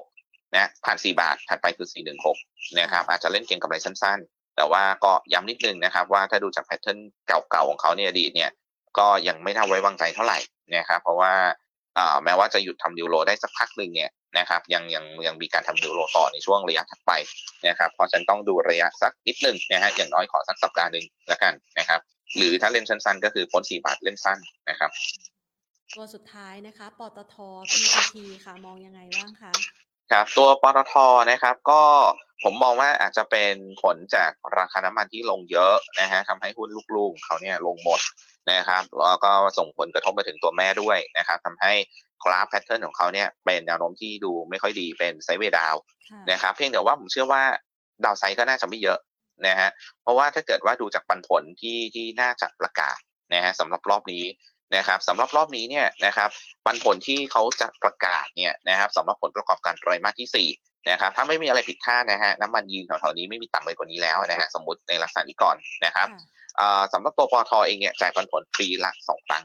[0.00, 1.88] 416นะผ่าน 4 บาทถัดไปคือ
[2.32, 6.98] 416นะครับอาจจะเล่นเก็งกำไรสั้นๆ แต่ว่าก็ย้ำนิดนึงนะครับว่าถ้าดูจากแพทเทิร์น
[7.28, 8.50] เก่าๆของเขาเนี่ยอดีตเนี่ย
[8.98, 10.38] ก็ยังไม่น่าไว้วางใจเท่าไหร่
[10.76, 11.32] นะครับเพราะว่า
[12.24, 17.12] แม้ว่าจะหยุดทำนิวโรได้สักพักหนึ่งเนี่ยนะครับยังยังยังมีการทำนิวโรต่อในช่วงระยะถัดไป
[17.68, 22.00] นะครับเพราะฉะนันต้องดูระยะสักนิดหนึ่งนะฮะอย่างน้อยขอสักสัปดาห์หนึ่งแล้วกันนะครับ
[22.36, 24.38] หรือถ้าเล่นสั้นๆ ก็คือพ้นสี่บาทเล่นสั้น
[24.70, 24.90] นะครับ
[25.94, 27.36] ตัวสุดท้ายนะคะปตท
[27.70, 29.52] PTT ค่ะมองยังไงบ้างคะ
[30.12, 30.94] ครับตัวปตท
[31.30, 31.82] นะครับก็
[32.42, 38.00] ผมมองว่าอาจจะเป็นผลจากราคาน้ำมันที่ลงเยอะนะฮะทำให้หุ้นลูกๆของเขาเนี่ยลงหมด
[38.52, 41.72] นะครับแล้วก็ส่งผลกระทบไปถึงตัวแม่ด้วยนะครับทำให้
[42.24, 45.74] กราฟ pattern ของเขาเนี่ยเป็นแนวโน้มที่ดูไม่ค่อยดีเป็น sideway down
[46.10, 47.42] ค่ะนะครับเพียงแต่ว่าผมเชื่อว่า
[48.04, 48.98] ดาวไซด์ก็น่าจะไม่เยอะ
[49.46, 49.70] นะฮะ
[50.02, 52.98] เพราะว่าถ้าเกิดว่าดูจากปันผลที่ที่น่าจะประกาศ
[53.34, 54.24] นะฮะสำหรับรอบนี้
[54.76, 56.28] นะครับสำหรับรอบนี้เนี่ยนะครับ
[56.64, 60.48] ปันผลที่เขาจะประกาศเนี่ยนะครับสำหรับผลประกอบการไตรมาสที่สี่
[60.90, 69.42] นะครับถ้าไม่มีอะไรผิดพลาดนะฮะน้ำมันยืนแถวๆนี้ไม่มีต่ำไปกว่านี้แล้วนะฮะสมมติในลักษณะนี้ก่อนนะครับค่ะอ่าสำหรับตัวปอทเองเนี่ยจ่ายปันผลปีละสองครั้ง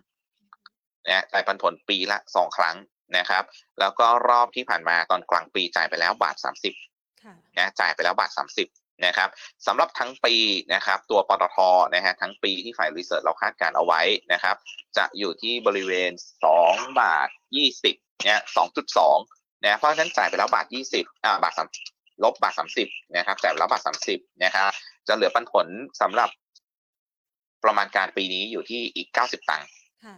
[1.07, 2.75] นะจ่ายปันผลปีละสองครั้ง
[3.17, 3.43] นะครับ
[3.79, 6.73] แล้วก็รอบที่ผ่านมาตอนกลางปีจ่ายไปแล้วบาทสามสิบ
[7.23, 9.29] ค่ะนะจ่ายไปแล้วบาท30 นะครับ
[9.67, 10.35] สำหรับทั้งปี
[10.73, 11.57] นะครับตัวปตท
[11.95, 14.01] นะฮะทั้งปีที่ฝ่ายรีเสิร์ชเราคาดการเอาไว้
[14.33, 14.55] นะครับ
[14.97, 16.11] จะอยู่ที่บริเวณ
[16.55, 17.29] 2 บาท
[17.75, 18.39] 20เนี่ย
[19.01, 21.53] 2.2นะเพราะฉะนั้นจ่ายไปแล้วบาท 20อ่าบาท
[21.89, 23.81] 3ลบบาท 30นะครับจ่ายไปแล้วบาท
[24.11, 24.71] 30นะครับ
[25.07, 25.67] จะเหลือปันผล
[26.01, 26.29] สำหรับ
[27.63, 29.67] ประมาณการปีนี้อยู่ที่อีก 90 ตังค์
[30.05, 30.17] ค่ะ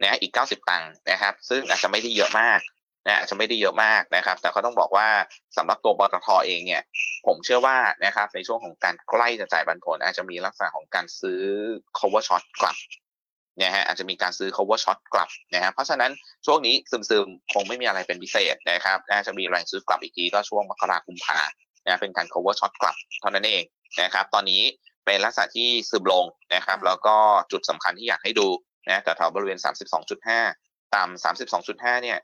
[0.00, 2.60] นะอีก 90 ตังค์นะครับ ซึ่งอาจจะไม่ได้เยอะมาก
[3.06, 5.08] นะจะไม่ได้เยอะมากนะครับ แต่ก็ต้องบอกว่า
[5.56, 6.82] สำหรับตัวปตทเองเนี่ย
[7.26, 11.42] ผมเชื่อว่านะครับในช่วงของการใกล้จะจ่ายปันผล อาจจะมีลักษณะของการซื้อ
[11.98, 12.76] cover short กลับ
[13.62, 16.10] นะฮะอาจจะมีการซื้อ cover short กลับนะฮะเพราะฉะนั้น
[16.46, 21.40] ช่วงนี้ซึมๆ คงไม่มีอะไรเป็นพิเศษนะครับน่าจะมีแรงซื้อกลับอีกทีก็ช่วงมกราคมพา
[21.86, 23.64] นะเป็นการ cover short กลับเท่านั้นเอง
[24.02, 24.62] นะครับ ตอนนี้
[25.06, 26.24] เป็นลักษณะที่ซึมลง
[26.54, 27.16] นะครับ แล้วก็
[27.52, 28.48] จุดสำคัญที่อยากให้ดู
[28.88, 29.58] นะแต่แถวบริเวณ
[30.26, 31.24] 32.5 ต่ำ
[31.62, 32.18] 32.5 เนี่ย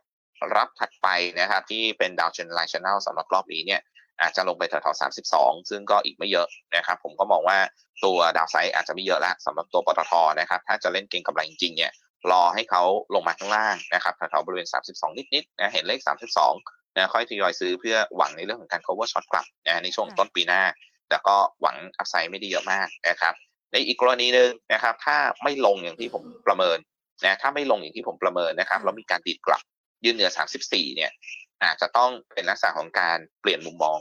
[0.57, 1.09] รับถัดไป
[1.41, 3.81] นะครับ ที่เป็นดาวเชนไลน์ชแนลสำหรับรอบนี้เนี่ย
[4.21, 7.59] อาจจะลงไปแถวๆ32ซึ่งก็อีกไม่เยอะนะครับ ผมก็มองว่า
[8.05, 11.93] ตัวดาวไซด์อาจจะไม่เยอะละสำหรับตัวปตทนะครับ ถ้าจะเล่นเก็งกำไรจริงๆเนี่ย
[12.31, 12.83] รอให้เขา
[13.15, 16.01] ลงมาข้างล่างนะครับแถวๆบริเวณ 32 นิดๆนะเห็นเลข
[16.49, 20.63] 32นะค่อยทยอยซื้อเพื่อหวังในเรื่องของการ cover short กลับนะในช่วงต้นปีหน้า
[21.09, 23.35] แต่ก็หวังอัพไซด์ไม่ได้เยอะมากนะครับ
[23.73, 26.79] ในอีกกรณีหนึ่งนะครับ ถ้าไม่ลงอย่างที่ผมประเมิน
[27.25, 29.63] นะถ้าไม่ลงอย่างที่ผมประเมินนะครับแล้วมีการดีดกลับ
[30.05, 30.31] ยืนเหนือ
[30.67, 31.11] 34 เนี่ย
[31.63, 33.99] อาจจะต้องเป็นลักษณะของการเปลี่ยนมุมมอง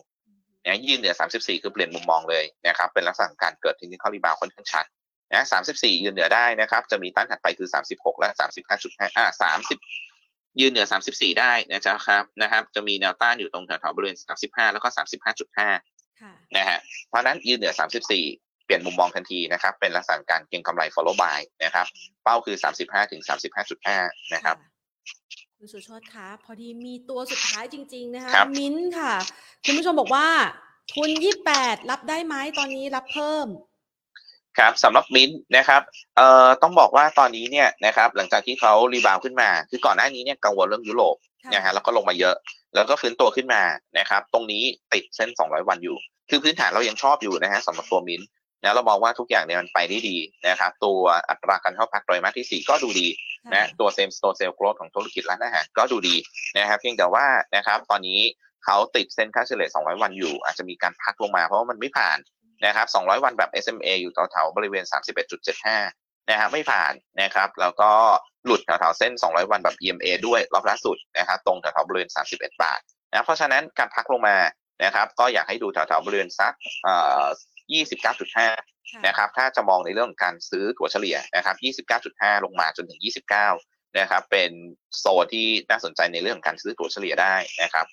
[0.66, 4.86] นะยืนเหนือ 34 คือเปลี่ยนมุมมองเลยนะครับ เป็นลักษณะของการเกิดเทคนิคอลรีบาวค่อนข้างชัด
[5.34, 8.30] นะ34 ยืนเหนือได้นะครับ จะมีต้านถัดไปคือ 36 และ
[8.74, 9.26] 35.5อ่า
[9.66, 14.88] 30 ยืนเหนือ 34 ได้นะครับนะครับ จะมีแนวต้านอยู่ตรงแถวๆบริเวณ 35 แล้วก็
[15.56, 21.88] 35.5ค่ะนะฮะ เพราะฉะนั้นยืนเหนือ 34เปลี่ยนมุมมองทันทีนะครับเป็นลักษณะการเก็งกำไร follow buy นะครับ
[22.24, 23.22] เป้าคือ 35 ถึง
[23.78, 24.58] 35.5 นะครับ
[25.66, 29.14] คุณสุชดคะพอดีมีตัวสุดท้ายจริง ๆ นะคะครับมิ้นท์ค่ะ
[29.66, 30.28] คุณผู้ชมบอกว่า
[30.94, 31.10] ทุน
[31.50, 33.48] 28รับได้ไหมตอนนี้รับเพิ่ม
[34.58, 35.82] ครับสำหรับมิ้นท์นะครับ
[36.18, 42.36] เอ่อต้องบอกว่าตอนนี้เนี่ยนะครับ หลังจากที่เขารีบาวด์ขึ้นมา คือก่อนหน้านี้เนี่ยกังวลเรื่องยุโรปค่ะนะฮะแล้วก็ลงมาเยอะ
[42.76, 43.64] แล้วก็ฟื้นตัวขึ้นมา
[44.00, 45.98] นะครับ ตรงนี้ติดเส้น 200 วันอยู่
[46.30, 48.28] คือพื้นฐานเรายังชอบอยู่นะฮะสำหรับตัวมิ้นท์
[48.64, 51.00] นะเรามองว่าทุกอย่างเนี่ยมันไปได้ดีนะครับ ตัว
[51.30, 56.16] อัตราการเข้าพักไตรมาสที่ 4 ก็ดูดีค่ะ นะตัวเซมสโตเซลโกรธของธุรกิจร้านอาหารก็ดูดี
[56.58, 57.26] นะครับเพียงแต่ว่า
[57.56, 58.20] นะครับตอนนี้
[58.66, 62.18] เขาติดเส้นค่าเฉลี่ย200 วันอยู่ อาจจะมีการพักลงมาเพราะว่ามันไม่ผ่าน
[62.66, 64.84] นะครับ200 วันแบบ SMA อยู่แถวๆบริเวณ
[65.58, 67.92] 31.75นะครับไม่ผ่านนะครับแล้วก็
[68.46, 72.80] หลุดแถวๆเส้น 200 วันแบบ EMA ด้วยรอบล่าสุดนะครับตรงแถวๆบริเวณ 31 บาท
[73.12, 74.38] นะเพราะฉะนั้นการพักลงมา
[74.84, 77.26] นะครับก็อยากให้ดูแถวๆบริเวณสักเอ่อ
[78.14, 78.73] 29.5
[79.08, 81.56] นะครับถ้าจะมองในเรื่องของการซื้อถั่วเฉลี่ยนะครับ
[82.20, 83.00] 29.5 ลงมาจนถึง
[83.50, 84.52] 29 นะครับเป็น
[85.00, 87.86] โซนที่น่าสนใจในเรื่องของการซื้อถัวเฉลี่ยได้นะครับ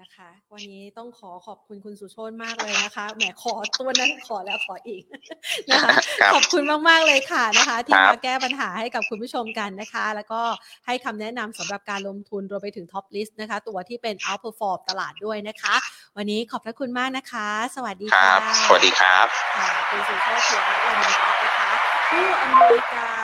[0.00, 5.02] นะคะ วันนี้ต้องขอขอบคุณคุณสุโชนมากเลยนะคะแหมขอตัวนั้นขอแล้วขออีก
[5.70, 5.92] นะคะ
[6.32, 10.40] ขอบคุณมากๆเลยค่ะนะคะ ที่มาแก้ปัญหาให้กับคุณผู้ชมกันนะคะ แล้วก็
[10.86, 15.74] ให้คำแนะนำสำหรับการลงทุนรวมไปถึง top list นะคะ ตัวที่เป็น outperform ตลาดด้วยนะคะ
[16.16, 18.34] วันนี้ขอบพระคุณมากนะคะ สวัสดีค่ะ
[18.66, 19.26] สวัสดีครับ
[19.90, 21.70] คุณสุโชตเขียววันนี้นะคะ
[22.10, 23.14] ผู้อำนวยกา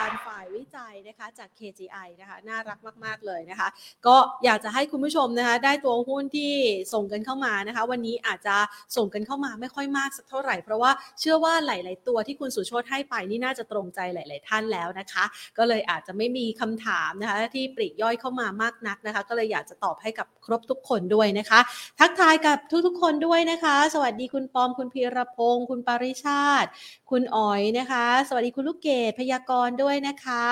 [0.75, 3.67] ฝ่ายวิจัยนะคะจาก KGI นะคะน่ารักมาก ๆ เลยนะคะ
[4.07, 4.15] ก็
[4.45, 6.53] อยากจะให้คุณผู้ชมนะคะได้ตัวหุ้นที่
[6.93, 8.55] ส่งกันเข้ามานะคะ วันนี้อาจจะ
[8.97, 15.23] ส่งกันเข้ามาไม่ค่อยมากสักเท่าไหร่ เพราะว่าเชื่อว่าหลาย ๆ ตัวที่คุณสุโชตให้ไปนี่น่าจะตรงใจหลาย ๆ ท่านแล้วนะคะ
[15.57, 21.59] ก็เลยอาจจะไม่มีคำถามนะคะที่ปลีกย่อยเข้ามามากนักนะคะ ก็เลยอยากจะตอบให้กับครบทุกคนด้วยนะคะ
[21.99, 26.69] ทักทายกับทุก ๆ คนด้วยนะคะ สวัสดีคุณปอมคุณพีรพงศ์คุณปาริชาติ
[27.11, 30.43] คุณอ๋อยนะคะ สวัสดีคุณลูกเกดพยากรณ์ด้วยนะคะ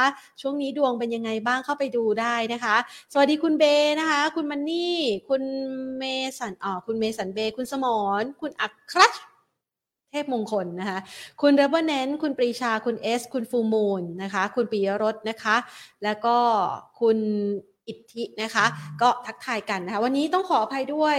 [0.41, 2.75] ช่วงนี้ดวงเป็นยังไงบ้างเข้าไปดูได้นะคะ
[3.13, 3.63] สวัสดีคุณเบ
[3.99, 4.97] นะคะ คุณมันนี่
[5.29, 5.43] คุณ
[5.97, 6.03] เม
[6.39, 7.85] สันอ๋อคุณเมสันเบ คุณสม
[8.21, 9.01] รคุณอัคร
[10.11, 10.99] เทพมงคลนะคะ
[11.41, 15.55] คุณเรเบอร์เนนคุณปรีชา คุณเอส คุณฟูมูลนะคะ คุณปียรสนะคะ
[16.03, 16.37] แล้วก็
[16.99, 17.17] คุณ
[17.87, 18.65] อิทธินะคะ
[19.01, 21.17] ก็ทักทายกันนะคะ วันนี้ต้องขออภัยด้วย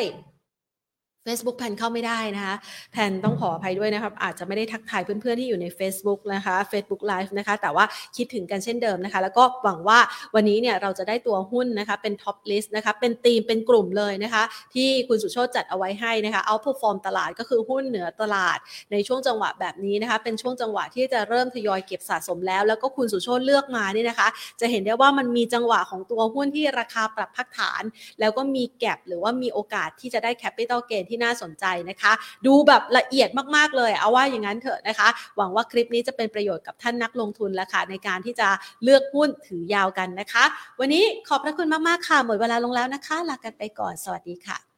[1.27, 2.55] Facebook แผนเข้าไม่ได้นะคะ
[2.93, 7.85] แผ่นต้องขออภัยด้วยนะครับ อาจจะไม่ได้ทักทายเพื่อนๆที่อยู่ใน Facebook นะคะ Facebook Live นะคะ แต่ว่า
[8.17, 9.99] คิดถึงกันเช่นเดิมนะคะ แล้วก็หวังว่า
[10.35, 14.43] วันนี้เนี่ยเราจะได้ตัวหุ้นนะคะ เป็น top list นะคะ เป็นทีมเป็นกลุ่มเลยนะคะ
[14.75, 18.59] ที่คุณสุโชตจัดเอาไว้ให้นะคะ outperform ตลาดก็คือหุ้นเหนือตลาด
[18.93, 24.29] ในช่วงจังหวะแบบนี้นะคะ เป็นช่วงจังหวะที่จะเริ่มทยอยเก็บสะสมแล้ว แล้วก็คุณสุโชตเลือกมานี่นะคะ
[24.61, 27.83] จะเห็นได้ว่ามันมีจังหวะของตัวหุ้นที่ราคาปรับพักฐาน
[28.21, 32.13] แล้วก็มี gap หรือว่ามีโอกาสที่จะได้ capital gain ที่น่าสนใจนะคะ
[32.47, 38.49] ดูแบบละเอียดมากๆเลย เอาว่าอย่างนั้นเถอะนะคะ หวังว่าคลิปนี้จะเป็นประโยชน์กับท่านนักลงทุนแล้วค่ะในการที่จะ
[38.85, 40.45] เลือกหุ้นถือยาวกันนะคะ
[40.81, 44.70] วันนี้ขอบพระคุณมากๆค่ะหมดเวลาลงแล้วนะคะ ลากันไปก่อนสวัสดีค่ะ